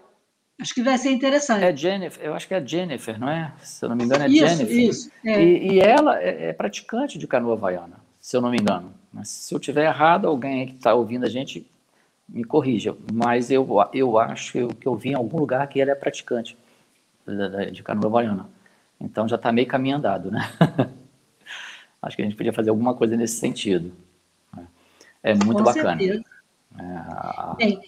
Acho 0.60 0.74
que 0.74 0.82
vai 0.82 0.98
ser 0.98 1.12
interessante. 1.12 1.64
É 1.64 1.76
Jennifer, 1.76 2.24
eu 2.24 2.34
acho 2.34 2.48
que 2.48 2.54
é 2.54 2.66
Jennifer, 2.66 3.20
não 3.20 3.30
é? 3.30 3.54
Se 3.62 3.86
eu 3.86 3.90
não 3.90 3.96
me 3.96 4.04
engano, 4.04 4.24
é 4.24 4.28
isso, 4.28 4.48
Jennifer. 4.48 4.78
Isso, 4.78 5.12
é. 5.24 5.44
E, 5.44 5.74
e, 5.74 5.80
ela 5.80 6.20
é, 6.20 6.50
é, 6.50 6.54
praticante 6.54 7.20
de 7.20 7.28
canoa 7.28 7.54
havaiana, 7.54 8.00
se 8.20 8.36
eu 8.36 8.42
não 8.42 8.50
me 8.50 8.58
engano. 8.58 8.92
Mas 9.14 9.30
se 9.30 9.54
eu 9.54 9.60
tiver 9.60 9.86
errado, 9.86 10.28
alguém 10.28 10.68
que 10.68 10.76
está 10.76 10.96
ouvindo 10.96 11.26
a 11.26 11.30
gente 11.30 11.70
me 12.28 12.44
corrija. 12.44 12.96
Mas 13.12 13.50
eu, 13.50 13.68
eu 13.94 14.18
acho 14.18 14.52
que 14.52 14.58
eu, 14.60 14.68
que 14.70 14.88
eu 14.88 14.96
vi 14.96 15.10
em 15.10 15.16
algum 15.16 15.40
lugar 15.40 15.68
que 15.68 15.80
ela 15.80 15.92
é 15.92 15.96
praticante 15.96 16.58
de, 17.72 17.84
canoa 17.84 18.08
havaiana. 18.08 18.50
Então 19.00 19.28
já 19.28 19.36
está 19.36 19.52
meio 19.52 19.68
caminho 19.68 19.98
andado, 19.98 20.32
né? 20.32 20.42
acho 22.02 22.16
que 22.16 22.22
a 22.22 22.26
gente 22.26 22.38
podia 22.38 22.54
fazer 22.54 22.70
alguma 22.70 22.94
coisa 22.94 23.16
nesse 23.16 23.38
sentido. 23.38 23.94
É 25.24 25.34
muito 25.34 25.58
Com 25.58 25.64
bacana. 25.64 26.00
Certeza. 26.00 26.24
É. 26.80 27.56
Bem, 27.58 27.82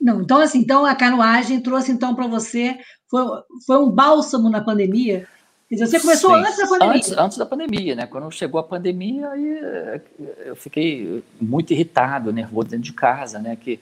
não, 0.00 0.20
então 0.20 0.40
assim, 0.40 0.58
então 0.58 0.84
a 0.84 0.94
canoagem 0.94 1.60
trouxe 1.60 1.90
então 1.92 2.14
para 2.14 2.26
você 2.26 2.78
foi, 3.08 3.24
foi 3.66 3.78
um 3.78 3.90
bálsamo 3.90 4.50
na 4.50 4.60
pandemia. 4.60 5.26
Quer 5.68 5.76
dizer, 5.76 5.86
você 5.86 6.00
começou 6.00 6.30
Sim, 6.30 6.42
antes 6.42 6.58
da 6.58 6.66
pandemia. 6.66 6.96
Antes, 6.96 7.12
antes, 7.12 7.38
da 7.38 7.46
pandemia, 7.46 7.94
né? 7.94 8.06
Quando 8.06 8.30
chegou 8.30 8.60
a 8.60 8.62
pandemia, 8.62 9.28
aí 9.30 9.58
eh, 9.58 10.00
eu 10.46 10.56
fiquei 10.56 11.24
muito 11.40 11.72
irritado, 11.72 12.32
nervoso 12.32 12.68
dentro 12.68 12.84
de 12.84 12.92
casa, 12.92 13.38
né? 13.38 13.56
Que 13.56 13.80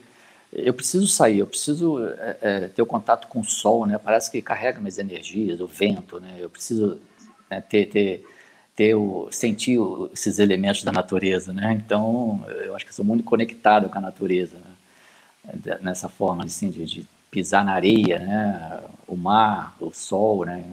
eu 0.51 0.73
preciso 0.73 1.07
sair, 1.07 1.39
eu 1.39 1.47
preciso 1.47 1.99
é, 2.05 2.37
é, 2.41 2.67
ter 2.67 2.81
o 2.81 2.85
contato 2.85 3.27
com 3.27 3.41
o 3.41 3.43
sol, 3.43 3.85
né? 3.85 3.97
Parece 3.97 4.31
que 4.31 4.41
carrega 4.41 4.79
minhas 4.79 4.97
energias, 4.97 5.59
o 5.59 5.67
vento, 5.67 6.19
né? 6.19 6.35
Eu 6.39 6.49
preciso 6.49 6.99
né, 7.49 7.59
ter, 7.59 7.87
ter, 7.87 8.25
ter 8.75 8.95
o, 8.95 9.27
sentir 9.31 9.77
esses 10.13 10.39
elementos 10.39 10.83
da 10.83 10.91
natureza, 10.91 11.51
né? 11.51 11.73
Então, 11.73 12.45
eu 12.63 12.75
acho 12.75 12.85
que 12.85 12.95
sou 12.95 13.03
muito 13.03 13.23
conectado 13.23 13.89
com 13.89 13.97
a 13.97 14.01
natureza. 14.01 14.57
Né? 14.57 14.73
nessa 15.81 16.07
forma 16.07 16.45
assim, 16.45 16.69
de, 16.69 16.85
de, 16.85 17.05
pisar 17.29 17.65
na 17.65 17.73
areia, 17.73 18.19
né? 18.19 18.79
o 19.07 19.17
mar, 19.17 19.75
o 19.79 19.91
sol, 19.91 20.45
né? 20.45 20.63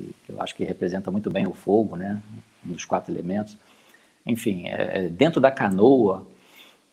Que, 0.00 0.14
que, 0.24 0.32
eu 0.32 0.40
acho 0.40 0.54
que 0.54 0.64
representa 0.64 1.10
muito 1.10 1.30
bem 1.30 1.46
o 1.46 1.52
fogo, 1.52 1.96
né? 1.96 2.20
um 2.66 2.72
dos 2.72 2.84
quatro 2.84 3.12
elementos. 3.12 3.56
Enfim, 4.26 4.66
é, 4.66 5.04
é 5.04 5.08
dentro 5.08 5.40
da 5.40 5.50
canoa, 5.50 6.26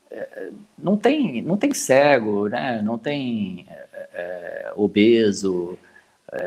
é, 0.09 0.51
não 0.77 0.97
tem 0.97 1.41
não 1.41 1.57
tem 1.57 1.73
cego, 1.73 2.47
né? 2.47 2.81
não 2.81 2.97
tem 2.97 3.65
é, 3.69 3.87
é 4.13 4.73
obeso, 4.75 5.77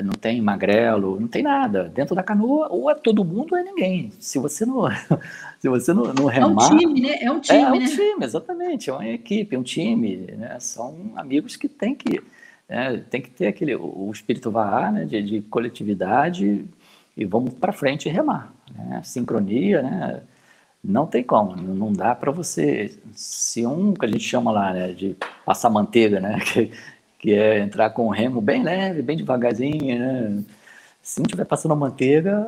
não 0.05 0.13
tem 0.13 0.43
magrelo, 0.43 1.19
não 1.19 1.27
tem 1.27 1.43
nada. 1.43 1.85
Dentro 1.85 2.15
da 2.15 2.23
canoa, 2.23 2.69
ou 2.71 2.91
é 2.91 2.95
todo 2.95 3.25
mundo 3.25 3.53
ou 3.53 3.59
é 3.59 3.63
ninguém. 3.63 4.13
Se 4.21 4.39
você 4.39 4.67
não, 4.67 4.85
se 5.59 5.69
você 5.69 5.93
não, 5.95 6.13
não 6.13 6.27
remar... 6.27 6.71
É 6.71 6.75
um 6.75 6.79
time, 6.79 7.01
né? 7.01 7.19
É 7.23 7.31
um 7.31 7.41
time, 7.41 7.59
é, 7.59 7.63
é 7.63 7.73
um 7.73 7.79
né? 7.79 7.87
time, 7.87 8.25
exatamente. 8.25 8.91
É 8.91 8.93
uma 8.93 9.09
equipe, 9.09 9.57
é 9.57 9.59
um 9.59 9.63
time. 9.63 10.17
Né? 10.17 10.59
São 10.61 11.13
amigos 11.17 11.57
que 11.57 11.67
tem 11.67 11.95
que, 11.95 12.21
né? 12.71 13.05
tem 13.11 13.21
que 13.21 13.31
ter 13.31 13.49
aquele, 13.49 13.75
o 13.75 14.09
espírito 14.13 14.51
VAR, 14.51 14.93
né? 14.93 15.05
de, 15.05 15.21
de 15.23 15.43
coletividade 15.43 16.65
e 17.17 17.25
vamos 17.25 17.53
para 17.55 17.73
frente 17.73 18.09
e 18.09 18.13
remar. 18.13 18.53
Né? 18.75 19.03
Sincronia, 19.05 19.83
né? 19.83 20.23
Não 20.83 21.07
tem 21.07 21.23
como, 21.23 21.55
não 21.57 21.93
dá 21.93 22.15
para 22.15 22.31
você. 22.31 22.99
Se 23.15 23.67
um 23.67 23.93
que 23.93 24.07
a 24.07 24.09
gente 24.09 24.25
chama 24.25 24.51
lá 24.51 24.73
né, 24.73 24.93
de 24.93 25.15
passar 25.45 25.69
manteiga, 25.69 26.21
né? 26.21 26.39
Que, 26.47 26.71
que 27.19 27.35
é 27.35 27.59
entrar 27.59 27.91
com 27.91 28.07
o 28.07 28.11
remo 28.11 28.41
bem 28.41 28.63
leve, 28.63 29.03
bem 29.03 29.15
devagarzinho, 29.15 29.99
né? 29.99 30.43
Se 31.03 31.21
não 31.21 31.27
estiver 31.27 31.45
passando 31.45 31.77
manteiga, 31.77 32.47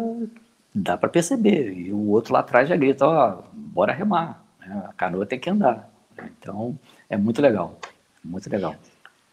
dá 0.75 0.97
para 0.97 1.11
perceber. 1.11 1.73
E 1.75 1.93
o 1.93 2.09
outro 2.09 2.33
lá 2.33 2.41
atrás 2.41 2.69
já 2.69 2.77
grita, 2.77 3.07
ó, 3.07 3.39
oh, 3.39 3.43
bora 3.55 3.93
remar. 3.93 4.43
Né? 4.61 4.83
A 4.89 4.93
canoa 4.95 5.27
tem 5.27 5.39
que 5.39 5.51
andar. 5.51 5.91
Então, 6.39 6.79
é 7.11 7.17
muito 7.19 7.43
legal, 7.43 7.79
muito 8.25 8.49
legal. 8.49 8.75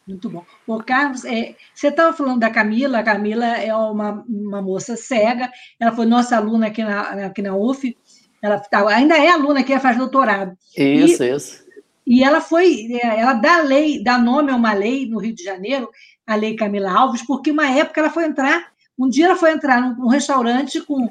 Muito 0.10 0.28
bom. 0.28 0.44
Ô, 0.66 0.82
Carlos, 0.82 1.24
é, 1.24 1.56
você 1.72 1.90
estava 1.90 2.18
falando 2.18 2.40
da 2.40 2.50
Camila, 2.50 2.98
a 2.98 3.04
Camila 3.04 3.46
é 3.46 3.74
uma, 3.76 4.26
uma 4.28 4.60
moça 4.60 4.96
cega, 4.96 5.52
ela 5.80 5.92
foi 5.92 6.08
nossa 6.08 6.36
aluna 6.36 6.66
aqui 6.66 6.84
na, 6.84 7.28
aqui 7.28 7.44
na 7.44 7.56
UF, 7.56 7.96
ela 8.42 8.60
tá, 8.60 8.88
ainda 8.90 9.16
é 9.16 9.30
aluna 9.30 9.60
aqui, 9.60 9.72
ela 9.72 9.80
faz 9.80 9.98
doutorado. 9.98 10.58
Isso, 10.76 11.24
e, 11.24 11.30
isso. 11.30 11.64
E 12.08 12.24
ela 12.24 12.42
foi, 12.42 12.92
é, 12.94 13.20
ela 13.20 13.34
dá 13.34 13.62
lei, 13.62 14.04
dá 14.04 14.18
nome 14.18 14.50
a 14.50 14.56
uma 14.56 14.74
lei 14.74 15.08
no 15.08 15.20
Rio 15.20 15.36
de 15.36 15.44
Janeiro, 15.44 15.88
a 16.26 16.34
Lei 16.34 16.56
Camila 16.56 16.92
Alves, 16.92 17.22
porque 17.22 17.52
uma 17.52 17.70
época 17.70 18.02
ela 18.02 18.10
foi 18.10 18.26
entrar, 18.26 18.72
um 18.98 19.08
dia 19.08 19.26
ela 19.26 19.36
foi 19.36 19.52
entrar 19.52 19.80
num, 19.80 19.96
num 19.96 20.08
restaurante 20.08 20.82
com, 20.82 21.08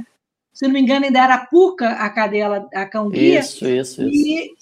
se 0.52 0.66
não 0.66 0.72
me 0.72 0.80
engano, 0.80 1.06
ainda 1.06 1.22
era 1.22 1.34
a 1.34 1.46
Puca, 1.46 1.88
a 1.90 2.10
cadela, 2.10 2.68
a 2.74 2.84
cão 2.84 3.08
guia. 3.08 3.38
Isso, 3.38 3.64
isso, 3.64 4.02
isso. 4.02 4.26
E 4.26 4.56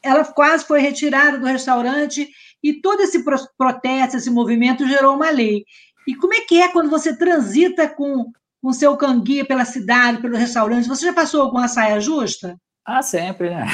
ela 0.00 0.24
quase 0.24 0.64
foi 0.64 0.80
retirada 0.80 1.38
do 1.38 1.46
restaurante 1.46 2.30
e 2.64 2.80
todo 2.80 3.02
esse 3.02 3.22
protesto, 3.58 4.16
esse 4.16 4.30
movimento 4.30 4.88
gerou 4.88 5.14
uma 5.14 5.28
lei. 5.28 5.66
E 6.08 6.14
como 6.14 6.32
é 6.32 6.40
que 6.40 6.62
é 6.62 6.68
quando 6.68 6.88
você 6.88 7.14
transita 7.14 7.86
com 7.86 8.32
o 8.62 8.72
seu 8.72 8.96
canguia 8.96 9.44
pela 9.44 9.66
cidade, 9.66 10.22
pelo 10.22 10.38
restaurante? 10.38 10.88
Você 10.88 11.04
já 11.04 11.12
passou 11.12 11.42
alguma 11.42 11.68
saia 11.68 12.00
justa? 12.00 12.56
Ah, 12.82 13.02
sempre, 13.02 13.50
né? 13.50 13.66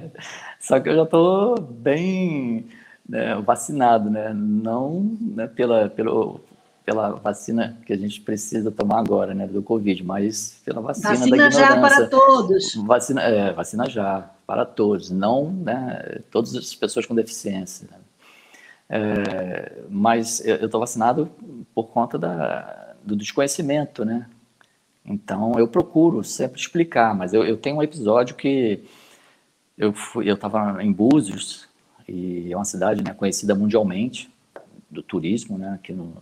Só 0.58 0.80
que 0.80 0.88
eu 0.88 0.96
já 0.96 1.02
estou 1.02 1.60
bem 1.60 2.66
né, 3.06 3.34
vacinado, 3.36 4.08
né? 4.08 4.32
Não 4.34 5.16
né, 5.20 5.46
pela, 5.46 5.90
pelo, 5.90 6.40
pela 6.82 7.10
vacina 7.10 7.78
que 7.84 7.92
a 7.92 7.96
gente 7.96 8.22
precisa 8.22 8.70
tomar 8.70 9.00
agora, 9.00 9.34
né, 9.34 9.46
do 9.46 9.62
Covid, 9.62 10.02
mas 10.02 10.60
pela 10.64 10.80
vacina, 10.80 11.10
vacina 11.10 11.36
da 11.36 11.46
ignorância. 11.46 11.60
já 11.60 11.80
para 11.80 12.08
todos. 12.08 12.74
Vacina, 12.74 13.22
é, 13.22 13.52
vacina 13.52 13.88
já 13.88 14.30
para 14.46 14.64
todos, 14.64 15.10
não 15.10 15.52
né, 15.52 16.20
todas 16.30 16.54
as 16.54 16.74
pessoas 16.74 17.04
com 17.04 17.14
deficiência. 17.14 17.86
Né? 17.90 17.99
É, 18.92 19.84
mas 19.88 20.44
eu 20.44 20.66
estou 20.66 20.80
vacinado 20.80 21.30
por 21.72 21.84
conta 21.84 22.18
da, 22.18 22.96
do 23.04 23.14
desconhecimento, 23.14 24.04
né? 24.04 24.28
Então 25.04 25.52
eu 25.56 25.68
procuro 25.68 26.24
sempre 26.24 26.60
explicar, 26.60 27.14
mas 27.14 27.32
eu, 27.32 27.44
eu 27.44 27.56
tenho 27.56 27.76
um 27.76 27.82
episódio 27.82 28.34
que 28.34 28.82
eu 29.78 29.92
fui, 29.92 30.28
eu 30.28 30.34
estava 30.34 30.82
em 30.82 30.92
Búzios 30.92 31.68
e 32.06 32.52
é 32.52 32.56
uma 32.56 32.64
cidade 32.64 33.02
né, 33.04 33.14
conhecida 33.14 33.54
mundialmente 33.54 34.28
do 34.90 35.02
turismo, 35.02 35.56
né, 35.56 35.74
aqui 35.74 35.92
no, 35.92 36.12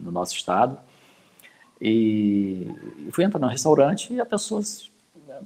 no 0.00 0.10
nosso 0.10 0.34
estado. 0.34 0.78
E 1.78 2.66
fui 3.12 3.24
entrar 3.24 3.38
no 3.38 3.46
restaurante 3.46 4.12
e 4.14 4.20
a 4.20 4.24
pessoa 4.24 4.62
né, 5.28 5.40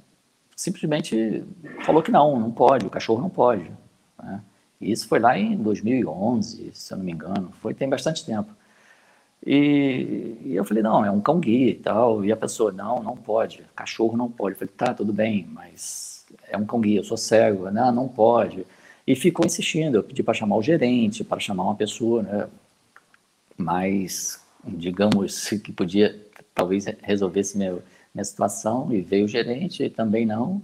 simplesmente 0.55 1.43
falou 1.85 2.01
que 2.01 2.11
não, 2.11 2.39
não 2.39 2.49
pode, 2.49 2.85
o 2.85 2.89
cachorro 2.89 3.21
não 3.21 3.29
pode. 3.29 3.69
Né? 4.23 4.41
Isso 4.81 5.07
foi 5.07 5.19
lá 5.19 5.37
em 5.37 5.55
2011, 5.57 6.71
se 6.73 6.93
eu 6.93 6.97
não 6.97 7.05
me 7.05 7.11
engano, 7.11 7.51
foi 7.61 7.73
tem 7.73 7.87
bastante 7.89 8.25
tempo. 8.25 8.55
E, 9.45 10.37
e, 10.45 10.55
eu 10.55 10.63
falei, 10.63 10.83
não, 10.83 11.03
é 11.03 11.11
um 11.11 11.21
cão 11.21 11.39
guia 11.39 11.71
e 11.71 11.75
tal. 11.75 12.23
E 12.23 12.31
a 12.31 12.37
pessoa, 12.37 12.71
não, 12.71 13.01
não 13.01 13.17
pode, 13.17 13.63
cachorro 13.75 14.15
não 14.17 14.29
pode. 14.29 14.55
Eu 14.55 14.59
falei, 14.59 14.73
tá, 14.75 14.93
tudo 14.93 15.11
bem, 15.13 15.47
mas 15.51 16.25
é 16.49 16.57
um 16.57 16.65
cão 16.65 16.79
guia, 16.81 16.99
eu 16.99 17.03
sou 17.03 17.17
cego, 17.17 17.69
não, 17.71 17.91
não 17.91 18.07
pode. 18.07 18.65
E 19.05 19.15
ficou 19.15 19.45
insistindo, 19.45 19.95
eu 19.97 20.03
pedi 20.03 20.23
para 20.23 20.33
chamar 20.33 20.57
o 20.57 20.61
gerente, 20.61 21.23
para 21.23 21.39
chamar 21.39 21.63
uma 21.63 21.75
pessoa, 21.75 22.23
né, 22.23 22.47
mais, 23.57 24.41
digamos, 24.65 25.49
que 25.63 25.71
podia 25.71 26.27
talvez 26.53 26.85
resolvesse 27.01 27.57
minha, 27.57 27.77
minha 28.13 28.25
situação, 28.25 28.93
e 28.93 29.01
veio 29.01 29.25
o 29.25 29.27
gerente, 29.27 29.83
e 29.83 29.89
também 29.89 30.25
não. 30.25 30.61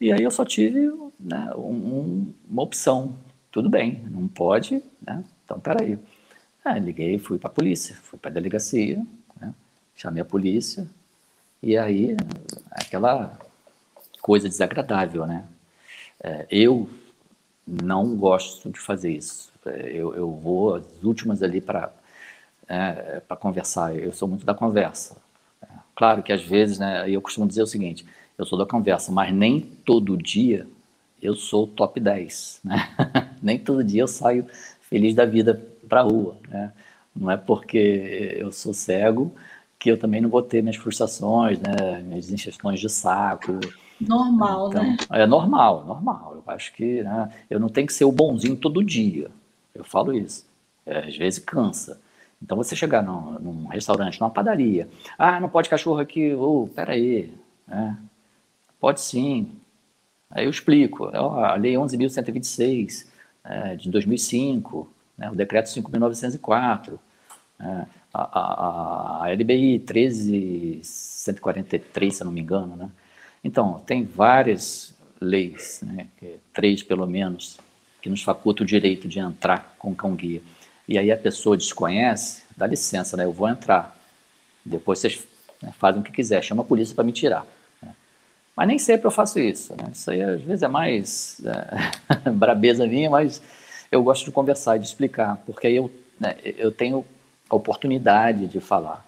E 0.00 0.12
aí 0.12 0.22
eu 0.22 0.30
só 0.30 0.44
tive 0.44 0.92
né, 1.18 1.50
um, 1.56 2.32
uma 2.48 2.62
opção, 2.62 3.16
tudo 3.54 3.68
bem, 3.70 4.02
não 4.10 4.26
pode, 4.26 4.82
né, 5.00 5.24
então 5.44 5.60
peraí. 5.60 5.96
Ah, 6.64 6.76
liguei, 6.76 7.18
fui 7.20 7.38
para 7.38 7.48
a 7.48 7.52
polícia, 7.54 7.94
fui 8.02 8.18
para 8.18 8.28
a 8.30 8.34
delegacia, 8.34 9.00
né, 9.40 9.54
chamei 9.94 10.20
a 10.22 10.24
polícia, 10.24 10.88
E 11.62 11.78
aí, 11.78 12.16
aquela 12.70 13.38
coisa 14.22 14.48
desagradável, 14.48 15.26
né? 15.26 15.44
É, 16.22 16.46
eu 16.50 16.88
não 17.66 18.16
gosto 18.16 18.70
de 18.70 18.80
fazer 18.80 19.12
isso. 19.12 19.52
É, 19.66 19.90
eu, 19.92 20.14
eu 20.14 20.30
vou 20.32 20.76
as 20.76 20.84
últimas 21.02 21.42
ali 21.42 21.60
para 21.60 21.92
é, 22.68 23.20
para 23.20 23.36
conversar. 23.36 23.96
Eu 23.96 24.12
sou 24.12 24.28
muito 24.28 24.46
da 24.46 24.54
conversa. 24.54 25.16
É, 25.62 25.66
claro 25.94 26.22
que 26.22 26.32
às 26.32 26.42
vezes, 26.42 26.78
né, 26.78 27.10
eu 27.10 27.22
costumo 27.22 27.46
dizer 27.46 27.62
o 27.62 27.66
seguinte: 27.66 28.06
eu 28.38 28.44
sou 28.46 28.58
da 28.58 28.66
conversa, 28.66 29.12
mas 29.12 29.32
nem 29.34 29.60
todo 29.84 30.16
dia 30.16 30.66
eu 31.24 31.34
sou 31.34 31.66
top 31.66 31.98
10, 31.98 32.60
né? 32.62 32.88
nem 33.42 33.58
todo 33.58 33.82
dia 33.82 34.02
eu 34.02 34.08
saio 34.08 34.46
feliz 34.82 35.14
da 35.14 35.24
vida 35.24 35.60
para 35.88 36.00
a 36.00 36.04
rua, 36.04 36.36
né? 36.48 36.72
Não 37.16 37.30
é 37.30 37.36
porque 37.36 38.36
eu 38.38 38.52
sou 38.52 38.74
cego 38.74 39.34
que 39.78 39.90
eu 39.90 39.98
também 39.98 40.20
não 40.20 40.28
vou 40.28 40.42
ter 40.42 40.62
minhas 40.62 40.76
frustrações, 40.76 41.58
né? 41.58 42.02
Minhas 42.02 42.30
injeções 42.30 42.78
de 42.78 42.88
saco. 42.90 43.58
Normal, 44.00 44.68
então, 44.68 44.82
né? 44.82 44.96
É 45.10 45.26
normal, 45.26 45.84
normal. 45.86 46.42
Eu 46.46 46.52
acho 46.52 46.72
que 46.74 47.02
né, 47.02 47.30
eu 47.48 47.58
não 47.58 47.68
tenho 47.68 47.86
que 47.86 47.92
ser 47.92 48.04
o 48.04 48.12
bonzinho 48.12 48.56
todo 48.56 48.84
dia. 48.84 49.30
Eu 49.74 49.84
falo 49.84 50.12
isso. 50.12 50.46
É, 50.84 51.08
às 51.08 51.16
vezes 51.16 51.38
cansa. 51.38 52.00
Então 52.42 52.56
você 52.56 52.76
chegar 52.76 53.02
num, 53.02 53.38
num, 53.38 53.66
restaurante, 53.68 54.20
numa 54.20 54.30
padaria, 54.30 54.88
ah, 55.16 55.40
não 55.40 55.48
pode 55.48 55.70
cachorro 55.70 56.00
aqui, 56.00 56.34
oh, 56.34 56.68
peraí, 56.74 57.32
né? 57.66 57.96
Pode 58.78 59.00
sim. 59.00 59.50
Aí 60.34 60.44
eu 60.44 60.50
explico. 60.50 61.06
a 61.06 61.54
Lei 61.54 61.72
11.126, 61.74 63.06
é, 63.44 63.76
de 63.76 63.88
2005, 63.88 64.92
né, 65.16 65.30
o 65.30 65.34
Decreto 65.34 65.70
5.904, 65.70 66.98
é, 67.60 67.86
a, 68.12 68.12
a, 68.12 69.26
a 69.26 69.32
LBI 69.32 69.78
13.143, 69.80 72.10
se 72.10 72.22
eu 72.22 72.24
não 72.24 72.32
me 72.32 72.40
engano. 72.40 72.74
Né? 72.74 72.90
Então, 73.44 73.80
tem 73.86 74.04
várias 74.04 74.92
leis, 75.20 75.80
né, 75.82 76.08
três 76.52 76.82
pelo 76.82 77.06
menos, 77.06 77.60
que 78.02 78.10
nos 78.10 78.22
facultam 78.22 78.64
o 78.64 78.66
direito 78.66 79.06
de 79.06 79.20
entrar 79.20 79.76
com 79.78 79.94
cão-guia. 79.94 80.42
E 80.86 80.98
aí 80.98 81.10
a 81.12 81.16
pessoa 81.16 81.56
desconhece, 81.56 82.42
dá 82.56 82.66
licença, 82.66 83.16
né, 83.16 83.24
eu 83.24 83.32
vou 83.32 83.48
entrar. 83.48 83.96
Depois 84.64 84.98
vocês 84.98 85.24
né, 85.62 85.72
fazem 85.78 86.00
o 86.00 86.04
que 86.04 86.10
quiser, 86.10 86.42
chama 86.42 86.62
a 86.62 86.66
polícia 86.66 86.92
para 86.94 87.04
me 87.04 87.12
tirar. 87.12 87.46
Mas 88.56 88.68
nem 88.68 88.78
sempre 88.78 89.06
eu 89.06 89.10
faço 89.10 89.38
isso. 89.38 89.74
Né? 89.76 89.90
Isso 89.92 90.10
aí 90.10 90.22
às 90.22 90.40
vezes 90.42 90.62
é 90.62 90.68
mais 90.68 91.40
é, 91.44 92.30
brabeza 92.30 92.86
minha, 92.86 93.10
mas 93.10 93.42
eu 93.90 94.02
gosto 94.02 94.24
de 94.24 94.30
conversar, 94.30 94.78
de 94.78 94.86
explicar, 94.86 95.42
porque 95.46 95.66
aí 95.66 95.76
eu, 95.76 95.90
né, 96.18 96.36
eu 96.44 96.70
tenho 96.70 97.04
a 97.48 97.56
oportunidade 97.56 98.46
de 98.46 98.60
falar. 98.60 99.04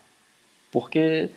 Porque 0.71 1.31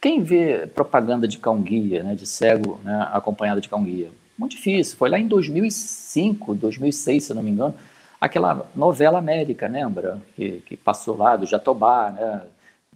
quem 0.00 0.22
vê 0.22 0.66
propaganda 0.66 1.26
de 1.26 1.38
cão-guia, 1.38 2.02
né, 2.02 2.14
de 2.14 2.26
cego 2.26 2.80
né, 2.84 3.08
acompanhado 3.12 3.60
de 3.60 3.68
cão-guia? 3.68 4.10
Muito 4.36 4.56
difícil. 4.56 4.96
Foi 4.96 5.08
lá 5.08 5.18
em 5.18 5.28
2005, 5.28 6.54
2006, 6.54 7.24
se 7.24 7.34
não 7.34 7.42
me 7.42 7.50
engano, 7.50 7.74
aquela 8.20 8.66
novela 8.74 9.18
América, 9.18 9.68
lembra? 9.68 10.20
Que, 10.34 10.62
que 10.66 10.76
passou 10.76 11.16
lá 11.16 11.36
do 11.36 11.46
Jatobá, 11.46 12.10
né? 12.10 12.42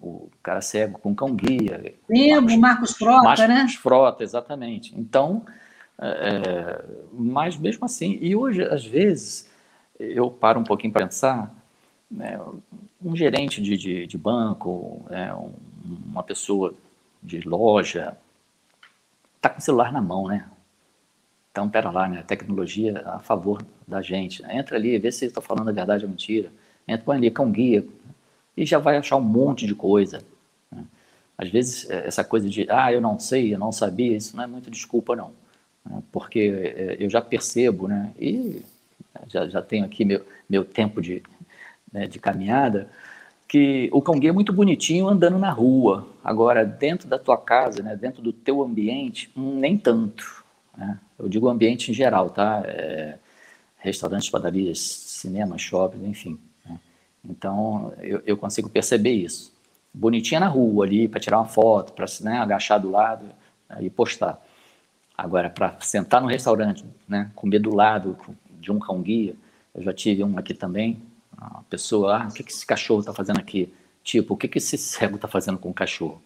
O 0.00 0.30
cara 0.42 0.60
cego 0.60 0.98
com 0.98 1.14
cão 1.14 1.34
guia. 1.34 1.94
Lembro, 2.08 2.58
Marcos, 2.58 2.92
Frota, 2.92 3.22
Marcos 3.22 3.48
né? 3.48 3.54
Marcos 3.54 3.74
Frota, 3.74 4.22
exatamente. 4.24 4.94
Então, 4.96 5.44
é, 6.00 6.08
é, 6.08 6.84
mas 7.12 7.56
mesmo 7.56 7.84
assim, 7.84 8.18
e 8.20 8.36
hoje, 8.36 8.62
às 8.62 8.84
vezes, 8.84 9.50
eu 9.98 10.30
paro 10.30 10.60
um 10.60 10.64
pouquinho 10.64 10.92
para 10.92 11.06
pensar, 11.06 11.54
né, 12.10 12.40
um 13.02 13.16
gerente 13.16 13.60
de, 13.60 13.76
de, 13.76 14.06
de 14.06 14.18
banco, 14.18 15.04
é, 15.10 15.34
um, 15.34 15.52
uma 16.06 16.22
pessoa 16.22 16.74
de 17.22 17.40
loja, 17.40 18.16
está 19.36 19.48
com 19.48 19.58
o 19.58 19.62
celular 19.62 19.92
na 19.92 20.00
mão, 20.00 20.28
né? 20.28 20.48
Então, 21.50 21.68
pera 21.68 21.90
lá, 21.90 22.08
né? 22.08 22.20
A 22.20 22.22
tecnologia 22.22 23.02
a 23.04 23.18
favor 23.18 23.64
da 23.86 24.00
gente. 24.00 24.44
Entra 24.48 24.76
ali, 24.76 24.96
vê 24.98 25.10
se 25.10 25.24
está 25.26 25.40
falando 25.40 25.68
a 25.70 25.72
verdade 25.72 26.04
ou 26.04 26.10
mentira. 26.10 26.52
Entra, 26.86 27.04
põe 27.04 27.16
ali, 27.16 27.30
cão 27.30 27.50
guia, 27.50 27.84
e 28.58 28.66
já 28.66 28.78
vai 28.78 28.96
achar 28.96 29.16
um 29.16 29.22
monte 29.22 29.66
de 29.66 29.74
coisa. 29.74 30.20
Né? 30.70 30.84
Às 31.38 31.48
vezes, 31.48 31.88
é, 31.88 32.08
essa 32.08 32.24
coisa 32.24 32.48
de, 32.48 32.66
ah, 32.68 32.92
eu 32.92 33.00
não 33.00 33.18
sei, 33.18 33.54
eu 33.54 33.58
não 33.58 33.70
sabia, 33.70 34.16
isso 34.16 34.36
não 34.36 34.42
é 34.42 34.46
muito 34.48 34.68
desculpa, 34.68 35.14
não. 35.14 35.32
Né? 35.86 36.02
Porque 36.10 36.74
é, 36.76 36.96
eu 36.98 37.08
já 37.08 37.20
percebo, 37.20 37.86
né, 37.86 38.12
e 38.18 38.62
já, 39.28 39.48
já 39.48 39.62
tenho 39.62 39.84
aqui 39.84 40.04
meu, 40.04 40.26
meu 40.50 40.64
tempo 40.64 41.00
de, 41.00 41.22
né, 41.92 42.08
de 42.08 42.18
caminhada, 42.18 42.90
que 43.46 43.88
o 43.92 44.00
guia 44.00 44.30
é 44.30 44.32
muito 44.32 44.52
bonitinho 44.52 45.08
andando 45.08 45.38
na 45.38 45.50
rua. 45.50 46.08
Agora, 46.22 46.66
dentro 46.66 47.08
da 47.08 47.18
tua 47.18 47.38
casa, 47.38 47.82
né, 47.82 47.96
dentro 47.96 48.20
do 48.20 48.32
teu 48.32 48.62
ambiente, 48.62 49.30
nem 49.36 49.78
tanto. 49.78 50.44
Né? 50.76 50.98
Eu 51.16 51.28
digo 51.28 51.48
ambiente 51.48 51.90
em 51.90 51.94
geral, 51.94 52.30
tá? 52.30 52.62
É, 52.66 53.18
restaurantes, 53.78 54.28
padarias, 54.28 54.80
cinema, 54.80 55.56
shopping, 55.56 56.04
enfim. 56.06 56.38
Então, 57.24 57.92
eu, 58.00 58.22
eu 58.24 58.36
consigo 58.36 58.68
perceber 58.68 59.12
isso. 59.12 59.52
Bonitinha 59.92 60.40
na 60.40 60.48
rua 60.48 60.84
ali, 60.84 61.08
para 61.08 61.20
tirar 61.20 61.38
uma 61.38 61.46
foto, 61.46 61.92
para 61.92 62.06
né, 62.20 62.38
agachar 62.38 62.80
do 62.80 62.90
lado 62.90 63.26
né, 63.68 63.78
e 63.80 63.90
postar. 63.90 64.40
Agora, 65.16 65.50
para 65.50 65.76
sentar 65.80 66.20
no 66.20 66.28
restaurante, 66.28 66.84
né, 67.08 67.30
comer 67.34 67.58
do 67.58 67.74
lado 67.74 68.16
de 68.60 68.70
um 68.70 68.78
cão-guia, 68.78 69.34
eu 69.74 69.82
já 69.82 69.92
tive 69.92 70.22
um 70.22 70.38
aqui 70.38 70.54
também, 70.54 71.00
uma 71.36 71.64
pessoa, 71.68 72.16
ah, 72.16 72.28
o 72.28 72.32
que, 72.32 72.42
que 72.42 72.52
esse 72.52 72.66
cachorro 72.66 73.00
está 73.00 73.12
fazendo 73.12 73.38
aqui? 73.38 73.72
Tipo, 74.02 74.34
o 74.34 74.36
que, 74.36 74.48
que 74.48 74.58
esse 74.58 74.78
cego 74.78 75.16
está 75.16 75.28
fazendo 75.28 75.58
com 75.58 75.70
o 75.70 75.74
cachorro? 75.74 76.22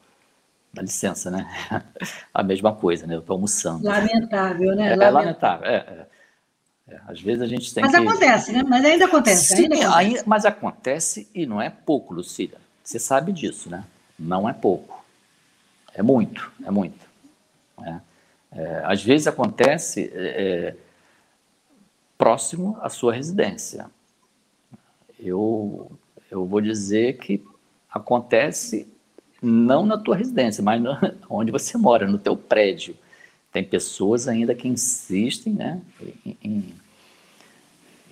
Dá 0.73 0.81
licença, 0.81 1.31
né? 1.31 1.47
A 2.33 2.43
mesma 2.43 2.75
coisa, 2.75 3.07
né? 3.07 3.15
Eu 3.15 3.21
estou 3.21 3.35
almoçando. 3.35 3.85
Lamentável, 3.85 4.75
né? 4.75 4.93
É, 4.93 5.11
lamentável. 5.11 5.67
É 5.67 5.75
é, 5.77 6.07
é. 6.93 7.01
Às 7.07 7.21
vezes 7.21 7.43
a 7.43 7.47
gente 7.47 7.73
tem 7.75 7.83
Mas 7.83 7.93
que... 7.93 7.99
acontece, 7.99 8.53
né? 8.53 8.63
Mas 8.63 8.85
ainda 8.85 9.05
acontece. 9.07 9.57
Sim, 9.57 9.69
ainda 9.73 9.87
acontece. 9.89 10.29
Mas 10.29 10.45
acontece 10.45 11.29
e 11.35 11.47
não 11.47 11.61
é 11.61 11.71
pouco, 11.71 12.15
Lucília. 12.15 12.59
Você 12.83 12.99
sabe 12.99 13.33
disso, 13.33 13.71
né? 13.71 13.85
Não 14.19 14.49
é 14.49 14.53
pouco. 14.53 15.05
É 15.95 16.03
muito, 16.03 16.51
é 16.65 16.71
muito. 16.71 17.07
É. 17.83 18.01
É, 18.55 18.83
às 18.85 19.03
vezes 19.03 19.27
acontece 19.27 20.13
é, 20.15 20.75
é 20.75 20.77
próximo 22.19 22.79
à 22.81 22.89
sua 22.89 23.13
residência. 23.13 23.87
Eu, 25.19 25.91
eu 26.31 26.45
vou 26.45 26.61
dizer 26.61 27.17
que 27.19 27.43
acontece 27.91 28.87
não 29.41 29.85
na 29.85 29.99
tua 29.99 30.17
residência, 30.17 30.63
mas 30.63 30.81
no, 30.81 30.97
onde 31.29 31.51
você 31.51 31.77
mora, 31.77 32.07
no 32.07 32.19
teu 32.19 32.37
prédio. 32.37 32.97
Tem 33.51 33.63
pessoas 33.63 34.29
ainda 34.29 34.55
que 34.55 34.67
insistem 34.67 35.53
né, 35.53 35.81
em, 36.25 36.39
em, 36.43 36.75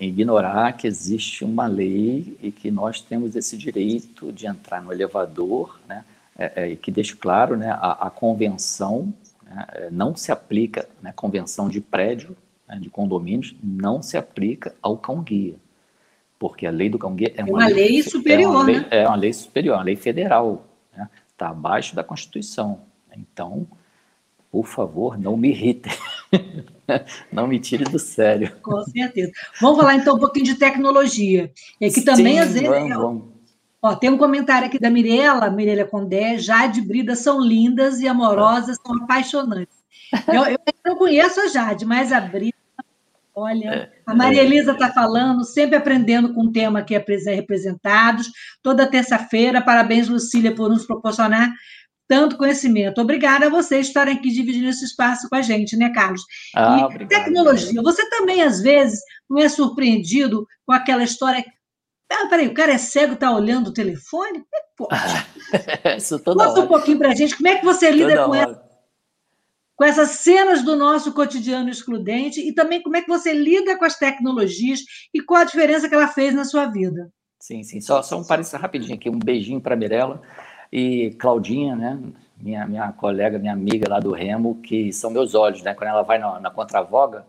ignorar 0.07 0.72
que 0.72 0.86
existe 0.86 1.44
uma 1.44 1.66
lei 1.66 2.36
e 2.42 2.51
que 2.51 2.70
nós 2.70 3.01
temos 3.01 3.36
esse 3.36 3.57
direito 3.57 4.32
de 4.32 4.46
entrar 4.46 4.82
no 4.82 4.92
elevador, 4.92 5.78
né, 5.86 6.05
é, 6.38 6.62
é, 6.62 6.68
e 6.70 6.76
que 6.76 6.90
deixe 6.90 7.14
claro, 7.14 7.57
né, 7.57 7.70
a, 7.70 8.07
a 8.07 8.11
convenção 8.11 9.12
né, 9.42 9.66
é, 9.72 9.90
não 9.90 10.16
se 10.16 10.32
aplica, 10.32 10.88
né, 11.03 11.12
convenção 11.14 11.68
de 11.68 11.80
prédio, 11.80 12.34
né, 12.66 12.78
de 12.78 12.88
condomínios, 12.88 13.55
não 13.62 14.03
se 14.03 14.16
aplica 14.16 14.74
ao 14.80 14.96
cão-guia, 14.96 15.57
porque 16.38 16.66
a 16.66 16.70
lei 16.70 16.88
do 16.88 16.98
cão-guia 16.98 17.34
é 17.36 17.44
uma, 17.44 17.59
uma 17.59 17.66
lei, 17.66 17.88
lei, 17.88 18.03
superior, 18.03 18.42
é 18.42 18.57
uma 18.57 18.64
lei, 18.64 18.80
né? 18.80 18.88
É 18.90 19.07
uma 19.07 19.16
lei 19.16 19.32
superior, 19.32 19.76
uma 19.76 19.84
lei 19.84 19.96
federal, 19.96 20.64
está 20.90 21.03
né, 21.03 21.11
tá 21.36 21.48
abaixo 21.51 21.94
da 21.94 22.03
Constituição. 22.03 22.80
Então, 23.14 23.66
por 24.51 24.66
favor, 24.66 25.18
não 25.18 25.36
me 25.36 25.51
irritem. 25.51 25.92
não 27.33 27.47
me 27.47 27.59
tire 27.59 27.85
do 27.85 27.99
sério. 27.99 28.57
Com 28.62 28.83
certeza. 28.85 29.33
Vamos 29.61 29.78
falar 29.78 29.97
então 29.97 30.16
um 30.16 30.20
pouquinho 30.20 30.45
de 30.45 30.55
tecnologia. 30.55 31.53
É 31.81 31.89
que 31.91 32.03
também, 32.03 32.35
Sim, 32.35 32.39
às 32.39 32.53
vezes. 32.53 32.68
Vamos, 32.68 32.97
vamos. 32.97 33.41
Ó, 33.83 33.95
tem 33.95 34.11
um 34.11 34.18
comentário 34.18 34.68
aqui 34.68 34.78
da 34.78 34.91
Mirella, 34.91 35.51
Mirella 35.51 35.87
Condé, 35.87 36.37
Jade 36.37 36.83
Brida 36.83 37.16
são 37.16 37.41
lindas 37.41 38.01
e 38.01 38.07
amorosas, 38.07 38.76
são 38.85 38.95
apaixonantes. 39.03 39.78
Eu, 40.28 40.45
eu 40.45 40.59
não 40.85 40.97
conheço 40.97 41.41
a 41.41 41.49
Jade, 41.49 41.87
mas 41.87 42.12
a 42.12 42.20
Brida, 42.20 42.59
olha, 43.35 43.68
é, 43.68 43.93
a 44.05 44.14
Maria 44.14 44.43
é. 44.43 44.45
Elisa 44.45 44.72
está 44.72 44.93
falando, 44.93 45.45
sempre 45.45 45.76
aprendendo 45.76 46.35
com 46.35 46.43
o 46.43 46.53
tema 46.53 46.83
que 46.83 46.95
é 46.95 47.03
representados, 47.35 48.31
toda 48.62 48.87
terça-feira. 48.87 49.62
Parabéns, 49.62 50.09
Lucília, 50.09 50.55
por 50.55 50.68
nos 50.68 50.85
proporcionar 50.85 51.51
tanto 52.11 52.36
conhecimento. 52.36 53.00
Obrigada 53.00 53.46
a 53.46 53.48
vocês 53.48 53.86
estarem 53.86 54.16
aqui 54.16 54.32
dividindo 54.32 54.68
esse 54.68 54.84
espaço 54.84 55.28
com 55.28 55.36
a 55.36 55.42
gente, 55.42 55.76
né, 55.76 55.90
Carlos? 55.90 56.22
Ah, 56.56 56.80
e 56.80 56.82
obrigado. 56.82 57.08
tecnologia, 57.08 57.80
você 57.80 58.11
também, 58.11 58.42
às 58.42 58.61
vezes, 58.61 59.00
não 59.30 59.38
é 59.38 59.48
surpreendido 59.48 60.44
com 60.66 60.72
aquela 60.72 61.04
história. 61.04 61.44
Ah, 62.11 62.26
peraí, 62.26 62.48
o 62.48 62.52
cara 62.52 62.72
é 62.72 62.78
cego, 62.78 63.14
está 63.14 63.30
olhando 63.30 63.68
o 63.68 63.72
telefone? 63.72 64.42
Isso 65.96 66.18
toda 66.18 66.48
Conta 66.48 66.62
um 66.62 66.66
pouquinho 66.66 66.98
para 66.98 67.11
a 67.11 67.14
gente, 67.14 67.36
como 67.36 67.48
é 67.48 67.58
que 67.58 67.64
você 67.64 67.92
lida 67.92 68.24
com, 68.24 68.34
essa, 68.34 68.62
com 69.76 69.84
essas 69.84 70.11
cenas 70.11 70.64
do 70.64 70.74
nosso 70.74 71.14
cotidiano 71.14 71.70
excludente 71.70 72.40
e 72.40 72.52
também 72.52 72.82
como 72.82 72.96
é 72.96 73.02
que 73.02 73.08
você 73.08 73.32
lida 73.32 73.78
com 73.78 73.84
as 73.84 73.96
tecnologias 73.96 74.80
e 75.14 75.20
qual 75.20 75.42
a 75.42 75.44
diferença 75.44 75.88
que 75.88 75.94
ela 75.94 76.08
fez 76.08 76.34
na 76.34 76.44
sua 76.44 76.66
vida? 76.66 77.08
Sim, 77.38 77.62
sim. 77.62 77.80
Só, 77.80 78.02
só 78.02 78.18
um 78.18 78.26
parênteses 78.26 78.61
rapidinho 78.61 78.96
aqui, 78.96 79.08
um 79.08 79.18
beijinho 79.18 79.61
para 79.61 79.74
a 79.74 79.78
Mirella. 79.78 80.20
E 80.72 81.10
Claudinha, 81.18 81.74
né? 81.74 81.98
minha, 82.40 82.66
minha 82.66 82.92
colega, 82.92 83.38
minha 83.38 83.52
amiga 83.52 83.88
lá 83.88 84.00
do 84.00 84.12
Remo, 84.12 84.60
que 84.62 84.92
são 84.92 85.10
meus 85.10 85.34
olhos, 85.34 85.62
né? 85.62 85.74
Quando 85.74 85.90
ela 85.90 86.02
vai 86.02 86.18
na, 86.18 86.40
na 86.40 86.50
contravoga, 86.50 87.26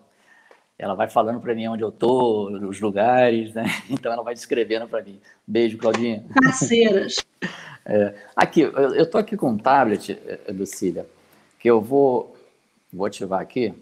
ela 0.78 0.96
vai 0.96 1.08
falando 1.08 1.40
para 1.40 1.54
mim 1.54 1.68
onde 1.68 1.84
eu 1.84 1.92
tô, 1.92 2.50
os 2.68 2.80
lugares, 2.80 3.54
né? 3.54 3.66
Então 3.90 4.12
ela 4.12 4.24
vai 4.24 4.34
descrevendo 4.34 4.88
para 4.88 5.04
mim. 5.04 5.20
Beijo, 5.46 5.78
Claudinha. 5.78 6.26
Parceiras. 6.34 7.16
É, 7.84 8.14
aqui, 8.36 8.62
eu, 8.62 8.94
eu 8.94 9.10
tô 9.10 9.18
aqui 9.18 9.36
com 9.36 9.50
um 9.50 9.58
tablet, 9.58 10.12
eh, 10.12 10.52
Lucília, 10.52 11.04
que 11.60 11.68
eu 11.68 11.82
vou, 11.82 12.38
vou 12.94 13.08
ativar 13.08 13.42
aqui. 13.42 13.74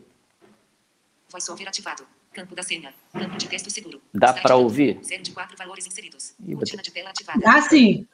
VoiceOver 1.30 1.68
ativado. 1.68 2.08
Campo 2.32 2.56
da 2.56 2.64
senha. 2.64 2.94
Campo 3.12 3.38
de 3.38 3.50
texto 3.50 3.70
seguro. 3.70 4.02
Dá 4.14 4.32
para 4.32 4.56
ouvir? 4.56 5.00
Série 5.04 5.22
de 5.22 5.32
quatro 5.32 5.58
valores 5.58 5.86
inseridos. 5.86 6.34
Rotina 6.50 6.82
de 6.82 6.92
tela 6.92 7.10
ativada. 7.10 7.42
Dá 7.42 7.62
sim. 7.62 8.08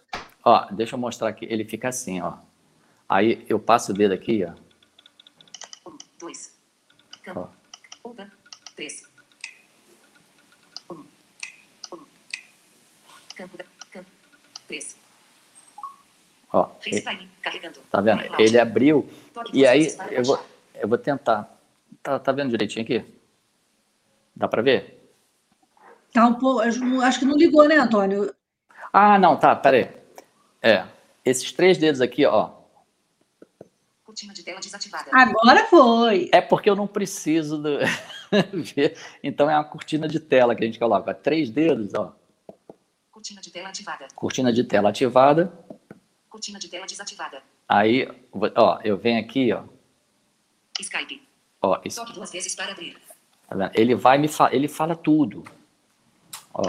Ó, 0.46 0.68
deixa 0.72 0.94
eu 0.96 1.00
mostrar 1.00 1.28
aqui. 1.30 1.46
Ele 1.50 1.66
fica 1.66 1.90
assim, 1.90 2.22
ó. 2.22 2.34
Aí 3.10 3.44
eu 3.50 3.60
passo 3.60 3.92
o 3.92 3.96
dedo 3.96 4.14
aqui, 4.14 4.46
ó. 4.46 5.90
Um, 5.90 5.98
dois. 6.20 6.56
Campo. 7.24 7.50
ó. 8.04 8.10
Uba. 8.10 8.32
Três. 8.76 9.04
Um. 10.90 11.04
Um. 11.94 12.06
Campo 13.36 13.58
da. 13.58 13.66
Campo. 13.92 14.10
Três. 14.68 14.96
ó 16.54 16.70
ele- 16.86 17.02
tá 17.90 18.02
vendo? 18.02 18.22
Ele 18.40 18.60
abriu 18.60 19.10
e 19.52 19.66
aí 19.66 19.88
eu 20.12 20.24
vou, 20.24 20.40
eu 20.76 20.88
vou 20.88 20.98
tentar. 20.98 21.52
Tá, 22.04 22.20
tá 22.20 22.32
vendo 22.32 22.52
direitinho 22.52 22.84
aqui? 22.86 23.04
Dá 24.36 24.48
para 24.48 24.62
ver? 24.62 25.12
Tá 26.14 26.28
um 26.28 26.36
pouco, 26.36 26.62
acho 26.62 27.20
que 27.20 27.26
não 27.26 27.36
ligou, 27.36 27.68
né, 27.68 27.78
Antônio? 27.78 28.34
Ah, 28.94 29.18
não, 29.18 29.38
tá, 29.38 29.56
peraí. 29.56 30.05
É, 30.66 30.84
esses 31.24 31.52
três 31.52 31.78
dedos 31.78 32.02
aqui, 32.02 32.26
ó. 32.26 32.50
Cortina 34.04 34.34
de 34.34 34.42
tela 34.42 34.60
desativada. 34.60 35.12
Agora 35.14 35.64
foi. 35.66 36.28
É 36.34 36.42
porque 36.42 36.68
eu 36.68 36.76
não 36.76 36.88
preciso 36.88 37.60
do... 37.60 37.78
ver. 38.74 38.98
Então 39.22 39.48
é 39.48 39.54
uma 39.54 39.64
cortina 39.64 40.08
de 40.08 40.20
tela 40.20 40.56
que 40.56 40.64
a 40.64 40.66
gente 40.66 40.80
coloca. 40.80 41.14
Três 41.14 41.52
dedos, 41.52 41.94
ó. 41.94 42.16
Cortina 43.12 43.42
de 43.42 43.52
tela 43.52 43.70
ativada. 43.70 44.08
Cortina 44.16 44.52
de 44.52 44.64
tela 44.64 44.90
ativada. 44.90 45.54
Cortina 46.28 46.58
de 46.58 46.68
tela 46.68 46.88
desativada. 46.88 47.44
Aí, 47.70 48.10
ó, 48.56 48.80
eu 48.84 48.98
venho 48.98 49.20
aqui, 49.20 49.54
ó. 49.54 49.66
Skype. 50.80 51.22
ó 51.62 51.80
isso, 51.86 52.02
Toque 52.02 52.14
duas 52.14 52.32
vezes 52.32 52.56
para 52.56 52.72
abrir. 52.72 52.98
tá 53.48 53.56
vendo? 53.56 53.72
Ele 53.76 53.94
vai 53.94 54.18
me 54.18 54.28
fa... 54.28 54.50
ele 54.52 54.68
fala 54.68 54.96
tudo. 54.96 55.44
Ó. 56.52 56.64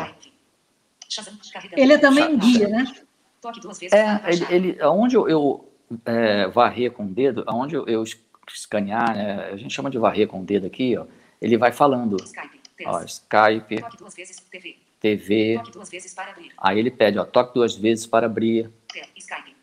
Ele 1.72 1.94
é 1.94 1.98
também 1.98 2.24
um 2.24 2.38
guia, 2.38 2.68
né? 2.68 3.05
Toque 3.46 3.60
duas 3.60 3.78
vezes 3.78 3.92
É, 3.92 4.22
ele, 4.32 4.46
ele, 4.50 4.82
aonde 4.82 5.14
eu, 5.16 5.28
eu 5.28 5.72
é, 6.04 6.48
varrer 6.48 6.90
com 6.90 7.04
o 7.04 7.08
dedo, 7.08 7.44
aonde 7.46 7.74
eu, 7.76 7.86
eu 7.86 8.02
es- 8.02 8.18
escanear, 8.52 9.14
né, 9.14 9.50
a 9.52 9.56
gente 9.56 9.72
chama 9.72 9.88
de 9.90 9.98
varrer 9.98 10.26
com 10.26 10.40
o 10.40 10.44
dedo 10.44 10.66
aqui, 10.66 10.96
ó, 10.96 11.06
ele 11.40 11.56
vai 11.56 11.70
falando, 11.72 12.16
Skype. 12.22 12.60
ó. 12.86 13.00
Skype, 13.02 13.80
Toque 13.80 13.96
duas 13.98 14.14
vezes. 14.14 14.36
TV. 14.50 14.76
TV, 15.00 15.56
Toque 15.58 15.72
duas 15.72 15.90
vezes 15.90 16.12
para 16.14 16.30
abrir. 16.32 16.52
aí 16.58 16.78
ele 16.78 16.90
pede, 16.90 17.18
ó, 17.18 17.24
toque 17.24 17.54
duas 17.54 17.76
vezes 17.76 18.06
para 18.06 18.26
abrir. 18.26 18.70
Skype. 19.16 19.54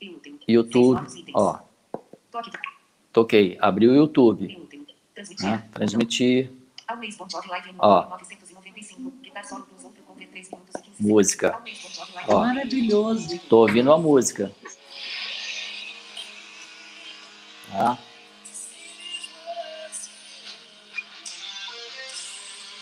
YouTube. 0.00 0.38
YouTube, 0.48 1.32
ó, 1.34 1.58
Toque. 2.30 2.50
toquei, 3.12 3.56
abriu 3.60 3.90
o 3.92 3.94
YouTube, 3.96 4.46
YouTube. 4.52 4.86
Transmitir. 5.14 5.46
né, 5.46 5.68
transmitir, 5.72 6.50
Ó. 7.78 8.08
995. 8.08 9.10
Guitar 9.22 9.44
solo 9.44 9.64
plus 9.64 9.81
outro 10.12 10.26
com 10.26 10.32
3 10.32 10.50
minutos 10.50 10.80
15 10.82 11.02
Música. 11.02 11.62
Ó. 12.28 12.40
Maravilhoso. 12.40 13.38
tô 13.48 13.58
ouvindo 13.62 13.92
a 13.92 13.98
música. 13.98 14.52
Tá? 17.70 17.98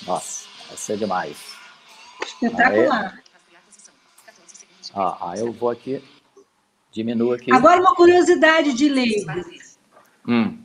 Nossa, 0.07 0.49
vai 0.69 0.77
ser 0.77 0.97
demais. 0.99 1.37
Espetacular. 2.25 3.23
Rastrear 3.33 3.63
posição. 3.67 3.95
14 4.27 4.57
segundos 4.57 4.87
de 4.87 4.93
Ó, 4.95 5.17
aí 5.31 5.41
eu 5.41 5.53
vou 5.53 5.71
aqui, 5.71 6.03
diminuo 6.91 7.33
aqui. 7.35 7.53
Agora, 7.53 7.81
uma 7.81 7.95
curiosidade 7.95 8.73
de 8.73 8.89
leigo. 8.89 9.31
abrir. 9.31 9.61
Hum. 10.27 10.59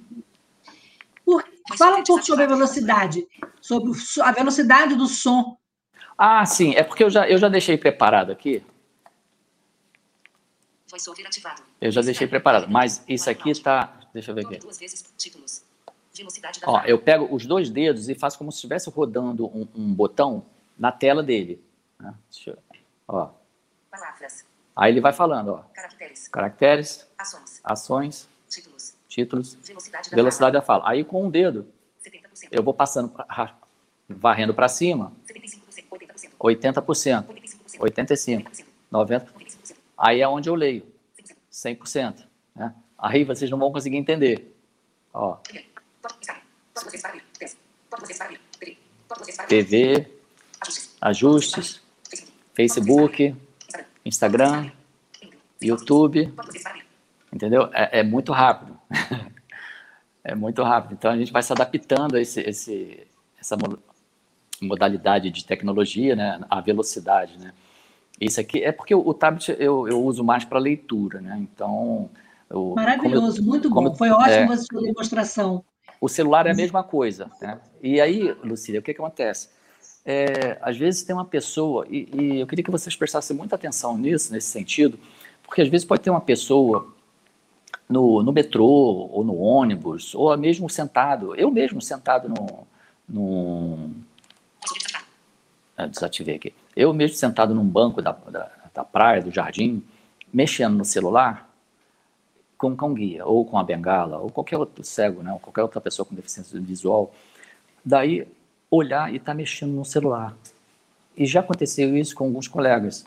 Por- 1.24 1.44
Fala 1.78 1.98
um 1.98 2.04
pouco 2.04 2.24
sobre 2.24 2.44
a 2.44 2.48
velocidade, 2.48 3.28
sobre 3.60 3.92
a 4.22 4.32
velocidade 4.32 4.96
do 4.96 5.08
som. 5.08 5.58
Ah, 6.18 6.46
sim, 6.46 6.74
é 6.76 6.84
porque 6.84 7.04
eu 7.04 7.10
já, 7.10 7.28
eu 7.30 7.38
já 7.38 7.50
deixei 7.50 7.78
preparado 7.78 8.32
aqui. 8.32 8.64
VoiceOver 10.90 11.26
ativado. 11.26 11.62
Eu 11.82 11.92
já 11.92 12.02
deixei 12.02 12.28
preparado, 12.28 12.70
mas 12.70 13.04
isso 13.08 13.30
aqui 13.30 13.60
tá. 13.62 13.94
Deixa 14.14 14.32
eu 14.32 14.36
ver 14.36 14.46
aqui. 14.46 14.58
duas 14.60 14.78
vezes. 14.78 15.04
Títulos. 15.18 15.64
Velocidade 16.14 16.62
da 16.62 16.68
Ó, 16.70 16.76
fala. 16.78 16.88
eu 16.88 16.98
pego 16.98 17.28
os 17.34 17.46
dois 17.46 17.70
dedos 17.70 18.08
e 18.08 18.16
faço 18.16 18.38
como 18.38 18.50
se 18.52 18.58
estivesse 18.58 18.90
rodando 18.90 19.48
um, 19.48 19.68
um 19.76 19.94
botão 19.94 20.46
na 20.78 20.92
tela 20.92 21.22
dele. 21.22 21.62
né? 22.00 22.14
Deixa 22.32 22.52
eu- 22.52 22.58
Ó. 23.08 23.30
Palavras. 23.92 24.46
Aí 24.76 24.92
ele 24.94 25.02
vai 25.02 25.12
falando, 25.12 25.50
ó. 25.54 25.58
Caracteres. 25.74 26.28
Caracteres, 26.30 27.08
Ações. 27.18 27.62
ações, 27.64 28.30
Títulos. 28.48 28.94
títulos, 29.10 29.56
Velocidade 29.56 30.10
da 30.10 30.16
velocidade 30.16 30.54
da 30.54 30.62
fala. 30.62 30.84
Aí 30.90 31.04
com 31.04 31.26
um 31.26 31.30
dedo 31.30 31.64
fala. 32.02 32.16
70%. 32.34 32.48
eu 32.52 32.64
vou 32.64 32.74
passando, 32.74 33.14
varrendo 34.08 34.54
para 34.54 34.68
cima, 34.70 35.12
75%. 35.28 35.65
80%. 36.46 37.26
80%, 37.26 37.26
85%. 37.80 38.46
85%, 38.46 38.46
90%. 38.92 39.26
90%. 39.26 39.28
95%. 39.32 39.76
Aí 39.98 40.22
é 40.22 40.28
onde 40.28 40.50
eu 40.50 40.56
leio, 40.56 40.86
100%. 41.52 41.78
100%. 41.78 42.26
Né? 42.56 42.74
Aí 42.98 43.24
vocês 43.24 43.50
não 43.50 43.58
vão 43.58 43.72
conseguir 43.72 43.98
entender. 43.98 44.54
Ó. 45.14 45.38
TV. 49.48 50.08
Ajustes. 51.02 51.82
Facebook. 52.54 53.36
Instagram. 54.04 54.72
YouTube, 55.62 56.34
entendeu? 57.34 57.70
É, 57.74 58.00
é 58.00 58.04
muito 58.04 58.32
rápido. 58.32 58.78
é 60.24 60.36
muito 60.36 60.62
rápido. 60.64 60.94
Então 60.94 61.12
a 61.12 61.18
gente 61.18 61.32
vai 61.32 61.42
se 61.42 61.52
adaptando 61.52 62.16
a 62.16 62.22
esse, 62.22 62.42
esse, 62.42 63.08
essa 63.40 63.58
modalidade 64.66 65.30
de 65.32 65.46
tecnologia, 65.46 66.16
né? 66.16 66.42
A 66.50 66.62
velocidade, 66.62 67.38
né? 67.38 67.54
Isso 68.20 68.40
aqui 68.40 68.64
é 68.64 68.72
porque 68.72 68.96
o, 68.96 69.06
o 69.06 69.14
tablet 69.14 69.56
eu, 69.60 69.88
eu 69.88 70.04
uso 70.04 70.24
mais 70.24 70.46
para 70.46 70.58
leitura, 70.58 71.22
né? 71.22 71.38
Então 71.40 72.10
eu- 72.50 72.56
como 72.56 72.70
eu- 72.70 72.76
Maravilhoso, 72.76 73.44
muito 73.44 73.70
bom. 73.70 73.94
Foi 73.96 74.10
ótimo 74.10 74.52
é. 74.52 74.54
a 74.54 74.58
sua 74.58 74.82
demonstração. 74.82 75.64
O 76.00 76.10
celular 76.10 76.46
é 76.48 76.52
a 76.52 76.56
mesma 76.56 76.84
coisa, 76.84 77.30
né? 77.42 77.60
E 77.82 78.00
aí, 78.00 78.32
Lucília, 78.44 78.80
o 78.80 78.84
que, 78.84 78.94
que 78.94 79.02
acontece? 79.02 79.50
É, 80.06 80.58
às 80.62 80.78
vezes 80.78 81.04
tem 81.04 81.16
uma 81.16 81.26
pessoa, 81.26 81.86
e, 81.90 82.10
e 82.14 82.40
eu 82.40 82.48
queria 82.48 82.64
que 82.64 82.70
vocês 82.72 82.96
prestassem 82.96 83.36
muita 83.36 83.56
atenção 83.56 83.98
nisso, 83.98 84.32
nesse 84.32 84.48
sentido, 84.50 85.00
porque 85.42 85.62
às 85.62 85.68
vezes 85.68 85.86
pode 85.86 86.04
ter 86.04 86.10
uma 86.12 86.22
pessoa 86.22 86.94
no, 87.90 88.22
no 88.22 88.32
metrô, 88.32 88.66
ou 88.66 89.24
no 89.24 89.36
ônibus, 89.36 90.14
ou 90.14 90.36
mesmo 90.38 90.70
sentado, 90.70 91.36
eu 91.36 91.50
mesmo 91.50 91.82
sentado 91.82 92.30
no, 92.30 92.68
desativado. 93.08 94.06
Ah, 95.78 95.88
desativei 95.88 96.36
aqui. 96.36 96.54
Eu 96.76 96.94
mesmo 96.94 97.18
sentado 97.18 97.54
num 97.54 97.66
banco 97.66 98.02
da, 98.02 98.12
da, 98.12 98.50
da 98.74 98.84
praia, 98.84 99.22
do 99.22 99.32
jardim, 99.32 99.84
mexendo 100.34 100.76
no 100.76 100.86
celular, 100.86 101.50
com 102.58 102.76
com 102.76 102.94
guia, 102.94 103.26
ou 103.26 103.46
com 103.46 103.58
a 103.58 103.64
bengala, 103.64 104.18
ou 104.18 104.30
qualquer 104.30 104.58
outro 104.58 104.84
cego, 104.84 105.22
né, 105.22 105.32
ou 105.34 105.40
qualquer 105.40 105.62
outra 105.62 105.82
pessoa 105.82 106.06
com 106.06 106.16
deficiência 106.16 106.60
visual. 106.60 107.14
Daí, 107.84 108.28
olhar 108.72 109.14
e 109.14 109.18
estar 109.18 109.34
mexendo 109.34 109.72
no 109.74 109.86
celular. 109.86 110.36
E 111.16 111.26
já 111.26 111.42
aconteceu 111.42 111.96
isso 111.98 112.16
com 112.16 112.26
alguns 112.26 112.48
colegas. 112.48 113.06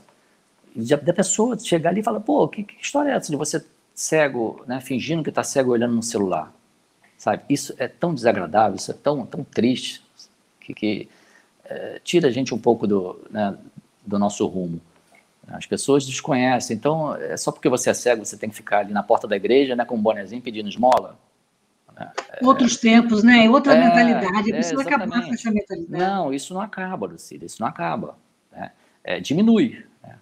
Já- 0.76 0.96
da 0.96 1.12
pessoa 1.12 1.58
chegar 1.58 1.90
ali 1.90 2.00
e 2.00 2.02
falar, 2.02 2.20
pô, 2.20 2.46
que, 2.48 2.62
que 2.62 2.76
história 2.80 3.10
é 3.10 3.14
essa 3.14 3.30
de 3.30 3.36
você 3.36 3.64
cego, 3.94 4.62
né, 4.66 4.80
fingindo 4.80 5.22
que 5.22 5.30
está 5.30 5.42
cego 5.42 5.72
olhando 5.72 5.94
no 5.94 6.02
celular? 6.02 6.52
Sabe? 7.16 7.42
Isso 7.48 7.74
é 7.78 7.88
tão 7.88 8.14
desagradável, 8.14 8.76
isso 8.76 8.90
é 8.90 8.94
tão, 8.94 9.26
tão 9.26 9.42
triste, 9.42 10.02
que, 10.60 10.72
que 10.74 11.08
eh, 11.68 12.00
tira 12.02 12.28
a 12.28 12.30
gente 12.30 12.54
um 12.54 12.58
pouco 12.58 12.86
do, 12.86 13.20
né, 13.30 13.56
do 14.06 14.18
nosso 14.18 14.46
rumo. 14.46 14.80
As 15.46 15.64
pessoas 15.64 16.04
desconhecem, 16.04 16.76
então 16.76 17.14
é 17.14 17.36
só 17.36 17.50
porque 17.50 17.68
você 17.68 17.88
é 17.90 17.94
cego 17.94 18.24
você 18.24 18.36
tem 18.36 18.50
que 18.50 18.56
ficar 18.56 18.80
ali 18.80 18.92
na 18.92 19.02
porta 19.02 19.26
da 19.26 19.36
igreja, 19.36 19.74
né, 19.74 19.84
com 19.84 19.94
um 19.96 20.02
bonezinho 20.02 20.42
pedindo 20.42 20.68
esmola. 20.68 21.18
Outros 22.42 22.76
tempos, 22.76 23.22
né? 23.24 23.48
Outra 23.50 23.74
É, 23.74 23.84
mentalidade. 23.84 24.52
É, 24.52 24.56
pessoa 24.56 24.82
acabar 24.82 25.24
com 25.24 25.34
essa 25.34 25.50
mentalidade. 25.50 26.02
Não, 26.02 26.32
isso 26.32 26.54
não 26.54 26.60
acaba, 26.60 27.06
Lucília, 27.06 27.46
isso 27.46 27.60
não 27.60 27.68
acaba. 27.68 28.16
né? 28.52 28.70
É, 29.02 29.20
diminui. 29.20 29.84
né? 30.02 30.16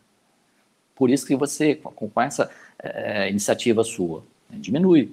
Por 0.94 1.10
isso 1.10 1.26
que 1.26 1.36
você, 1.36 1.74
com, 1.74 2.08
com 2.08 2.20
essa 2.20 2.50
é, 2.78 3.28
iniciativa 3.28 3.84
sua, 3.84 4.24
né, 4.48 4.58
diminui. 4.58 5.12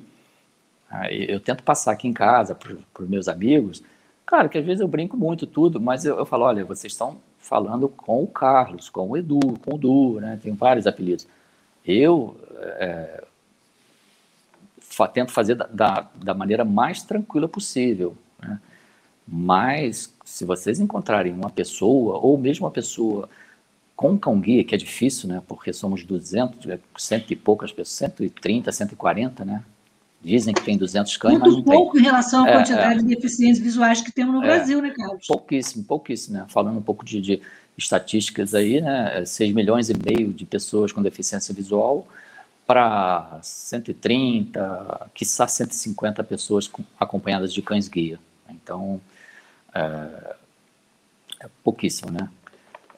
Eu 1.09 1.39
tento 1.39 1.63
passar 1.63 1.91
aqui 1.91 2.07
em 2.07 2.13
casa 2.13 2.53
para 2.53 2.77
os 2.99 3.09
meus 3.09 3.27
amigos, 3.27 3.83
claro 4.25 4.49
que 4.49 4.57
às 4.57 4.65
vezes 4.65 4.81
eu 4.81 4.87
brinco 4.87 5.17
muito 5.17 5.45
tudo, 5.45 5.79
mas 5.79 6.05
eu, 6.05 6.17
eu 6.17 6.25
falo, 6.25 6.45
olha, 6.45 6.65
vocês 6.65 6.93
estão 6.93 7.17
falando 7.39 7.89
com 7.89 8.23
o 8.23 8.27
Carlos, 8.27 8.89
com 8.89 9.09
o 9.09 9.17
Edu, 9.17 9.39
com 9.65 9.75
o 9.75 9.77
Du, 9.77 10.19
né? 10.19 10.39
tem 10.41 10.53
vários 10.53 10.87
apelidos. 10.87 11.27
Eu, 11.85 12.37
é, 12.55 13.23
tento 15.13 15.31
fazer 15.31 15.55
da, 15.55 15.67
da, 15.67 16.09
da, 16.15 16.33
maneira 16.33 16.63
mais 16.63 17.03
tranquila 17.03 17.47
possível. 17.47 18.15
Né? 18.41 18.59
Mas, 19.27 20.13
se 20.23 20.45
vocês 20.45 20.79
encontrarem 20.79 21.33
uma 21.33 21.49
pessoa, 21.49 22.17
ou 22.17 22.37
mesmo 22.37 22.65
uma 22.65 22.71
pessoa 22.71 23.29
com 23.95 24.17
cão 24.17 24.39
guia, 24.39 24.63
que 24.63 24.73
é 24.73 24.77
difícil, 24.77 25.29
né? 25.29 25.41
Porque 25.47 25.71
somos 25.71 26.03
200, 26.03 26.79
cento 26.97 27.31
e 27.31 27.35
poucas 27.35 27.71
pessoas, 27.71 27.97
130, 28.11 28.71
140, 28.71 29.45
né? 29.45 29.63
Dizem 30.23 30.53
que 30.53 30.63
tem 30.63 30.77
200 30.77 31.17
cães, 31.17 31.33
Muito 31.33 31.45
mas 31.45 31.55
não 31.57 31.63
pouco 31.63 31.93
tem. 31.93 32.01
em 32.01 32.05
relação 32.05 32.45
à 32.45 32.49
É, 32.49 32.53
quantidade 32.53 32.99
é. 32.99 33.03
de 33.03 33.05
deficientes 33.15 33.59
visuais 33.59 33.99
que 34.01 34.11
temos 34.11 34.33
no 34.33 34.41
É. 34.43 34.45
Brasil, 34.47 34.81
né, 34.81 34.89
Carlos? 34.95 35.27
Pouquíssimo, 35.27 35.83
pouquíssimo, 35.83 36.37
né? 36.37 36.45
Falando 36.47 36.77
um 36.77 36.81
pouco 36.81 37.03
de, 37.03 37.19
de 37.19 37.41
estatísticas 37.77 38.53
aí, 38.55 38.79
né? 38.79 39.25
6 39.25 39.53
milhões 39.53 39.89
e 39.89 39.93
meio 39.93 40.31
de 40.31 40.45
pessoas 40.45 40.91
com 40.93 41.01
deficiência 41.01 41.53
visual 41.53 42.07
para 42.65 43.37
130, 43.41 45.09
quiçá 45.13 45.45
150 45.47 46.23
pessoas 46.23 46.67
com- 46.69 46.83
acompanhadas 46.97 47.53
de 47.53 47.61
cães 47.61 47.89
guia. 47.89 48.17
Então, 48.49 49.01
é, 49.75 50.35
é 51.41 51.47
pouquíssimo, 51.63 52.11
né? 52.11 52.29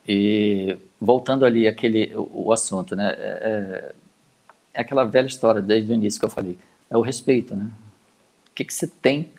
E 0.08 0.78
voltando 1.02 1.44
ali 1.46 1.68
aquele 1.68 2.14
o, 2.16 2.46
o 2.48 2.54
assunto, 2.54 2.96
né? 2.96 3.16
É, 3.18 3.92
é- 3.92 3.96
é 4.76 4.82
aquela 4.82 5.06
velha 5.06 5.26
história 5.28 5.62
desde 5.62 5.92
o 5.92 5.96
início 5.96 6.20
que 6.20 6.26
eu 6.26 6.30
falei, 6.30 6.58
é 6.90 6.98
o 6.98 7.02
respeito, 7.02 7.56
né? 7.56 7.70
O 8.52 8.56
que, 8.56 8.66
que 8.66 8.74
você 8.74 8.88
tem 8.88 9.32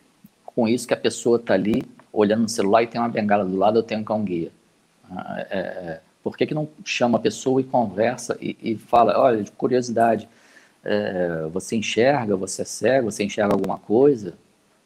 com 0.45 0.67
isso 0.67 0.87
que 0.87 0.93
a 0.93 0.97
pessoa 0.97 1.37
está 1.37 1.53
ali 1.53 1.83
olhando 2.13 2.43
no 2.43 2.49
celular 2.49 2.83
e 2.83 2.87
tem 2.87 2.99
uma 3.01 3.09
bengala 3.09 3.45
do 3.45 3.55
lado, 3.57 3.79
eu 3.79 3.83
tenho 3.83 4.01
um 4.01 4.03
cão 4.03 4.23
guia? 4.23 4.51
Ah, 5.11 5.35
é- 5.49 5.57
é, 5.57 6.01
por 6.23 6.37
que, 6.37 6.45
que 6.47 6.53
não 6.53 6.69
chama 6.85 7.17
a 7.17 7.21
pessoa 7.21 7.61
e 7.61 7.63
conversa 7.63 8.37
e, 8.41 8.57
e 8.61 8.77
fala, 8.77 9.19
olha, 9.19 9.43
de 9.43 9.51
curiosidade, 9.51 10.27
é, 10.83 11.47
você 11.51 11.75
enxerga, 11.77 12.35
você 12.35 12.63
é 12.63 12.65
cego, 12.65 13.11
você 13.11 13.23
enxerga 13.23 13.53
alguma 13.53 13.77
coisa? 13.79 14.35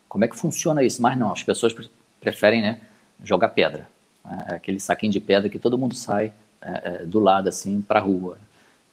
Como 0.10 0.24
é 0.26 0.28
que 0.28 0.36
funciona 0.36 0.84
isso? 0.84 1.02
Mas 1.02 1.18
não, 1.18 1.32
as 1.32 1.44
pessoas 1.44 1.74
pre- 1.74 1.90
preferem 2.20 2.62
né, 2.62 2.82
jogar 3.24 3.50
pedra. 3.50 3.88
né? 4.26 4.46
É 4.50 4.56
aquele 4.56 4.80
saquinho 4.80 5.12
de 5.12 5.20
pedra 5.20 5.50
que 5.50 5.60
todo 5.60 5.78
mundo 5.78 5.96
sai 5.96 6.34
é, 6.62 7.02
é, 7.04 7.06
do 7.06 7.20
lado, 7.20 7.50
assim, 7.50 7.82
para 7.82 8.00
a 8.00 8.04
rua. 8.04 8.38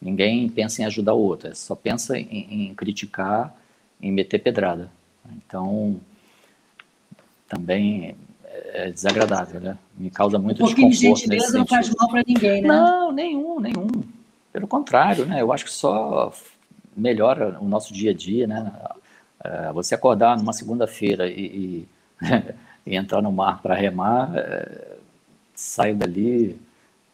Ninguém 0.00 0.48
pensa 0.48 0.82
em 0.82 0.84
ajudar 0.84 1.14
o 1.14 1.20
outro, 1.20 1.50
é 1.50 1.54
só 1.54 1.74
pensa 1.74 2.18
em, 2.18 2.70
em 2.70 2.74
criticar, 2.74 3.54
em 4.00 4.12
meter 4.12 4.38
pedrada. 4.38 4.90
Então, 5.36 6.00
também 7.48 8.16
é 8.72 8.90
desagradável, 8.90 9.60
né? 9.60 9.78
Me 9.96 10.10
causa 10.10 10.38
muito 10.38 10.62
Um 10.62 10.66
pouquinho 10.66 10.90
de 10.90 10.96
desconforto 10.98 11.28
nesse 11.28 11.46
gentileza 11.46 11.58
não 11.58 11.66
faz 11.66 11.94
mal 11.94 12.08
para 12.08 12.22
ninguém, 12.26 12.62
né? 12.62 12.68
Não, 12.68 13.12
nenhum, 13.12 13.60
nenhum. 13.60 13.88
Pelo 14.52 14.66
contrário, 14.66 15.26
né? 15.26 15.40
Eu 15.40 15.52
acho 15.52 15.64
que 15.64 15.72
só 15.72 16.32
melhora 16.96 17.58
o 17.60 17.68
nosso 17.68 17.92
dia 17.92 18.10
a 18.10 18.14
dia, 18.14 18.46
né? 18.46 18.72
É, 19.44 19.72
você 19.72 19.94
acordar 19.94 20.36
numa 20.36 20.52
segunda-feira 20.52 21.28
e, 21.28 21.40
e, 21.46 21.88
e 22.86 22.96
entrar 22.96 23.22
no 23.22 23.30
mar 23.32 23.62
para 23.62 23.74
remar, 23.74 24.32
é, 24.36 24.96
saio 25.54 25.96
dali 25.96 26.58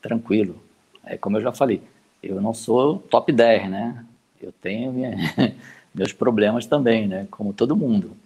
tranquilo. 0.01 0.63
É 1.05 1.17
como 1.17 1.37
eu 1.37 1.43
já 1.43 1.53
falei, 1.53 1.83
eu 2.23 2.41
não 2.41 2.55
sou 2.55 2.99
top 2.99 3.31
10, 3.33 3.69
né? 3.71 4.05
Eu 4.41 4.53
tenho 4.53 4.93
minha- 4.93 5.17
meus 5.95 6.13
problemas 6.13 6.67
também, 6.67 7.07
né? 7.07 7.27
Como 7.31 7.53
todo 7.53 7.77
mundo. 7.77 8.17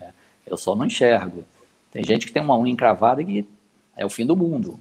né? 0.00 0.12
Eu 0.46 0.56
só 0.56 0.74
não 0.74 0.86
enxergo. 0.86 1.44
Tem 1.90 2.02
gente 2.04 2.26
que 2.26 2.32
tem 2.32 2.42
uma 2.42 2.56
unha 2.58 2.72
encravada 2.72 3.22
que 3.24 3.46
é 3.96 4.04
o 4.04 4.10
fim 4.10 4.24
do 4.26 4.36
mundo. 4.36 4.78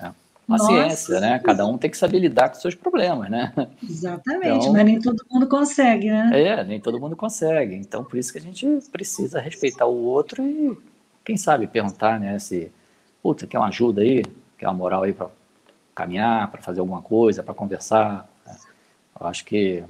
Né? 0.00 0.12
Paciência, 0.46 1.14
Nossa. 1.14 1.20
né? 1.26 1.38
Cada 1.38 1.66
um 1.66 1.76
tem 1.78 1.90
que 1.90 1.96
saber 1.96 2.18
lidar 2.18 2.48
com 2.48 2.54
seus 2.56 2.74
problemas, 2.74 3.30
né? 3.30 3.52
Exatamente, 3.82 4.58
Então- 4.58 4.72
mas 4.72 4.84
nem 4.84 5.00
todo 5.00 5.24
mundo 5.30 5.46
consegue, 5.46 6.10
né? 6.10 6.30
É, 6.34 6.64
nem 6.64 6.80
todo 6.80 7.00
mundo 7.00 7.16
consegue. 7.16 7.74
Então, 7.74 8.04
por 8.04 8.18
isso 8.18 8.32
que 8.32 8.38
a 8.38 8.42
gente 8.42 8.66
precisa 8.90 9.40
respeitar 9.40 9.86
o 9.86 10.04
outro 10.04 10.42
e, 10.42 10.76
quem 11.24 11.36
sabe, 11.36 11.66
perguntar, 11.66 12.18
né? 12.20 12.38
Se, 12.38 12.70
puta, 13.22 13.46
quer 13.46 13.58
uma 13.58 13.68
ajuda 13.68 14.00
aí? 14.02 14.24
Quer 14.56 14.66
uma 14.68 14.74
moral 14.74 15.02
aí 15.04 15.12
para 15.12 15.28
caminhar, 15.94 16.50
para 16.50 16.62
fazer 16.62 16.80
alguma 16.80 17.02
coisa, 17.02 17.42
para 17.42 17.54
conversar? 17.54 18.28
né? 18.46 18.56
Eu 19.20 19.26
acho 19.26 19.44
que 19.44 19.84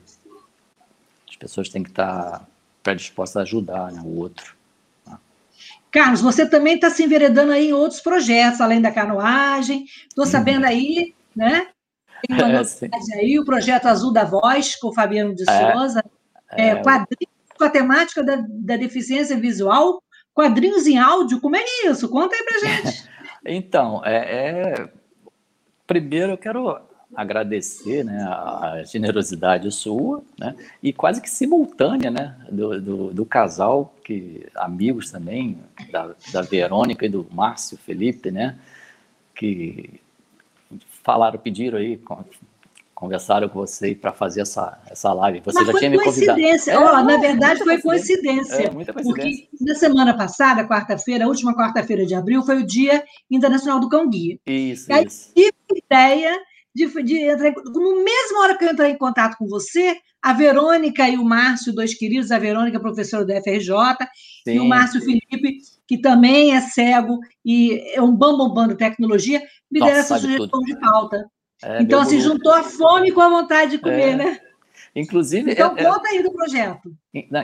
pessoas 1.38 1.68
têm 1.68 1.82
que 1.82 1.90
estar 1.90 2.46
predispostas 2.82 3.36
a 3.36 3.42
ajudar 3.42 3.92
né, 3.92 4.00
o 4.04 4.16
outro. 4.18 4.56
Carlos, 5.90 6.20
você 6.20 6.46
também 6.46 6.74
está 6.74 6.90
se 6.90 7.02
enveredando 7.02 7.50
aí 7.52 7.68
em 7.70 7.72
outros 7.72 8.00
projetos, 8.00 8.60
além 8.60 8.80
da 8.80 8.92
canoagem. 8.92 9.86
Estou 10.06 10.26
sabendo 10.26 10.66
aí, 10.66 11.14
né? 11.34 11.68
Tem 12.26 12.36
uma 12.36 12.44
Uhum. 12.46 12.50
É, 12.52 12.58
novidade 12.58 13.14
aí, 13.14 13.38
o 13.38 13.44
projeto 13.44 13.86
Azul 13.86 14.12
da 14.12 14.24
Voz, 14.24 14.76
com 14.76 14.88
o 14.88 14.94
Fabiano 14.94 15.34
de 15.34 15.48
É, 15.48 15.72
Souza. 15.72 16.04
É, 16.52 16.68
É, 16.68 16.76
quadrinhos 16.76 17.32
com 17.56 17.64
a 17.64 17.70
temática 17.70 18.22
da, 18.22 18.36
da 18.48 18.76
deficiência 18.76 19.36
visual, 19.36 20.02
quadrinhos 20.32 20.86
em 20.86 20.98
áudio, 20.98 21.40
como 21.40 21.56
é 21.56 21.60
é 21.60 21.86
isso? 21.90 22.08
Conta 22.08 22.36
aí 22.36 22.44
pra 22.44 22.58
gente. 22.60 23.08
Então, 23.46 24.04
é, 24.04 24.16
é- 24.74 24.92
primeiro 25.86 26.32
eu 26.32 26.38
quero 26.38 26.80
agradecer 27.14 28.04
né, 28.04 28.22
a 28.22 28.82
generosidade 28.84 29.70
sua, 29.72 30.22
né, 30.38 30.54
e 30.82 30.92
quase 30.92 31.20
que 31.20 31.30
simultânea 31.30 32.10
né, 32.10 32.36
do, 32.50 32.80
do, 32.80 33.14
do 33.14 33.24
casal, 33.26 33.94
que 34.04 34.46
amigos 34.54 35.10
também, 35.10 35.58
da, 35.90 36.14
da 36.32 36.42
Verônica 36.42 37.06
e 37.06 37.08
do 37.08 37.26
Márcio 37.32 37.78
Felipe, 37.78 38.30
né, 38.30 38.56
que 39.34 40.00
falaram, 41.02 41.38
pediram 41.38 41.78
aí, 41.78 41.96
con- 41.96 42.24
conversaram 42.94 43.48
com 43.48 43.60
você 43.60 43.94
para 43.94 44.12
fazer 44.12 44.40
essa, 44.40 44.76
essa 44.90 45.12
live. 45.12 45.40
Você 45.44 45.58
Mas 45.58 45.66
já 45.66 45.72
foi 45.72 45.78
tinha 45.80 45.90
me 45.92 45.98
convidado. 46.02 46.36
coincidência. 46.40 46.72
É, 46.72 46.78
Ó, 46.78 46.92
na 46.92 47.02
não, 47.04 47.20
verdade, 47.20 47.62
foi 47.62 47.80
coincidência. 47.80 48.54
É, 48.54 48.70
muita 48.70 48.92
coincidência. 48.92 49.46
Porque 49.50 49.64
na 49.64 49.74
semana 49.76 50.16
passada, 50.16 50.66
quarta-feira, 50.66 51.24
a 51.24 51.28
última 51.28 51.54
quarta-feira 51.56 52.04
de 52.04 52.16
abril, 52.16 52.42
foi 52.42 52.56
o 52.56 52.66
Dia 52.66 53.04
Internacional 53.30 53.78
do 53.78 53.88
Cão 53.88 54.10
Guia. 54.10 54.36
Isso, 54.44 54.90
E 54.90 54.94
aí, 54.94 55.06
isso. 55.06 55.32
ideia 55.72 56.36
de, 56.86 57.02
de 57.02 57.16
entrar 57.18 57.48
em, 57.48 57.54
no 57.54 58.04
mesmo 58.04 58.40
hora 58.40 58.56
que 58.56 58.64
eu 58.64 58.70
entrei 58.70 58.90
em 58.92 58.98
contato 58.98 59.36
com 59.36 59.46
você, 59.46 59.96
a 60.22 60.32
Verônica 60.32 61.08
e 61.08 61.16
o 61.16 61.24
Márcio, 61.24 61.72
dois 61.74 61.94
queridos, 61.94 62.30
a 62.30 62.38
Verônica, 62.38 62.80
professora 62.80 63.24
do 63.24 63.32
FRJ, 63.32 63.72
e 64.46 64.58
o 64.58 64.62
Sim, 64.62 64.68
Márcio 64.68 65.00
Felipe, 65.00 65.58
que 65.86 65.98
também 65.98 66.54
é 66.54 66.60
cego 66.60 67.18
e 67.44 67.80
é 67.94 68.02
um 68.02 68.14
bambambam 68.14 68.68
da 68.68 68.74
tecnologia, 68.74 69.42
me 69.70 69.80
deram 69.80 69.98
essa 69.98 70.18
sugestão 70.18 70.60
de 70.60 70.78
pauta. 70.78 71.24
é, 71.62 71.82
então, 71.82 72.00
assim, 72.00 72.20
juntou 72.20 72.52
a 72.52 72.62
fome 72.62 73.10
com 73.12 73.20
a 73.20 73.28
vontade 73.28 73.72
de 73.72 73.78
comer, 73.78 74.10
É. 74.12 74.16
né? 74.16 74.40
Inclusive, 74.94 75.52
Então, 75.52 75.76
é- 75.76 75.82
é- 75.82 75.84
conta 75.84 76.08
aí 76.08 76.22
do 76.22 76.32
projeto. 76.32 76.92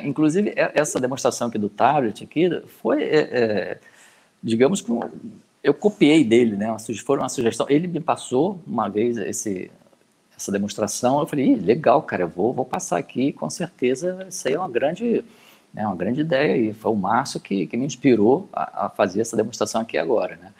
Inclusive, 0.05 0.51
e- 0.51 0.55
essa 0.57 0.99
demonstração 1.01 1.49
aqui 1.49 1.59
do 1.59 1.69
tablet 1.69 2.23
aqui 2.25 2.49
foi, 2.81 3.03
é, 3.03 3.19
é, 3.21 3.81
digamos 4.43 4.89
um- 4.89 5.01
eu 5.65 5.75
copiei 5.75 6.25
dele, 6.25 6.57
né? 6.57 6.77
Foi 7.07 7.19
uma 7.19 7.31
sugestão. 7.31 7.67
Ele 7.71 7.89
me 7.89 8.01
passou 8.01 8.61
uma 8.67 8.89
vez 8.91 9.19
esse, 9.19 9.73
essa 10.37 10.53
demonstração. 10.53 11.21
Eu 11.21 11.27
falei, 11.27 11.55
legal, 11.57 12.03
cara, 12.03 12.23
eu 12.25 12.29
vou, 12.29 12.53
vou 12.53 12.65
passar 12.65 12.99
aqui, 12.99 13.33
com 13.33 13.51
certeza 13.51 14.27
isso 14.29 14.49
aí 14.49 14.55
é 14.55 14.59
uma 14.59 14.69
grande, 14.71 15.25
né, 15.73 15.87
uma 15.87 15.97
grande 15.97 16.21
ideia. 16.23 16.57
E 16.71 16.75
foi 16.75 16.93
o 16.93 16.97
Márcio 16.97 17.41
que, 17.41 17.67
que 17.67 17.77
me 17.77 17.87
inspirou 17.87 18.49
a, 18.53 18.87
a 18.87 18.91
fazer 18.91 19.21
essa 19.23 19.37
demonstração 19.37 19.81
aqui 19.83 19.99
agora, 19.99 20.37
né? 20.37 20.53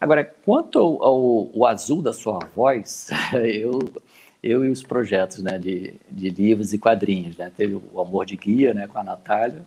Agora, 0.00 0.24
quanto 0.44 0.78
ao, 0.78 1.02
ao- 1.04 1.66
azul 1.66 2.02
da 2.02 2.12
sua 2.12 2.38
voz, 2.54 3.08
eu, 3.34 3.78
eu 4.42 4.64
e 4.64 4.70
os 4.70 4.82
projetos 4.82 5.42
né, 5.42 5.58
de, 5.58 5.94
de 6.10 6.30
livros 6.30 6.72
e 6.72 6.78
quadrinhos, 6.78 7.36
né? 7.36 7.52
Teve 7.56 7.74
o 7.92 8.00
Amor 8.00 8.26
de 8.26 8.36
Guia, 8.36 8.74
né, 8.74 8.86
com 8.88 8.98
a 8.98 9.04
Natália, 9.04 9.62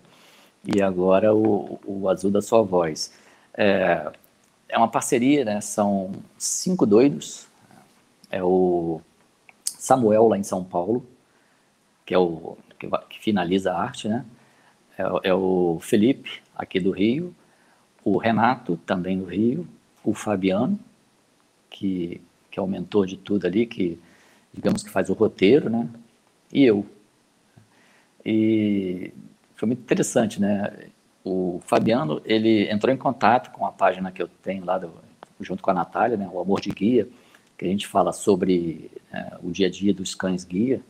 e 0.65 0.81
agora 0.81 1.33
o, 1.33 1.79
o 1.85 2.09
Azul 2.09 2.31
da 2.31 2.41
Sua 2.41 2.61
Voz. 2.63 3.13
É, 3.55 4.11
é 4.74 4.78
uma 4.80 4.88
parceria, 4.89 5.45
né? 5.45 5.61
São 5.61 6.11
cinco 6.38 6.86
doidos. 6.86 7.47
É 8.32 8.43
o 8.43 9.01
Samuel 9.65 10.28
lá 10.30 10.38
em 10.38 10.43
São 10.43 10.63
Paulo, 10.63 11.05
que 12.05 12.13
é 12.13 12.17
o 12.17 12.57
que, 12.80 12.88
que 13.09 13.19
finaliza 13.19 13.71
a 13.74 13.82
arte, 13.82 14.07
né? 14.07 14.26
É, 14.97 15.07
o- 15.07 15.21
é 15.24 15.34
o 15.36 15.80
Felipe 15.82 16.41
aqui 16.55 16.80
do 16.80 16.91
Rio, 16.91 17.36
o 18.05 18.17
Renato 18.17 18.78
também 18.86 19.17
do 19.19 19.26
Rio, 19.26 19.67
o 20.03 20.13
Fabiano 20.15 20.80
que 21.69 22.21
que 22.51 22.59
é 22.59 22.63
o 22.63 22.67
mentor 22.67 23.07
de 23.07 23.17
tudo 23.17 23.47
ali, 23.47 23.65
que 23.65 23.99
digamos 24.53 24.84
que 24.84 24.89
faz 24.89 25.09
o 25.09 25.13
roteiro, 25.13 25.69
né? 25.69 25.89
E 26.53 26.63
eu. 26.65 26.86
E 28.26 29.13
foi 29.55 29.67
muito 29.67 29.82
interessante, 29.82 30.39
né? 30.41 30.89
O 31.24 31.61
Fabiano, 31.65 32.21
ele 32.26 32.69
entrou 32.69 32.93
em 32.93 32.97
contato 32.97 33.51
com 33.51 33.65
a 33.65 33.71
página 33.71 34.11
que 34.11 34.21
eu 34.21 34.28
tenho 34.41 34.65
lá, 34.65 34.78
do, 34.78 34.91
junto 35.39 35.63
com 35.63 35.71
a 35.71 35.74
Natália, 35.74 36.17
né? 36.17 36.30
O 36.32 36.39
Amor 36.39 36.59
de 36.59 36.69
Guia, 36.69 37.07
que 37.57 37.65
a 37.65 37.67
gente 37.69 37.88
fala 37.88 38.11
sobre 38.11 38.91
né, 39.11 39.38
o 39.41 39.51
dia 39.51 39.67
a 39.67 39.69
dia 39.69 39.93
dos 39.93 40.13
cães 40.13 40.43
guia. 40.43 40.82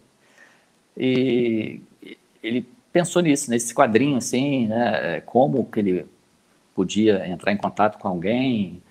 E 0.97 1.81
ele 2.41 2.67
pensou 2.91 3.21
nisso, 3.21 3.49
nesse 3.49 3.73
quadrinho, 3.73 4.17
assim, 4.17 4.67
né? 4.67 5.21
Como 5.21 5.65
que 5.65 5.79
ele 5.79 6.05
podia 6.73 7.27
entrar 7.27 7.51
em 7.51 7.57
contato 7.57 7.99
com 7.99 8.07
alguém, 8.07 8.81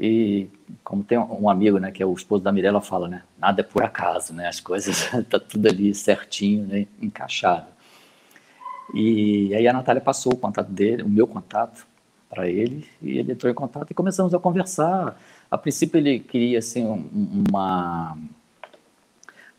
e 0.00 0.48
como 0.84 1.02
tem 1.02 1.18
um 1.18 1.50
amigo, 1.50 1.78
né, 1.78 1.90
que 1.90 2.00
é 2.00 2.06
o 2.06 2.14
esposo 2.14 2.44
da 2.44 2.52
Mirella, 2.52 2.80
fala, 2.80 3.08
né, 3.08 3.22
nada 3.36 3.62
é 3.62 3.64
por 3.64 3.82
acaso, 3.82 4.32
né, 4.32 4.46
as 4.46 4.60
coisas 4.60 5.10
tá 5.28 5.40
tudo 5.40 5.66
ali 5.66 5.92
certinho, 5.92 6.64
né, 6.66 6.86
encaixado. 7.02 7.66
E 8.94 9.54
aí 9.54 9.68
a 9.68 9.72
Natália 9.72 10.00
passou 10.00 10.32
o 10.32 10.36
contato 10.36 10.70
dele, 10.70 11.02
o 11.02 11.08
meu 11.08 11.26
contato, 11.26 11.86
para 12.28 12.48
ele, 12.48 12.86
e 13.00 13.18
ele 13.18 13.32
entrou 13.32 13.50
em 13.50 13.54
contato 13.54 13.90
e 13.90 13.94
começamos 13.94 14.34
a 14.34 14.38
conversar. 14.38 15.18
A 15.50 15.56
princípio 15.56 15.98
ele 15.98 16.20
queria 16.20 16.58
assim 16.58 16.84
uma 17.48 18.16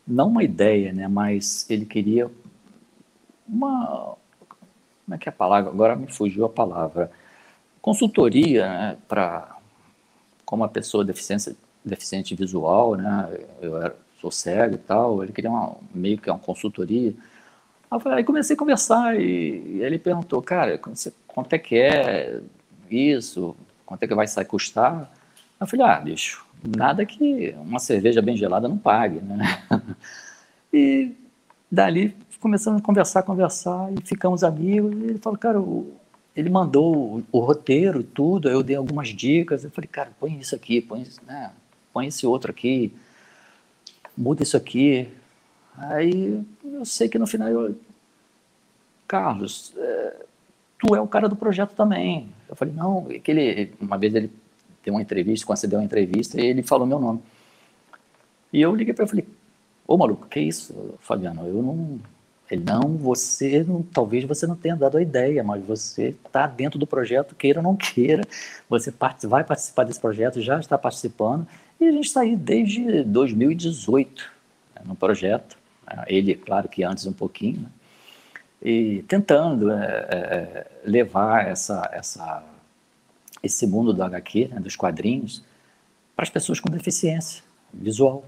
não 0.06 0.28
uma 0.28 0.42
ideia, 0.42 0.92
né, 0.92 1.08
mas 1.08 1.68
ele 1.68 1.84
queria 1.84 2.30
uma 3.48 4.16
como 5.04 5.14
é 5.16 5.18
que 5.18 5.28
é 5.28 5.32
a 5.32 5.34
palavra? 5.34 5.70
Agora 5.70 5.96
me 5.96 6.06
fugiu 6.12 6.44
a 6.44 6.48
palavra. 6.48 7.10
Consultoria, 7.82 8.68
né, 8.68 8.96
para 9.08 9.56
como 10.44 10.62
uma 10.62 10.68
pessoa 10.68 11.04
deficiente, 11.04 11.56
deficiente 11.84 12.34
visual, 12.34 12.94
né, 12.96 13.38
eu 13.60 13.76
era, 13.76 13.96
sou 14.20 14.30
cego 14.30 14.74
e 14.76 14.78
tal, 14.78 15.22
ele 15.22 15.32
queria 15.32 15.50
uma, 15.50 15.76
meio 15.94 16.18
que 16.18 16.30
uma 16.30 16.38
consultoria. 16.38 17.12
Aí 17.90 18.22
comecei 18.22 18.54
a 18.54 18.58
conversar 18.58 19.20
e, 19.20 19.78
e 19.78 19.82
ele 19.82 19.98
perguntou, 19.98 20.40
cara, 20.40 20.80
quanto 21.26 21.52
é 21.52 21.58
que 21.58 21.76
é 21.76 22.40
isso? 22.88 23.56
Quanto 23.84 24.02
é 24.04 24.06
que 24.06 24.14
vai 24.14 24.28
sair 24.28 24.44
custar? 24.44 25.10
Eu 25.60 25.66
falei, 25.66 25.86
ah, 25.86 25.98
bicho, 25.98 26.46
nada 26.76 27.04
que 27.04 27.54
uma 27.58 27.80
cerveja 27.80 28.22
bem 28.22 28.36
gelada 28.36 28.68
não 28.68 28.78
pague, 28.78 29.20
né? 29.20 29.62
E 30.72 31.16
dali 31.68 32.16
começamos 32.40 32.80
a 32.80 32.84
conversar, 32.84 33.24
conversar 33.24 33.92
e 33.92 34.00
ficamos 34.06 34.44
amigos. 34.44 34.92
E 34.92 35.04
ele 35.04 35.18
falou, 35.18 35.38
cara, 35.38 35.58
ele 36.34 36.48
mandou 36.48 37.18
o, 37.18 37.24
o, 37.32 37.40
roteiro, 37.40 38.02
tudo, 38.02 38.48
eu 38.48 38.62
dei 38.62 38.76
algumas 38.76 39.08
dicas. 39.08 39.64
Eu 39.64 39.70
falei, 39.70 39.88
cara, 39.88 40.10
põe 40.18 40.38
isso 40.38 40.54
aqui, 40.54 40.80
põe, 40.80 41.04
né, 41.26 41.50
põe 41.92 42.06
esse 42.06 42.26
outro 42.26 42.50
aqui, 42.50 42.92
muda 44.16 44.42
isso 44.42 44.56
aqui. 44.56 45.08
Aí 45.80 46.44
eu 46.62 46.84
sei 46.84 47.08
que 47.08 47.18
no 47.18 47.26
final 47.26 47.48
eu, 47.48 47.74
Carlos, 49.08 49.72
é, 49.76 50.16
tu 50.78 50.94
é 50.94 51.00
o 51.00 51.06
cara 51.06 51.28
do 51.28 51.34
projeto 51.34 51.74
também. 51.74 52.28
Eu 52.48 52.54
falei, 52.54 52.74
não, 52.74 53.04
que 53.04 53.30
ele, 53.30 53.72
uma 53.80 53.96
vez 53.96 54.14
ele 54.14 54.30
deu 54.84 54.94
uma 54.94 55.02
entrevista, 55.02 55.46
concedeu 55.46 55.78
uma 55.78 55.84
entrevista, 55.84 56.38
e 56.38 56.44
ele 56.44 56.62
falou 56.62 56.86
meu 56.86 56.98
nome. 56.98 57.22
E 58.52 58.60
eu 58.60 58.74
liguei 58.74 58.92
para 58.92 59.04
ele 59.04 59.08
e 59.08 59.10
falei, 59.10 59.28
ô 59.86 59.96
maluco, 59.96 60.26
que 60.28 60.40
isso, 60.40 60.94
Fabiano? 61.00 61.46
Eu 61.46 61.62
não. 61.62 61.98
Ele, 62.50 62.64
não, 62.64 62.96
você 62.96 63.62
não, 63.62 63.80
talvez 63.80 64.24
você 64.24 64.44
não 64.44 64.56
tenha 64.56 64.74
dado 64.74 64.98
a 64.98 65.02
ideia, 65.02 65.42
mas 65.44 65.64
você 65.64 66.08
está 66.08 66.48
dentro 66.48 66.80
do 66.80 66.86
projeto, 66.86 67.34
queira 67.36 67.60
ou 67.60 67.62
não 67.62 67.76
queira, 67.76 68.24
você 68.68 68.92
vai 69.22 69.44
participar 69.44 69.84
desse 69.84 70.00
projeto, 70.00 70.40
já 70.42 70.58
está 70.58 70.76
participando, 70.76 71.46
e 71.80 71.86
a 71.86 71.92
gente 71.92 72.06
está 72.06 72.22
aí 72.22 72.34
desde 72.34 73.04
2018 73.04 74.32
né, 74.74 74.82
no 74.84 74.96
projeto. 74.96 75.59
Ele, 76.06 76.34
claro 76.34 76.68
que 76.68 76.82
antes 76.82 77.06
um 77.06 77.12
pouquinho, 77.12 77.60
né? 77.60 77.68
e 78.62 79.02
tentando 79.08 79.70
é, 79.70 79.84
é, 79.84 80.66
levar 80.84 81.46
essa, 81.48 81.88
essa 81.92 82.44
esse 83.42 83.66
mundo 83.66 83.92
do 83.92 84.02
HQ, 84.02 84.48
né, 84.48 84.60
dos 84.60 84.76
quadrinhos, 84.76 85.42
para 86.14 86.24
as 86.24 86.30
pessoas 86.30 86.60
com 86.60 86.68
deficiência 86.68 87.42
visual, 87.72 88.24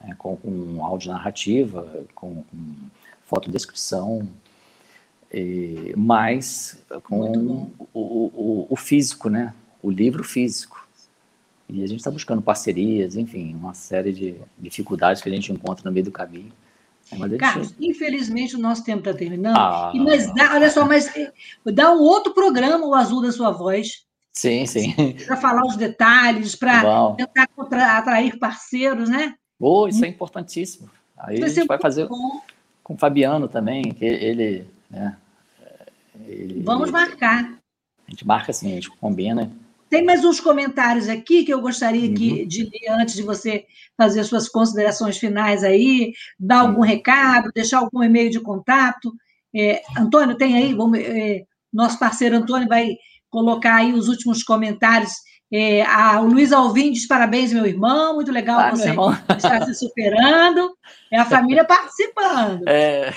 né, 0.00 0.14
com, 0.16 0.36
com 0.36 0.84
áudio 0.84 1.10
narrativa, 1.10 2.04
com, 2.14 2.42
com 2.44 2.74
fotodescrição, 3.26 4.28
e, 5.32 5.92
mas 5.96 6.78
com 7.04 7.72
o, 7.92 8.00
o, 8.00 8.66
o, 8.70 8.76
físico, 8.76 9.28
né, 9.28 9.54
o 9.82 9.90
livro 9.90 10.22
físico. 10.22 10.86
E 11.68 11.82
a 11.82 11.86
gente 11.86 12.00
está 12.00 12.10
buscando 12.10 12.42
parcerias, 12.42 13.16
enfim, 13.16 13.54
uma 13.54 13.72
série 13.72 14.12
de 14.12 14.36
dificuldades 14.58 15.22
que 15.22 15.28
a 15.28 15.32
gente 15.32 15.50
encontra 15.50 15.82
no 15.84 15.92
meio 15.92 16.04
do 16.04 16.12
caminho. 16.12 16.52
Carlos, 17.38 17.74
infelizmente 17.80 18.56
o 18.56 18.58
nosso 18.58 18.84
tempo 18.84 19.00
está 19.00 19.14
terminando. 19.14 19.56
Ah, 19.56 19.92
mas 19.94 20.32
dá, 20.34 20.54
olha 20.54 20.70
só, 20.70 20.84
mas 20.84 21.14
eh, 21.16 21.32
dá 21.72 21.92
um 21.92 22.00
outro 22.00 22.34
programa, 22.34 22.86
o 22.86 22.94
Azul 22.94 23.22
da 23.22 23.32
Sua 23.32 23.50
Voz, 23.50 24.04
Sim, 24.32 24.64
sim. 24.64 24.94
Para 25.26 25.36
falar 25.36 25.62
os 25.66 25.76
detalhes, 25.76 26.56
para 26.56 27.14
tentar 27.14 27.48
atrair 27.98 28.38
parceiros, 28.38 29.08
né? 29.08 29.34
Oh, 29.60 29.86
isso 29.86 30.04
é 30.04 30.08
importantíssimo. 30.08 30.90
Aí 31.16 31.38
vai 31.38 31.48
a 31.48 31.52
gente 31.52 31.66
vai 31.66 31.78
fazer 31.78 32.08
bom. 32.08 32.40
com 32.82 32.94
o 32.94 32.98
Fabiano 32.98 33.46
também, 33.46 33.92
que 33.92 34.04
ele. 34.04 34.66
Né, 34.90 35.16
ele 36.26 36.62
Vamos 36.64 36.90
marcar. 36.90 37.58
A 38.08 38.10
gente 38.10 38.26
marca 38.26 38.50
assim, 38.50 38.72
a 38.72 38.74
gente 38.74 38.90
combina. 38.90 39.52
Tem 39.92 40.02
mais 40.02 40.24
uns 40.24 40.40
comentários 40.40 41.06
aqui 41.06 41.44
que 41.44 41.52
eu 41.52 41.60
gostaria 41.60 42.08
uhum. 42.08 42.14
que, 42.14 42.46
de 42.46 42.62
ler 42.62 42.92
antes 42.92 43.14
de 43.14 43.22
você 43.22 43.66
fazer 43.94 44.24
suas 44.24 44.48
considerações 44.48 45.18
finais 45.18 45.62
aí, 45.62 46.14
dar 46.40 46.60
algum 46.60 46.80
uhum. 46.80 46.86
recado, 46.86 47.52
deixar 47.54 47.80
algum 47.80 48.02
e-mail 48.02 48.30
de 48.30 48.40
contato. 48.40 49.12
É, 49.54 49.82
Antônio, 49.94 50.34
tem 50.34 50.56
aí? 50.56 50.72
Vamos, 50.72 50.98
é, 50.98 51.42
nosso 51.70 51.98
parceiro 51.98 52.38
Antônio 52.38 52.66
vai 52.66 52.96
colocar 53.28 53.76
aí 53.76 53.92
os 53.92 54.08
últimos 54.08 54.42
comentários. 54.42 55.12
É, 55.52 55.82
a, 55.82 56.22
o 56.22 56.26
Luiz 56.26 56.52
Alvim 56.52 56.92
diz 56.92 57.06
parabéns, 57.06 57.52
meu 57.52 57.66
irmão, 57.66 58.14
muito 58.14 58.32
legal 58.32 58.60
ah, 58.60 58.70
você 58.70 58.88
estar 59.36 59.62
se 59.66 59.74
superando. 59.74 60.74
É 61.10 61.18
a 61.18 61.26
família 61.26 61.66
participando. 61.66 62.66
É, 62.66 63.12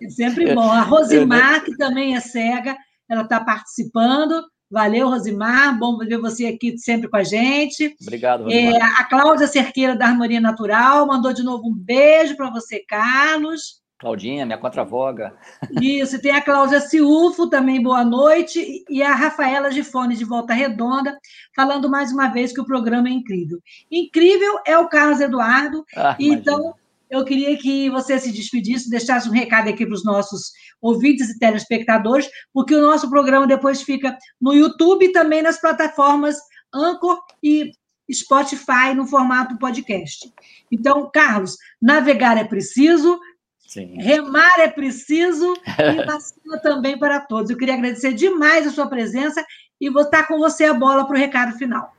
é 0.00 0.08
sempre 0.08 0.54
bom. 0.54 0.72
A 0.72 0.80
Rosimar, 0.80 1.62
que 1.62 1.76
também 1.76 2.16
é 2.16 2.20
cega, 2.20 2.74
ela 3.06 3.20
está 3.24 3.38
participando. 3.38 4.42
Valeu, 4.74 5.08
Rosimar. 5.08 5.78
Bom 5.78 5.96
ver 5.98 6.18
você 6.18 6.46
aqui 6.46 6.76
sempre 6.76 7.08
com 7.08 7.16
a 7.16 7.22
gente. 7.22 7.94
Obrigado, 8.02 8.42
Rosimar. 8.42 8.74
É, 8.74 8.82
a 8.82 9.04
Cláudia 9.04 9.46
Cerqueira, 9.46 9.94
da 9.94 10.06
Harmonia 10.06 10.40
Natural, 10.40 11.06
mandou 11.06 11.32
de 11.32 11.44
novo 11.44 11.68
um 11.68 11.72
beijo 11.72 12.36
para 12.36 12.50
você, 12.50 12.80
Carlos. 12.80 13.80
Claudinha, 14.00 14.44
minha 14.44 14.58
contravoga. 14.58 15.32
Isso, 15.80 16.16
e 16.16 16.18
tem 16.18 16.32
a 16.32 16.40
Cláudia 16.40 16.80
Ciufo 16.80 17.48
também, 17.48 17.80
boa 17.80 18.04
noite, 18.04 18.84
e 18.90 19.00
a 19.00 19.14
Rafaela 19.14 19.70
Gifone 19.70 20.16
de 20.16 20.24
Volta 20.24 20.52
Redonda, 20.52 21.16
falando 21.54 21.88
mais 21.88 22.10
uma 22.10 22.26
vez 22.26 22.52
que 22.52 22.60
o 22.60 22.66
programa 22.66 23.08
é 23.08 23.12
incrível. 23.12 23.60
Incrível 23.88 24.58
é 24.66 24.76
o 24.76 24.88
Carlos 24.88 25.20
Eduardo, 25.20 25.84
ah, 25.96 26.16
então 26.18 26.56
imagina. 26.56 26.83
Eu 27.14 27.24
queria 27.24 27.56
que 27.56 27.88
você 27.90 28.18
se 28.18 28.32
despedisse, 28.32 28.90
deixasse 28.90 29.28
um 29.28 29.32
recado 29.32 29.68
aqui 29.68 29.84
para 29.86 29.94
os 29.94 30.04
nossos 30.04 30.52
ouvintes 30.80 31.30
e 31.30 31.38
telespectadores, 31.38 32.28
porque 32.52 32.74
o 32.74 32.82
nosso 32.82 33.08
programa 33.08 33.46
depois 33.46 33.82
fica 33.82 34.16
no 34.40 34.52
YouTube 34.52 35.06
e 35.06 35.12
também 35.12 35.42
nas 35.42 35.60
plataformas 35.60 36.36
Anchor 36.74 37.20
e 37.42 37.72
Spotify 38.12 38.94
no 38.94 39.06
formato 39.06 39.58
podcast. 39.58 40.30
Então, 40.70 41.10
Carlos, 41.12 41.56
navegar 41.80 42.36
é 42.36 42.44
preciso, 42.44 43.18
Sim. 43.66 43.96
Remar 44.00 44.60
é 44.60 44.68
preciso 44.68 45.52
e 45.66 46.04
vacina 46.04 46.60
também 46.62 46.96
para 46.98 47.18
todos. 47.20 47.50
Eu 47.50 47.56
queria 47.56 47.74
agradecer 47.74 48.12
demais 48.12 48.66
a 48.66 48.70
sua 48.70 48.86
presença 48.86 49.44
e 49.80 49.90
vou 49.90 50.02
estar 50.02 50.28
com 50.28 50.38
você 50.38 50.64
a 50.64 50.74
bola 50.74 51.04
para 51.06 51.16
o 51.16 51.18
recado 51.18 51.58
final. 51.58 51.94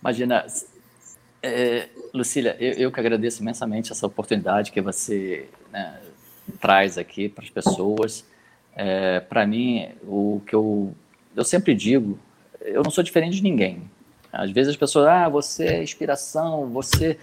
Imagina, 0.00 0.46
é, 1.42 1.88
Lucília, 2.12 2.56
eu, 2.58 2.72
eu, 2.72 2.92
que 2.92 3.00
agradeço 3.00 3.42
imensamente 3.42 3.92
essa 3.92 4.06
oportunidade 4.06 4.72
que 4.72 4.80
você 4.80 5.48
né, 5.72 6.00
traz 6.60 6.98
aqui 6.98 7.28
para 7.28 7.44
as 7.44 7.50
pessoas. 7.50 8.24
É, 8.74 9.20
para 9.20 9.46
mim, 9.46 9.88
o 10.04 10.40
que 10.46 10.54
eu, 10.54 10.94
eu 11.36 11.44
sempre 11.44 11.74
digo, 11.74 12.18
eu 12.60 12.82
não 12.82 12.90
sou 12.90 13.04
diferente 13.04 13.36
de 13.36 13.42
ninguém. 13.42 13.82
Às 14.32 14.50
vezes 14.50 14.70
as 14.70 14.76
pessoas, 14.76 15.06
ah, 15.06 15.28
você 15.28 15.66
é 15.66 15.82
inspiração, 15.82 16.68
você 16.68 17.18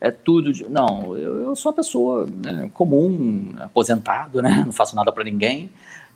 é 0.00 0.10
tudo. 0.10 0.52
De... 0.52 0.68
Não, 0.68 1.16
eu, 1.16 1.42
eu, 1.44 1.56
sou 1.56 1.70
uma 1.70 1.76
pessoa 1.76 2.26
né, 2.26 2.70
comum, 2.74 3.54
aposentado, 3.58 4.42
né, 4.42 4.62
não 4.64 4.72
faço 4.72 4.96
nada 4.96 5.12
para 5.12 5.24
ninguém, 5.24 5.70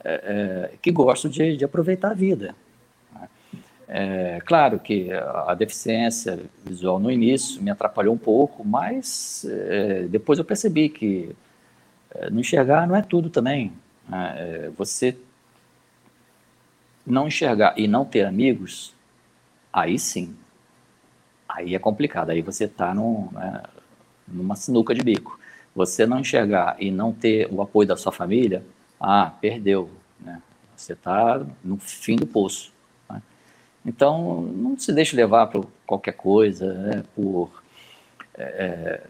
é, 0.04 0.70
é, 0.72 0.76
que 0.80 0.90
gosto 0.90 1.28
de, 1.28 1.56
de, 1.56 1.64
aproveitar 1.64 2.10
a 2.10 2.14
vida. 2.14 2.54
É, 3.87 4.41
claro 4.47 4.78
que 4.78 5.12
a 5.12 5.55
deficiência 5.55 6.41
visual 6.64 6.99
no 6.99 7.11
início 7.11 7.62
me 7.62 7.70
atrapalhou 7.70 8.14
um 8.14 8.18
pouco, 8.18 8.64
mas 8.64 9.45
é, 9.49 10.05
depois 10.05 10.39
eu 10.39 10.45
percebi 10.45 10.89
que 10.89 11.35
é, 12.14 12.30
não 12.30 12.41
enxergar 12.41 12.87
não 12.87 12.97
é 12.97 13.03
tudo 13.03 13.28
também. 13.28 13.72
Né. 14.09 14.35
É, 14.39 14.70
você 14.76 15.16
não 17.07 17.26
enxergar 17.26 17.74
e 17.76 17.87
não 17.87 18.05
ter 18.05 18.24
amigos, 18.24 18.95
aí 19.72 19.99
sim, 19.99 20.35
aí 21.49 21.74
é 21.74 21.78
complicado. 21.78 22.30
Aí 22.30 22.43
você 22.43 22.64
está 22.64 22.95
né, 22.95 23.62
numa 24.26 24.57
sinuca 24.57 24.95
de 24.95 25.03
bico. 25.03 25.39
Você 25.74 26.07
não 26.07 26.20
enxergar 26.20 26.76
e 26.78 26.91
não 26.91 27.12
ter 27.12 27.49
o 27.53 27.61
apoio 27.61 27.89
da 27.89 27.97
sua 27.97 28.12
família, 28.12 28.64
ah, 28.99 29.32
perdeu. 29.41 29.91
Né? 30.20 30.41
Você 30.76 30.93
está 30.95 31.45
no 31.62 31.78
fim 31.78 32.16
do 32.16 32.26
poço. 32.26 32.73
Né? 33.85 33.93
Então, 33.95 34.43
não 34.43 34.78
se 34.78 34.93
deixe 34.93 35.14
levar 35.14 35.49
por 35.49 35.66
qualquer 35.87 36.12
coisa, 36.12 36.72
né? 36.74 37.05
por. 37.14 37.51
É, 38.37 38.43
é 38.43 39.03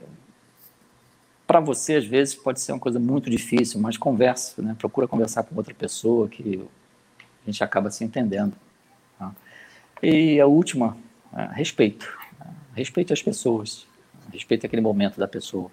para 1.46 1.60
você, 1.60 1.96
às 1.96 2.06
vezes, 2.06 2.34
pode 2.34 2.58
ser 2.58 2.72
uma 2.72 2.78
coisa 2.78 2.98
muito 2.98 3.28
difícil, 3.28 3.78
mas 3.78 3.98
conversa, 3.98 4.62
né? 4.62 4.74
procura 4.78 5.06
conversar 5.06 5.42
com 5.42 5.54
outra 5.54 5.74
pessoa 5.74 6.26
que 6.26 6.66
a 7.18 7.50
gente 7.50 7.62
acaba 7.62 7.90
se 7.90 8.02
entendendo. 8.02 8.54
Tá? 9.18 9.30
E 10.02 10.40
a 10.40 10.46
última, 10.46 10.96
é, 11.36 11.48
respeito. 11.52 12.16
Respeite 12.74 13.12
as 13.12 13.22
pessoas. 13.22 13.86
Respeite 14.32 14.64
aquele 14.64 14.82
momento 14.82 15.18
da 15.18 15.28
pessoa. 15.28 15.70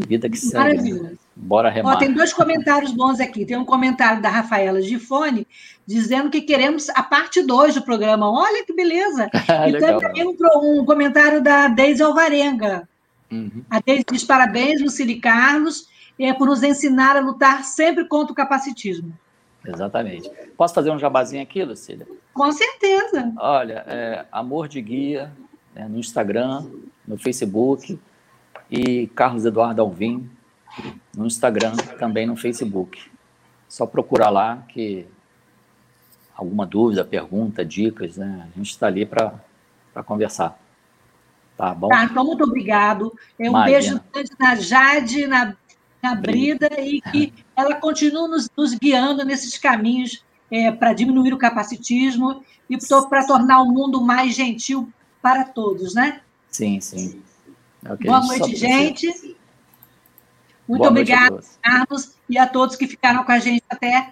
Vida 0.00 0.28
que 0.28 0.36
segue. 0.36 0.76
Maravilha. 0.76 1.12
Bora 1.36 1.70
remar. 1.70 1.94
Ó, 1.94 1.98
tem 1.98 2.12
dois 2.12 2.32
comentários 2.32 2.92
bons 2.92 3.20
aqui. 3.20 3.44
Tem 3.44 3.56
um 3.56 3.64
comentário 3.64 4.20
da 4.20 4.28
Rafaela 4.28 4.80
Gifone 4.82 5.46
dizendo 5.86 6.30
que 6.30 6.40
queremos 6.40 6.88
a 6.90 7.02
parte 7.02 7.42
2 7.42 7.74
do 7.74 7.82
programa. 7.82 8.30
Olha 8.30 8.64
que 8.64 8.72
beleza! 8.72 9.28
e 9.68 9.72
Legal. 9.72 10.00
também 10.00 10.24
um, 10.26 10.80
um 10.80 10.84
comentário 10.84 11.42
da 11.42 11.68
Deise 11.68 12.02
Alvarenga. 12.02 12.88
Uhum. 13.30 13.62
A 13.70 13.80
Deise 13.80 14.04
diz 14.10 14.24
parabéns, 14.24 14.80
Lucília 14.80 15.14
e 15.14 15.20
Carlos, 15.20 15.88
é, 16.18 16.32
por 16.32 16.46
nos 16.46 16.62
ensinar 16.62 17.16
a 17.16 17.20
lutar 17.20 17.64
sempre 17.64 18.06
contra 18.06 18.32
o 18.32 18.36
capacitismo. 18.36 19.12
Exatamente. 19.66 20.30
Posso 20.56 20.74
fazer 20.74 20.90
um 20.90 20.98
jabazinho 20.98 21.42
aqui, 21.42 21.64
Lucília? 21.64 22.06
Com 22.32 22.52
certeza. 22.52 23.32
Olha, 23.38 23.84
é, 23.86 24.26
Amor 24.30 24.68
de 24.68 24.80
Guia 24.80 25.32
né, 25.74 25.88
no 25.88 25.98
Instagram, 25.98 26.66
no 27.06 27.16
Facebook 27.16 27.98
e 28.74 29.06
Carlos 29.08 29.44
Eduardo 29.44 29.80
Alvim 29.80 30.28
no 31.16 31.26
Instagram, 31.26 31.76
também 31.98 32.26
no 32.26 32.36
Facebook. 32.36 33.00
Só 33.68 33.86
procurar 33.86 34.30
lá 34.30 34.64
que 34.68 35.06
alguma 36.34 36.66
dúvida, 36.66 37.04
pergunta, 37.04 37.64
dicas, 37.64 38.16
né? 38.16 38.48
A 38.52 38.58
gente 38.58 38.70
está 38.70 38.88
ali 38.88 39.06
para 39.06 39.40
conversar. 40.04 40.58
Tá 41.56 41.72
bom? 41.72 41.88
Tá, 41.88 42.04
então, 42.04 42.24
muito 42.24 42.42
obrigado. 42.42 43.16
É, 43.38 43.44
um 43.44 43.50
Imagina. 43.50 43.78
beijo 43.78 44.00
grande 44.12 44.30
na 44.40 44.54
Jade, 44.56 45.26
na, 45.28 45.56
na 46.02 46.14
Brida, 46.16 46.68
e 46.80 47.00
que 47.00 47.32
ela 47.56 47.76
continue 47.76 48.28
nos, 48.28 48.50
nos 48.56 48.74
guiando 48.74 49.24
nesses 49.24 49.56
caminhos 49.56 50.24
para 50.78 50.92
diminuir 50.92 51.32
o 51.32 51.38
capacitismo 51.38 52.44
e 52.68 52.76
para 53.08 53.26
tornar 53.26 53.62
o 53.62 53.66
mundo 53.66 54.00
mais 54.00 54.34
gentil 54.34 54.92
para 55.22 55.44
todos, 55.44 55.94
né? 55.94 56.20
Sim, 56.50 56.80
sim. 56.80 57.22
É 57.84 57.92
o 57.92 57.98
que 57.98 58.06
Boa 58.06 58.20
gente 58.20 58.28
noite, 58.28 58.42
precisa. 58.44 58.66
gente. 58.66 59.36
Muito 60.66 60.78
Boa 60.78 60.90
obrigada. 60.90 61.40
Carlos, 61.62 62.12
e 62.28 62.38
a 62.38 62.46
todos 62.46 62.76
que 62.76 62.86
ficaram 62.86 63.22
com 63.22 63.32
a 63.32 63.38
gente 63.38 63.62
até 63.68 64.10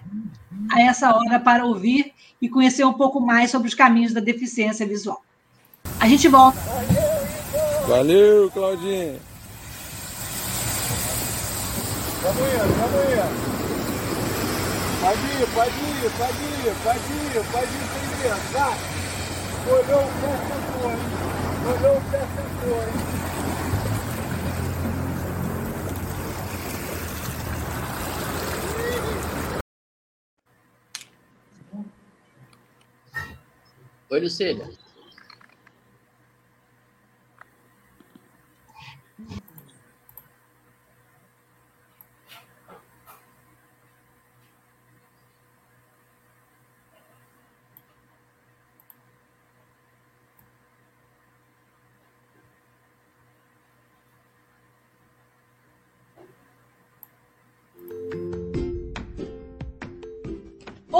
a 0.71 0.81
essa 0.81 1.13
hora 1.15 1.39
para 1.39 1.65
ouvir 1.65 2.13
e 2.41 2.47
conhecer 2.47 2.85
um 2.85 2.93
pouco 2.93 3.19
mais 3.19 3.49
sobre 3.49 3.67
os 3.67 3.73
caminhos 3.73 4.13
da 4.13 4.21
deficiência 4.21 4.85
visual. 4.85 5.23
A 5.99 6.07
gente 6.07 6.27
volta. 6.27 6.59
Valeu, 7.87 8.51
Claudinho. 8.51 9.19
Vamos 12.21 12.41
indo, 12.41 12.73
vamos 12.79 13.03
indo. 13.11 13.53
Pode 15.01 15.19
ir, 15.19 15.47
pode 15.53 15.69
ir, 15.69 16.11
pode 16.17 16.43
ir, 16.43 16.73
pode 16.83 17.11
ir, 17.13 17.43
pode 17.51 17.73
ir 17.73 17.85
sem 17.91 18.33
vai. 18.53 18.77
Olhou 19.67 20.01
o 20.01 20.11
pé, 20.21 20.33
sentou, 20.47 20.91
hein? 20.91 20.97
Olhou 21.65 21.97
o 21.97 22.01
pé, 22.11 22.19
sentou, 22.19 22.77
hein? 22.83 23.32
Oi, 34.13 34.19
Lucília. 34.21 34.69